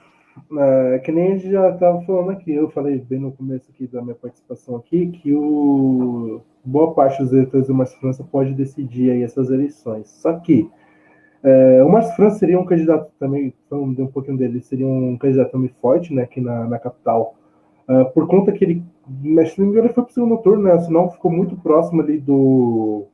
[0.52, 3.86] é, que nem a gente já estava falando aqui, eu falei bem no começo aqui
[3.86, 9.10] da minha participação aqui, que o boa parte dos eleitores do Márcio França pode decidir
[9.10, 10.08] aí essas eleições.
[10.08, 10.70] Só que
[11.42, 15.52] é, o Márcio França seria um candidato também, falando um pouquinho dele, seria um candidato
[15.52, 17.34] também forte, né, aqui na, na capital,
[17.86, 18.82] uh, por conta que ele,
[19.46, 22.00] se não me engano, ele foi para o segundo turno, né, senão ficou muito próximo
[22.00, 23.06] ali do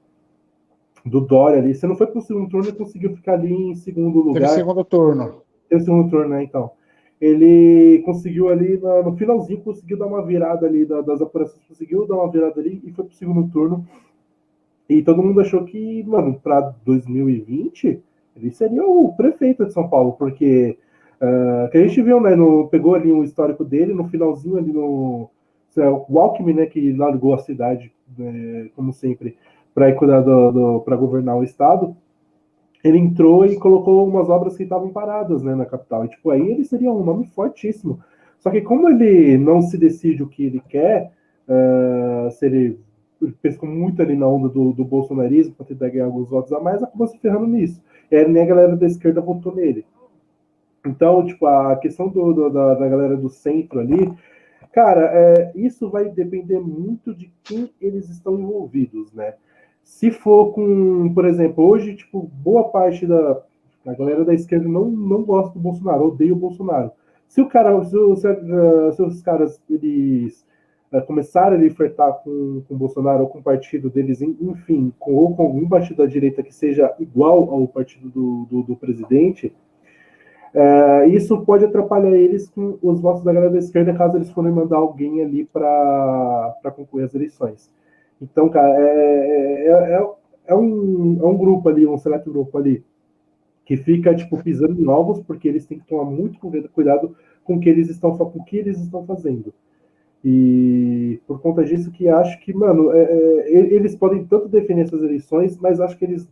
[1.05, 1.75] do Dória ali.
[1.75, 4.43] Se não foi para o segundo turno, ele conseguiu ficar ali em segundo lugar.
[4.43, 5.43] Teve segundo turno.
[5.69, 6.71] Teve segundo turno, né, então.
[7.21, 12.07] Ele conseguiu ali, no, no finalzinho, conseguiu dar uma virada ali das, das apurações, conseguiu
[12.07, 13.87] dar uma virada ali e foi para o segundo turno.
[14.89, 18.03] E todo mundo achou que, mano, para 2020
[18.37, 20.79] ele seria o prefeito de São Paulo, porque
[21.21, 22.35] uh, que a gente viu, né?
[22.35, 25.31] No, pegou ali um histórico dele, no finalzinho ali no.
[26.09, 29.37] O Alckmin, né, que largou a cidade, né, como sempre,
[29.73, 31.97] para cuidar do, do para governar o estado.
[32.83, 36.05] Ele entrou e colocou umas obras que estavam paradas né, na capital.
[36.05, 38.01] E, tipo, aí ele seria um nome fortíssimo.
[38.39, 41.13] Só que como ele não se decide o que ele quer,
[41.47, 42.81] uh, se ele
[43.43, 46.83] pescou muito ali na onda do, do bolsonarismo para tentar ganhar alguns votos a mais,
[46.83, 47.83] acabou se ferrando nisso.
[48.11, 49.85] E aí nem a galera da esquerda votou nele.
[50.87, 54.11] Então, tipo, a questão do, do da, da, galera do centro ali,
[54.73, 59.35] cara, é, isso vai depender muito de quem eles estão envolvidos, né?
[59.83, 63.43] Se for com, por exemplo, hoje, tipo, boa parte da
[63.87, 66.91] a galera da esquerda não, não gosta do Bolsonaro, odeia o Bolsonaro.
[67.27, 70.45] Se o cara, se, se, se os caras eles
[70.93, 75.15] uh, começarem a flertar com, com o Bolsonaro ou com o partido deles, enfim, com,
[75.15, 79.55] ou com algum partido da direita que seja igual ao partido do, do, do presidente,
[80.55, 84.53] uh, isso pode atrapalhar eles com os votos da galera da esquerda caso eles forem
[84.53, 87.71] mandar alguém ali para concorrer às eleições.
[88.21, 90.11] Então, cara, é, é, é,
[90.47, 92.85] é, um, é um grupo ali, um seleto grupo ali,
[93.65, 96.39] que fica, tipo, pisando em ovos, porque eles têm que tomar muito
[96.73, 99.53] cuidado com o que eles estão, com o que eles estão fazendo.
[100.25, 105.03] E por conta disso que acho que, mano, é, é, eles podem tanto defender essas
[105.03, 106.29] eleições, mas acho que eles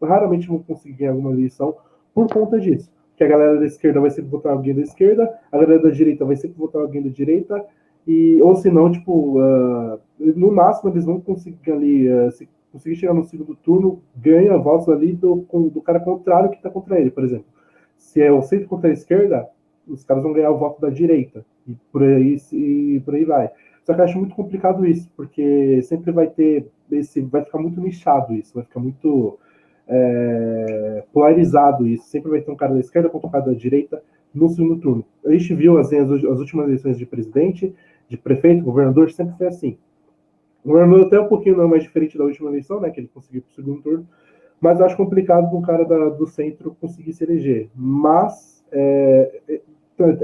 [0.00, 1.74] raramente vão conseguir ganhar alguma eleição
[2.14, 2.90] por conta disso.
[3.16, 6.24] Que a galera da esquerda vai sempre votar alguém da esquerda, a galera da direita
[6.24, 7.64] vai sempre votar alguém da direita,
[8.06, 12.96] e, ou se não, tipo, uh, no máximo eles vão conseguir ali, uh, se conseguir
[12.96, 17.10] chegar no segundo turno, ganha votos ali do, do cara contrário que está contra ele,
[17.10, 17.46] por exemplo.
[17.96, 19.48] Se é o centro contra a esquerda,
[19.86, 23.50] os caras vão ganhar o voto da direita, e por aí, e por aí vai.
[23.84, 27.80] Só que eu acho muito complicado isso, porque sempre vai ter esse, vai ficar muito
[27.80, 29.38] nichado isso, vai ficar muito
[29.88, 32.04] é, polarizado isso.
[32.04, 34.02] Sempre vai ter um cara da esquerda contra um cara da direita
[34.32, 35.04] no segundo turno.
[35.26, 37.74] A gente viu as, as últimas eleições de presidente,
[38.12, 39.78] de prefeito, governador, sempre foi assim.
[40.62, 42.90] O governador até um pouquinho não é mais diferente da última eleição, né?
[42.90, 44.06] Que ele conseguiu para o segundo turno.
[44.60, 47.70] Mas acho complicado um cara da, do centro conseguir se eleger.
[47.74, 49.60] Mas é, é,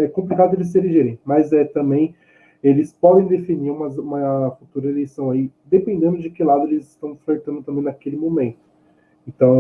[0.05, 1.19] é complicado eles se elegerem.
[1.25, 2.15] Mas é também
[2.63, 7.63] eles podem definir uma, uma futura eleição aí, dependendo de que lado eles estão flertando
[7.63, 8.59] também naquele momento.
[9.27, 9.57] Então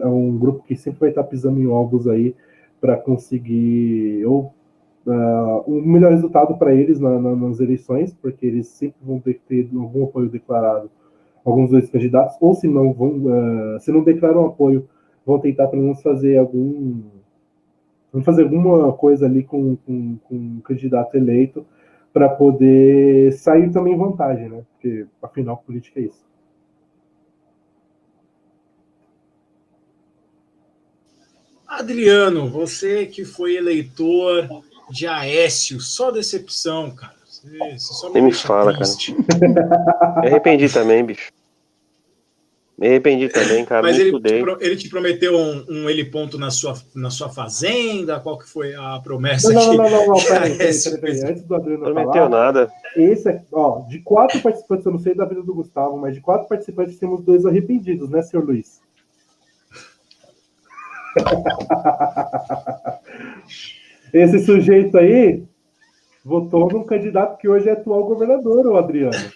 [0.00, 2.34] é um grupo que sempre vai estar pisando em ovos aí
[2.80, 4.54] para conseguir ou
[5.08, 9.34] uh, um melhor resultado para eles na, na, nas eleições, porque eles sempre vão ter
[9.34, 10.90] que ter algum apoio declarado,
[11.44, 14.88] alguns dois candidatos, ou se não vão, uh, se não declaram apoio,
[15.24, 17.02] vão tentar pelo menos fazer algum,
[18.12, 21.64] vão fazer alguma coisa ali com, com, com um candidato eleito
[22.12, 24.62] para poder sair também em vantagem, né?
[24.72, 26.28] Porque afinal política é isso.
[31.66, 34.48] Adriano, você que foi eleitor
[34.90, 37.14] de Aécio, só decepção, cara.
[37.24, 39.14] Você, você só me, me fala, triste.
[39.14, 40.20] cara.
[40.20, 41.30] Me arrependi também, bicho.
[42.76, 43.82] Me arrependi também, cara.
[43.82, 48.20] Mas ele te, ele te, prometeu um, um ele ponto na sua, na sua fazenda?
[48.20, 49.52] Qual que foi a promessa?
[49.52, 51.30] Não, não, não, não, não, peraí, peraí, peraí, peraí.
[51.30, 52.72] Antes do Adriano Prometeu falar, nada.
[52.96, 56.48] Esse, ó, de quatro participantes, eu não sei da vida do Gustavo, mas de quatro
[56.48, 58.80] participantes temos dois arrependidos, né, senhor Luiz?
[64.12, 65.42] Esse sujeito aí
[66.24, 69.32] votou num candidato que hoje é atual governador, o Adriano.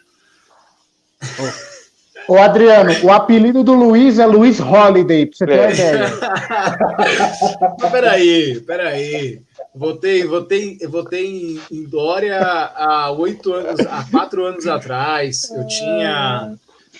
[2.28, 5.72] Ô, Adriano, o apelido do Luiz é Luiz Holiday, pra você ter uma é.
[5.72, 6.10] ideia.
[7.80, 9.42] Mas peraí, peraí.
[9.74, 15.50] Votei, votei, votei em Dória há oito anos, há quatro anos atrás.
[15.50, 16.54] Eu tinha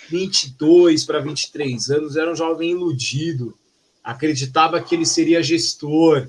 [0.09, 3.53] 22 para 23 anos, era um jovem iludido.
[4.03, 6.27] Acreditava que ele seria gestor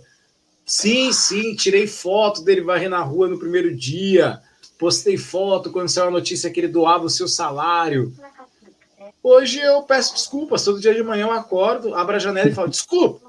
[0.66, 4.40] Sim, sim, tirei foto dele varrer na rua no primeiro dia.
[4.78, 8.12] Postei foto quando saiu a notícia que ele doava o seu salário.
[9.22, 10.64] Hoje eu peço desculpas.
[10.64, 13.24] Todo dia de manhã eu acordo, abro a janela e falo: desculpa.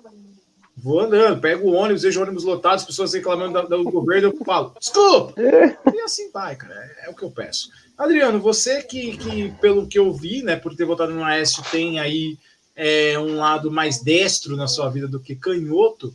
[0.77, 5.33] Vou andando, pego o ônibus, vejo ônibus lotados, pessoas reclamando do governo, eu falo: desculpa.
[5.41, 6.73] E assim vai, cara.
[6.73, 7.69] É, é, o que eu peço.
[7.97, 11.99] Adriano, você que, que, pelo que eu vi, né, por ter votado no Aécio, tem
[11.99, 12.37] aí
[12.75, 16.13] é, um lado mais destro na sua vida do que canhoto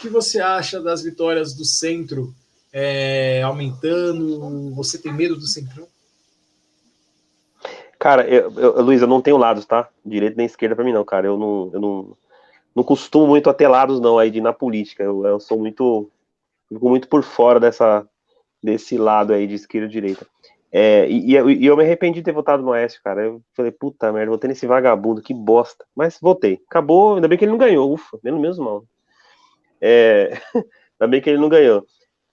[0.00, 2.34] que você acha das vitórias do centro
[2.72, 4.74] é, aumentando?
[4.74, 5.86] Você tem medo do centrão?
[7.98, 9.88] Cara, eu, eu, Luiz, eu não tenho lados, tá?
[10.04, 11.26] Direita nem esquerda para mim, não, cara.
[11.26, 12.16] Eu não, eu não,
[12.74, 15.04] não costumo muito a ter lados, não, aí de, na política.
[15.04, 16.10] Eu, eu sou muito.
[16.68, 18.04] Fico muito por fora dessa,
[18.60, 20.26] desse lado aí de esquerda e direita.
[20.72, 23.22] É, e, e, eu me arrependi de ter votado no Oeste, cara.
[23.22, 25.84] Eu falei, puta merda, votei nesse vagabundo, que bosta.
[25.94, 26.60] Mas votei.
[26.68, 28.84] Acabou, ainda bem que ele não ganhou, ufa, menos mesmo mal.
[29.82, 30.38] É,
[31.00, 31.84] ainda bem que ele não ganhou.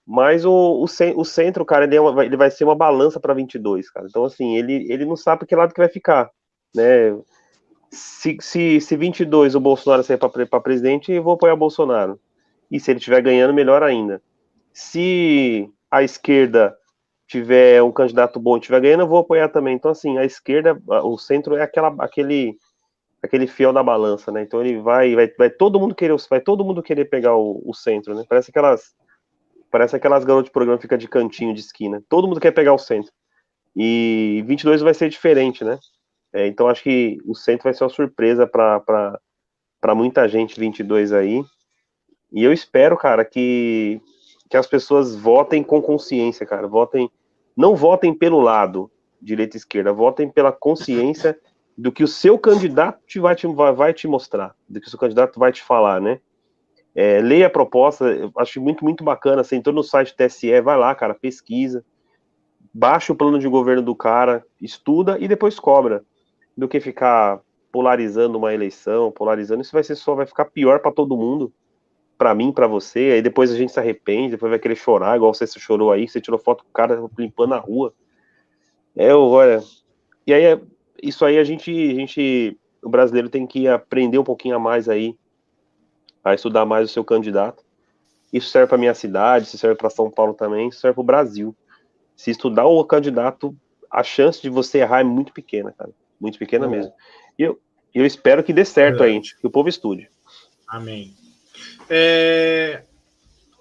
[0.06, 3.34] Mas o, o, o centro, cara, ele, é uma, ele vai ser uma balança para
[3.34, 4.06] 22, cara.
[4.08, 6.30] Então, assim, ele, ele não sabe que lado que vai ficar,
[6.74, 7.12] né?
[7.90, 12.20] se, se, se 22 o Bolsonaro sair para presidente, eu vou apoiar o Bolsonaro.
[12.70, 14.22] E se ele estiver ganhando, melhor ainda.
[14.72, 16.74] Se a esquerda
[17.26, 19.74] tiver um candidato bom e estiver ganhando, eu vou apoiar também.
[19.74, 22.56] Então, assim, a esquerda, o centro é aquela, aquele,
[23.22, 24.42] aquele fiel da balança, né?
[24.42, 27.74] Então ele vai, vai, vai todo mundo querer, vai todo mundo querer pegar o, o
[27.74, 28.24] centro, né?
[28.28, 28.94] Parece aquelas,
[29.70, 32.02] parece aquelas garotas de programa que fica de cantinho de esquina.
[32.08, 33.12] Todo mundo quer pegar o centro.
[33.76, 35.78] E 22 vai ser diferente, né?
[36.32, 41.44] É, então acho que o centro vai ser uma surpresa para muita gente 22 aí.
[42.32, 44.00] E eu espero, cara, que,
[44.48, 46.66] que as pessoas votem com consciência, cara.
[46.66, 47.10] Votem,
[47.56, 48.90] não votem pelo lado,
[49.20, 51.38] direita e esquerda, votem pela consciência
[51.80, 54.90] do que o seu candidato te vai, te, vai, vai te mostrar, do que o
[54.90, 56.20] seu candidato vai te falar, né?
[56.94, 59.42] É, leia a proposta, acho muito, muito bacana.
[59.42, 61.82] Você entrou no site TSE, vai lá, cara, pesquisa,
[62.74, 66.04] baixa o plano de governo do cara, estuda e depois cobra
[66.54, 67.40] do que ficar
[67.72, 71.50] polarizando uma eleição, polarizando, isso vai ser só, vai ficar pior para todo mundo,
[72.18, 75.32] para mim, para você, aí depois a gente se arrepende, depois vai querer chorar, igual
[75.32, 77.94] você chorou aí, você tirou foto com o cara limpando a rua.
[78.94, 79.62] É, olha,
[80.26, 80.60] e aí, é,
[81.02, 84.88] isso aí a gente, a gente, o brasileiro tem que aprender um pouquinho a mais
[84.88, 85.16] aí,
[86.24, 87.64] a estudar mais o seu candidato.
[88.32, 91.04] Isso serve para minha cidade, isso serve para São Paulo também, isso serve para o
[91.04, 91.56] Brasil.
[92.16, 93.56] Se estudar o candidato,
[93.90, 96.72] a chance de você errar é muito pequena, cara muito pequena uhum.
[96.72, 96.92] mesmo.
[97.38, 97.58] E eu,
[97.94, 100.08] eu espero que dê certo aí, que o povo estude.
[100.68, 101.16] Amém.
[101.88, 102.84] É,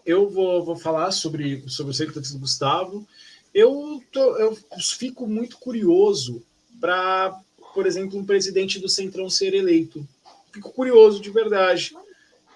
[0.05, 3.07] eu vou, vou falar sobre, sobre o centro do Gustavo.
[3.53, 4.55] Eu, tô, eu
[4.97, 6.45] fico muito curioso
[6.79, 7.37] para,
[7.73, 10.05] por exemplo, um presidente do Centrão ser eleito.
[10.51, 11.95] Fico curioso de verdade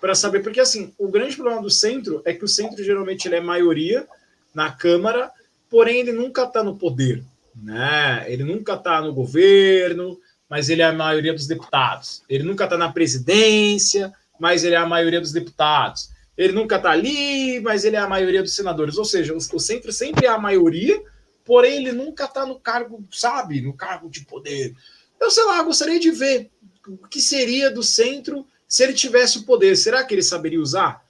[0.02, 3.36] para saber, porque assim, o grande problema do centro é que o centro geralmente ele
[3.36, 4.06] é maioria
[4.54, 5.32] na Câmara,
[5.70, 7.24] porém ele nunca está no poder
[7.56, 8.26] né?
[8.28, 10.20] Ele nunca está no governo,
[10.50, 12.24] mas ele é a maioria dos deputados.
[12.30, 16.10] Ele nunca está na presidência, mas ele é a maioria dos deputados.
[16.38, 18.98] Ele nunca está ali, mas ele é a maioria dos senadores.
[18.98, 21.02] Ou seja, o, centro sempre é a maioria,
[21.44, 24.76] porém ele nunca está no cargo, sabe, no cargo de poder.
[25.20, 26.52] Eu sei lá, gostaria de ver
[26.88, 29.76] o que seria do centro se ele tivesse o poder.
[29.76, 31.04] Será que ele saberia usar?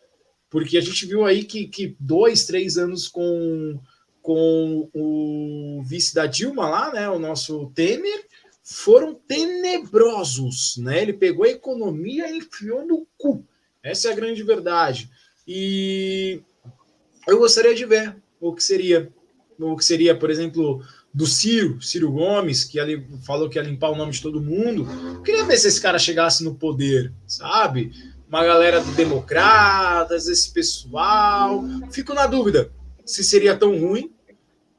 [0.49, 3.80] Porque a gente viu aí que, que dois, três anos com
[4.23, 8.26] com o vice da Dilma lá, né, o nosso Temer,
[8.64, 11.01] foram tenebrosos, né?
[11.01, 13.45] Ele pegou a economia e enfiou no cu.
[13.84, 15.11] Essa é a grande verdade.
[15.45, 16.41] E
[17.27, 19.11] eu gostaria de ver o que seria,
[19.59, 23.91] o que seria, por exemplo, do Ciro, Ciro Gomes, que ali falou que ia limpar
[23.91, 24.88] o nome de todo mundo.
[25.15, 27.91] Eu queria ver se esse cara chegasse no poder, sabe?
[28.27, 31.63] Uma galera do Democratas, esse pessoal.
[31.91, 32.71] Fico na dúvida
[33.05, 34.11] se seria tão ruim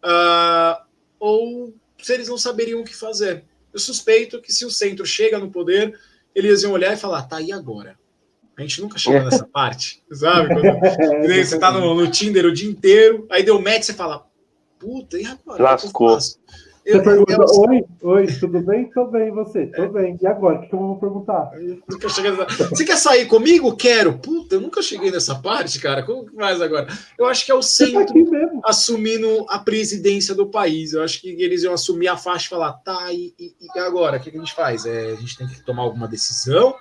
[0.02, 0.82] uh,
[1.18, 3.44] ou se eles não saberiam o que fazer.
[3.72, 5.98] Eu suspeito que se o centro chega no poder,
[6.34, 7.98] eles iam olhar e falar: tá, e agora?
[8.56, 10.48] A gente nunca chegou nessa parte, sabe?
[10.54, 14.26] Quando você tá no, no, Tinder o dia inteiro, aí deu match, você fala:
[14.84, 15.62] puta, e agora?
[15.62, 16.18] Lascou.
[16.84, 17.60] Eu, você pergunta, eu...
[17.62, 18.90] oi, oi, tudo bem?
[18.90, 19.68] Tô bem, você?
[19.68, 19.88] Tô é.
[19.88, 20.18] bem.
[20.20, 20.58] E agora?
[20.58, 21.50] O que eu vou perguntar?
[21.88, 22.68] nunca cheguei nessa...
[22.68, 23.74] Você quer sair comigo?
[23.74, 24.18] Quero.
[24.18, 26.02] Puta, eu nunca cheguei nessa parte, cara.
[26.02, 26.86] Como que faz agora?
[27.18, 30.92] Eu acho que é o tá centro tá assumindo a presidência do país.
[30.92, 34.18] Eu acho que eles iam assumir a faixa e falar, tá, e, e, e agora?
[34.18, 34.84] O que a gente faz?
[34.84, 36.74] É, a gente tem que tomar alguma decisão,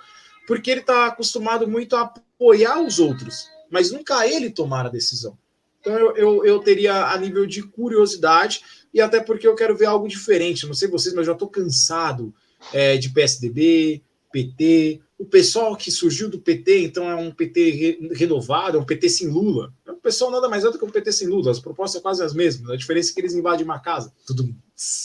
[0.46, 5.38] porque ele tá acostumado muito a apoiar os outros, mas nunca ele tomar a decisão.
[5.84, 8.62] Então eu, eu, eu teria a nível de curiosidade
[8.92, 10.66] e até porque eu quero ver algo diferente.
[10.66, 12.34] Não sei vocês, mas eu já estou cansado
[12.72, 14.02] é, de PSDB,
[14.32, 15.02] PT.
[15.18, 19.10] O pessoal que surgiu do PT, então é um PT re renovado, é um PT
[19.10, 19.72] sem Lula.
[19.86, 21.50] É pessoal nada mais é do que um PT sem Lula.
[21.50, 22.70] As propostas são quase as mesmas.
[22.70, 24.12] A diferença é que eles invadem uma casa.
[24.26, 24.54] Tudo.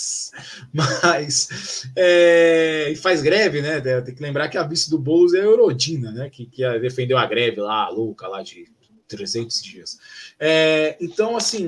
[0.73, 1.89] Mas.
[1.95, 3.79] É, e faz greve, né?
[4.01, 6.29] Tem que lembrar que a vice do Boulos é a Eurodina, né?
[6.29, 8.67] Que, que defendeu a greve lá, a louca lá de
[9.09, 9.97] 300 dias.
[10.39, 11.67] É, então, assim,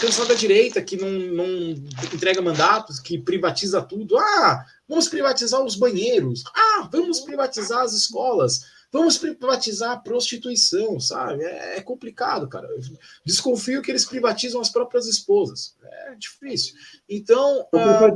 [0.00, 1.70] cansado da direita que não, não
[2.12, 4.18] entrega mandatos, que privatiza tudo.
[4.18, 6.44] Ah, vamos privatizar os banheiros.
[6.54, 8.76] Ah, vamos privatizar as escolas.
[8.92, 11.44] Vamos privatizar a prostituição, sabe?
[11.44, 12.66] É, é complicado, cara.
[12.68, 12.80] Eu
[13.24, 15.76] desconfio que eles privatizam as próprias esposas.
[15.84, 16.74] É difícil.
[17.08, 18.08] Então, ah,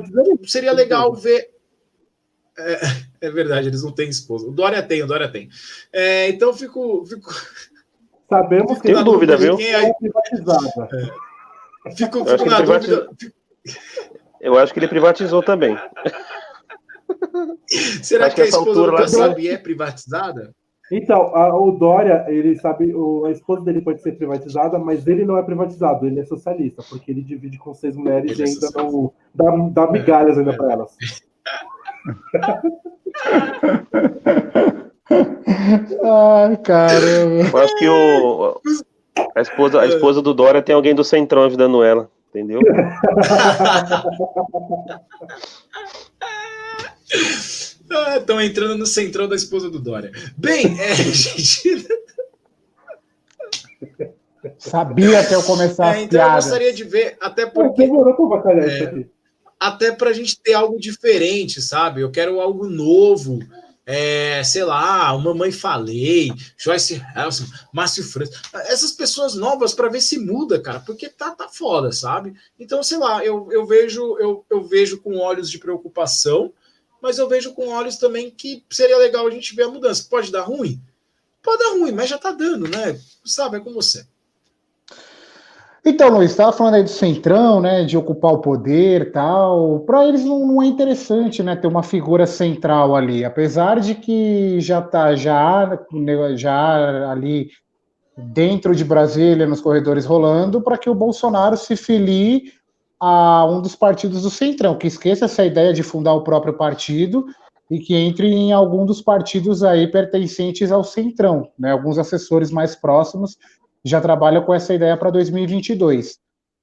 [0.47, 1.51] seria legal ver.
[2.57, 2.81] É,
[3.27, 4.47] é, verdade, eles não têm esposa.
[4.47, 5.49] O Dória tem, o Dória tem.
[5.93, 7.31] É, então, fico, fico,
[8.31, 8.93] Sabemos que.
[8.93, 9.59] Tem dúvida, viu?
[9.59, 10.89] É privatizada.
[11.87, 11.91] É.
[11.91, 13.11] Fico, fico na dúvida.
[14.41, 15.77] Eu acho que ele privatizou também.
[18.03, 20.55] Será acho que a esposa do Kassab é privatizada?
[20.93, 25.25] Então, a, o Dória, ele sabe, o, a esposa dele pode ser privatizada, mas ele
[25.25, 28.49] não é privatizado, ele é socialista, porque ele divide com seis mulheres ele e é
[28.49, 29.53] ainda é não dá,
[29.87, 30.57] dá migalhas ainda é.
[30.57, 30.97] para elas.
[36.03, 37.49] Ai, caramba.
[37.49, 38.61] Eu acho que o,
[39.35, 42.61] a, esposa, a esposa do Dória tem alguém do Centrão ajudando ela, entendeu?
[47.11, 50.13] Estão ah, entrando no centrão da esposa do Dória.
[50.37, 51.89] Bem, é, gente.
[54.59, 57.83] Sabia até eu começar é, Então eu gostaria de ver, até porque.
[57.83, 59.05] É,
[59.59, 62.01] até para a gente ter algo diferente, sabe?
[62.01, 63.41] Eu quero algo novo.
[63.93, 70.01] É, sei lá, uma mãe falei, Joyce Helson, Márcio Freitas, essas pessoas novas para ver
[70.01, 72.35] se muda, cara, porque tá, tá foda, sabe?
[72.57, 76.53] Então, sei lá, eu, eu vejo eu, eu vejo com olhos de preocupação,
[77.03, 80.07] mas eu vejo com olhos também que seria legal a gente ver a mudança.
[80.09, 80.81] Pode dar ruim?
[81.43, 83.01] Pode dar ruim, mas já tá dando, né?
[83.25, 84.07] Sabe, é com você.
[85.85, 89.81] Então, Luiz, estava falando aí do centrão, né, de ocupar o poder tal.
[89.81, 94.61] Para eles não, não, é interessante, né, ter uma figura central ali, apesar de que
[94.61, 95.79] já tá já
[96.35, 97.49] já ali
[98.17, 102.53] dentro de Brasília nos corredores rolando para que o Bolsonaro se filie
[103.01, 107.25] a um dos partidos do centrão, que esqueça essa ideia de fundar o próprio partido
[107.71, 112.77] e que entre em algum dos partidos aí pertencentes ao centrão, né, alguns assessores mais
[112.77, 113.39] próximos
[113.85, 116.19] já trabalha com essa ideia para 2022.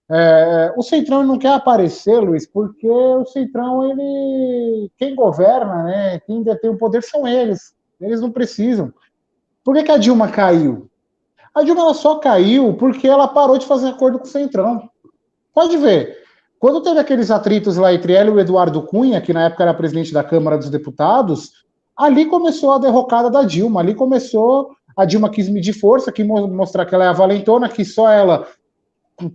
[0.09, 6.43] É, o Centrão não quer aparecer, Luiz, porque o Centrão, ele, quem governa, né, quem
[6.43, 7.75] detém o poder são eles.
[7.99, 8.93] Eles não precisam.
[9.63, 10.89] Por que, que a Dilma caiu?
[11.53, 14.89] A Dilma só caiu porque ela parou de fazer acordo com o Centrão.
[15.53, 16.15] Pode ver.
[16.59, 19.73] Quando teve aqueles atritos lá entre ela e o Eduardo Cunha, que na época era
[19.73, 21.51] presidente da Câmara dos Deputados,
[21.95, 26.85] ali começou a derrocada da Dilma, ali começou a Dilma quis medir força, quis mostrar
[26.85, 28.47] que ela é a valentona, que só ela,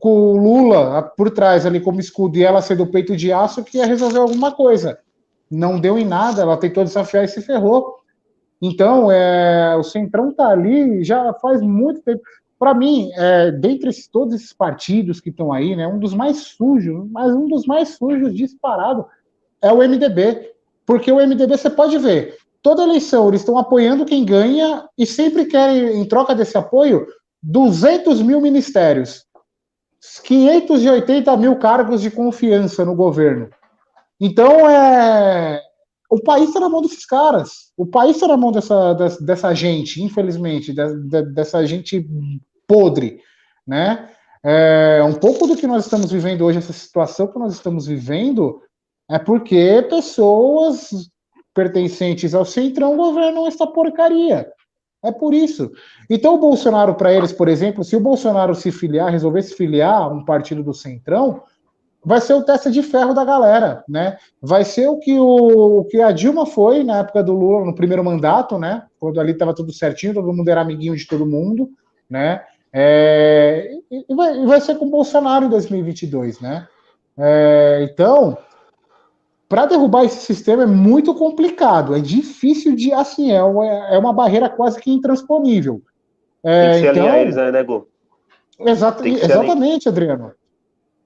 [0.00, 3.62] com o Lula por trás ali como escudo e ela ser do peito de aço,
[3.62, 4.98] que ia resolver alguma coisa.
[5.48, 7.96] Não deu em nada, ela tentou desafiar e se ferrou.
[8.60, 12.22] Então, é, o Centrão tá ali já faz muito tempo.
[12.58, 16.38] Para mim, é, dentre esses, todos esses partidos que estão aí, né, um dos mais
[16.38, 19.06] sujos, mas um dos mais sujos disparado
[19.60, 20.52] é o MDB.
[20.84, 25.46] Porque o MDB, você pode ver, toda eleição eles estão apoiando quem ganha e sempre
[25.46, 27.06] querem, em troca desse apoio,
[27.42, 29.24] 200 mil ministérios,
[30.24, 33.50] 580 mil cargos de confiança no governo.
[34.20, 35.60] Então, é,
[36.08, 37.72] o país está na mão desses caras.
[37.76, 42.06] O país está na mão dessa, dessa, dessa gente, infelizmente, dessa, dessa gente
[42.66, 43.20] podre,
[43.66, 44.08] né?
[44.44, 48.60] É, um pouco do que nós estamos vivendo hoje, essa situação que nós estamos vivendo,
[49.08, 50.90] é porque pessoas
[51.54, 54.50] pertencentes ao Centrão governam essa porcaria.
[55.04, 55.70] É por isso.
[56.08, 60.12] Então, o Bolsonaro, para eles, por exemplo, se o Bolsonaro se filiar, resolver se filiar
[60.12, 61.42] um partido do Centrão,
[62.04, 64.16] vai ser o teste de ferro da galera, né?
[64.40, 67.74] Vai ser o que, o, o que a Dilma foi na época do Lula, no
[67.74, 68.84] primeiro mandato, né?
[68.98, 71.70] Quando ali estava tudo certinho, todo mundo era amiguinho de todo mundo,
[72.08, 72.42] né?
[72.72, 76.66] É, e, vai, e vai ser com o Bolsonaro em 2022, né?
[77.18, 78.38] É, então,
[79.52, 84.10] para derrubar esse sistema é muito complicado, é difícil de, assim, é uma, é uma
[84.10, 85.82] barreira quase que intransponível.
[86.42, 87.86] É, tem que se então, alinhar eles, né, Nego?
[88.58, 90.32] Exato, exatamente, Adriano.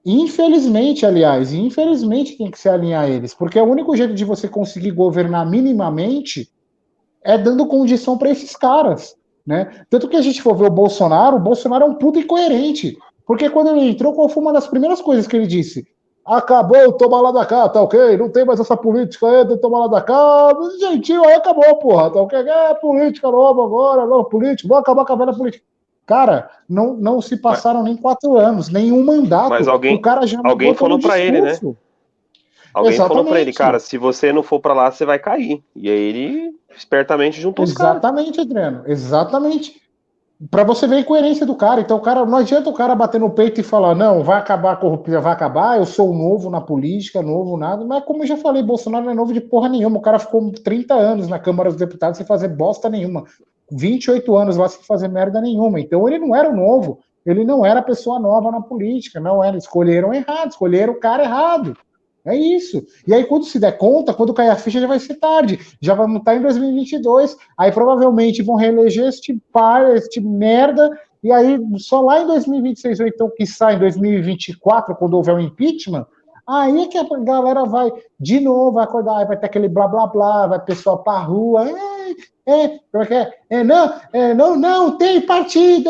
[0.05, 4.47] Infelizmente, aliás, infelizmente tem que se alinhar a eles, porque o único jeito de você
[4.47, 6.49] conseguir governar minimamente
[7.25, 9.81] é dando condição para esses caras, né?
[9.89, 13.49] Tanto que a gente for ver o Bolsonaro, o Bolsonaro é um puto incoerente, porque
[13.49, 15.85] quando ele entrou, qual foi uma das primeiras coisas que ele disse?
[16.27, 18.17] Acabou, toma lá da cá, tá ok?
[18.17, 20.49] Não tem mais essa política aí de tomar lá da cá.
[20.79, 22.37] Gentil, aí acabou, porra, tá ok?
[22.37, 25.63] É política nova agora, não, política, vou acabar com a velha política.
[26.05, 29.49] Cara, não, não se passaram mas, nem quatro anos, nenhum mandato.
[29.49, 31.59] Mas alguém, o cara já alguém falou para ele, né?
[32.73, 33.07] Alguém Exatamente.
[33.07, 35.63] falou para ele, cara, se você não for para lá, você vai cair.
[35.75, 39.81] E aí ele espertamente juntou os Exatamente, Adriano, exatamente
[40.51, 41.81] para você ver a incoerência do cara.
[41.81, 44.73] Então, o cara não adianta o cara bater no peito e falar, não, vai acabar
[44.73, 47.83] a corrupção, vai acabar, eu sou novo na política, novo nada.
[47.83, 49.97] Mas como eu já falei, Bolsonaro não é novo de porra nenhuma.
[49.97, 53.23] O cara ficou 30 anos na Câmara dos Deputados sem fazer bosta nenhuma.
[53.71, 55.79] 28 anos lá sem fazer merda nenhuma.
[55.79, 59.57] Então ele não era novo, ele não era pessoa nova na política, não era.
[59.57, 61.75] Escolheram errado, escolheram o cara errado.
[62.27, 62.85] É isso.
[63.07, 65.59] E aí, quando se der conta, quando cair a ficha, já vai ser tarde.
[65.81, 67.37] Já vamos estar em 2022.
[67.57, 70.91] Aí provavelmente vão reeleger este par, este merda.
[71.23, 75.37] E aí, só lá em 2026, ou então que sai em 2024, quando houver o
[75.37, 76.05] um impeachment,
[76.45, 80.47] aí é que a galera vai de novo, acordar, vai ter aquele blá blá blá,
[80.47, 81.65] vai pessoal pra rua.
[82.45, 85.89] É, é, porque, é, não, é, não, não tem partido!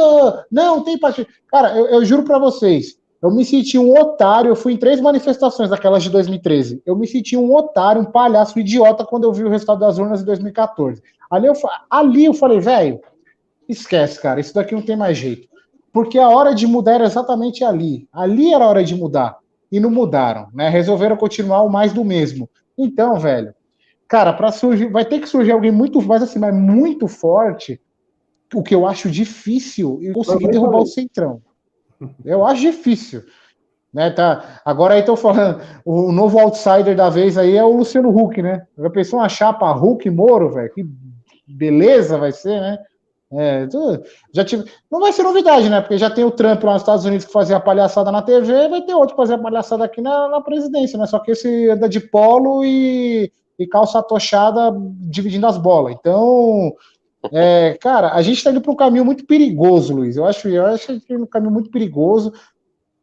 [0.52, 1.28] Não tem partido.
[1.48, 4.50] Cara, eu, eu juro para vocês Eu me senti um otário.
[4.50, 6.82] Eu fui em três manifestações daquelas de 2013.
[6.86, 9.98] Eu me senti um otário, um palhaço, um idiota quando eu vi o resultado das
[9.98, 11.02] urnas em 2014.
[11.30, 11.54] Ali eu,
[11.90, 13.00] ali eu falei, velho,
[13.68, 14.40] esquece, cara.
[14.40, 15.48] Isso daqui não tem mais jeito.
[15.92, 18.08] Porque a hora de mudar era exatamente ali.
[18.14, 19.38] Ali era a hora de mudar.
[19.72, 20.70] E não mudaram, né?
[20.70, 22.50] Resolveram continuar o mais do mesmo.
[22.78, 23.54] Então, velho,
[24.08, 27.82] cara, para surgir, vai ter que surgir alguém muito, mais assim, mas muito forte.
[28.54, 31.42] O que eu acho difícil e conseguir derrubar o Centrão.
[32.24, 33.24] Eu acho difícil.
[33.94, 34.62] Né, tá.
[34.64, 38.68] Agora aí estão falando, o novo outsider da vez aí é o Luciano Huck, né?
[38.78, 40.72] Já pensou uma chapa Huck Moro, velho?
[40.74, 40.86] Que
[41.48, 42.78] beleza vai ser, né?
[43.30, 43.68] É,
[44.34, 45.82] já tive, não vai ser novidade, né?
[45.82, 48.82] Porque já tem o Trump lá nos Estados Unidos que fazia palhaçada na TV, vai
[48.82, 51.06] ter outro que fazia palhaçada aqui na, na presidência, né?
[51.06, 54.74] Só que esse anda de polo e, e calça tochada
[55.10, 55.94] dividindo as bolas.
[56.00, 56.74] Então,
[57.32, 60.18] é, cara, a gente está indo para um caminho muito perigoso, Luiz.
[60.18, 62.34] Eu acho, eu acho que está indo um caminho muito perigoso.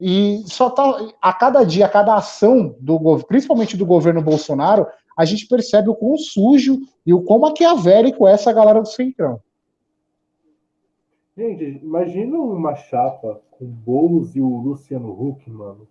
[0.01, 4.87] E só tá a cada dia, a cada ação do governo, principalmente do governo Bolsonaro,
[5.17, 9.41] a gente percebe o quão sujo e o quão maquiavélico é essa galera do Centrão.
[11.37, 15.89] Gente, imagina uma chapa com Boulos e o Luciano Huck, mano.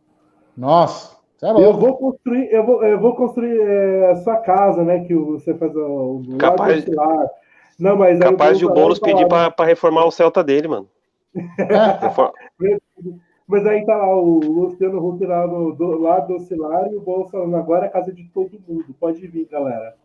[0.56, 5.04] Nossa, é eu vou construir, eu vou, eu vou construir é, a sua casa, né?
[5.04, 6.86] Que você faz o, o capaz,
[7.80, 10.88] não, mas capaz de o Boulos pedir para reformar o Celta dele, mano.
[13.48, 17.02] mas aí tá lá o Luciano Huck lá no, do, lado do Cilar e o
[17.02, 18.86] Boulos falando, agora é a casa de todo mundo.
[19.00, 19.96] Pode vir, galera.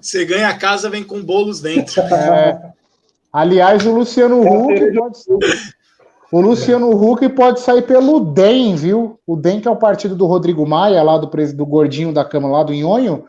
[0.00, 2.02] Você ganha a casa, vem com bolos dentro.
[2.12, 2.76] É.
[3.32, 5.18] Aliás, o Luciano é Huck pode
[6.32, 9.18] o Luciano Huck pode sair pelo DEM, viu?
[9.26, 12.48] O DEM, que é o partido do Rodrigo Maia, lá do, do gordinho da cama,
[12.48, 13.24] lá do Nhonho.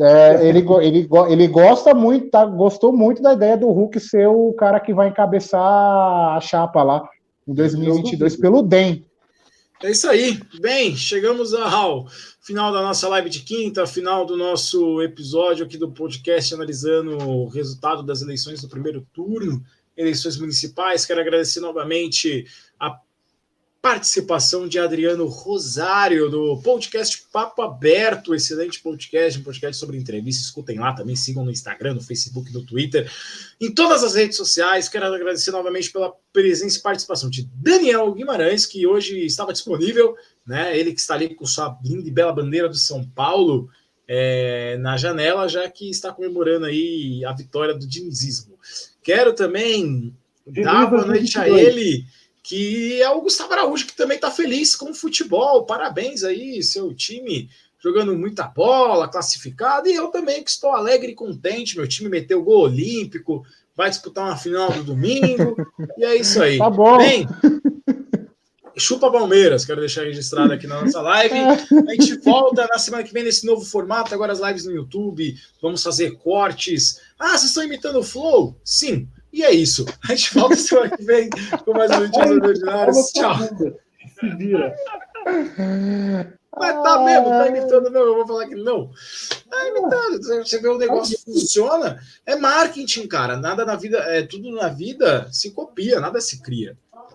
[0.00, 4.52] É, ele, ele, ele gosta muito, tá, gostou muito da ideia do Huck ser o
[4.52, 7.08] cara que vai encabeçar a chapa lá
[7.46, 9.06] em 2022 pelo DEM.
[9.82, 10.38] É isso aí.
[10.60, 12.06] Bem, chegamos ao
[12.40, 17.48] final da nossa live de quinta, final do nosso episódio aqui do podcast analisando o
[17.48, 19.62] resultado das eleições do primeiro turno,
[19.96, 21.06] eleições municipais.
[21.06, 22.44] Quero agradecer novamente
[23.80, 30.42] participação de Adriano Rosário, do podcast Papo Aberto, excelente podcast, um podcast sobre entrevista.
[30.42, 33.10] Escutem lá também, sigam no Instagram, no Facebook, no Twitter,
[33.60, 34.88] em todas as redes sociais.
[34.88, 40.76] Quero agradecer novamente pela presença e participação de Daniel Guimarães, que hoje estava disponível, né?
[40.76, 43.68] Ele que está ali com sua linda e bela bandeira do São Paulo.
[44.10, 48.58] É, na janela, já que está comemorando aí a vitória do dinizismo.
[49.02, 52.06] Quero também dar boa noite a ele,
[52.42, 55.66] que é o Gustavo Araújo, que também está feliz com o futebol.
[55.66, 57.50] Parabéns aí, seu time
[57.80, 61.76] jogando muita bola, classificado, e eu também que estou alegre e contente.
[61.76, 63.44] Meu time meteu gol olímpico,
[63.76, 65.56] vai disputar uma final do domingo,
[65.96, 66.58] e é isso aí.
[66.58, 66.98] Tá bom.
[66.98, 67.26] Bem,
[68.76, 71.34] chupa Palmeiras, quero deixar registrado aqui na nossa live.
[71.36, 75.36] A gente volta na semana que vem nesse novo formato, agora as lives no YouTube,
[75.62, 77.00] vamos fazer cortes.
[77.18, 78.56] Ah, vocês estão imitando o Flow?
[78.64, 79.08] Sim.
[79.32, 79.84] E é isso.
[80.08, 81.28] A gente volta semana que vem
[81.64, 83.12] com mais um Notícias Ordinárias.
[83.12, 83.36] Tchau.
[84.18, 84.74] Se vira.
[86.56, 87.98] Mas tá mesmo, tá imitando mesmo.
[87.98, 88.90] Eu vou falar que não.
[89.48, 90.22] Tá imitando.
[90.22, 92.00] Você vê o negócio funciona.
[92.26, 93.36] É marketing, cara.
[93.36, 96.76] Nada na vida, é tudo na vida se copia, nada se cria.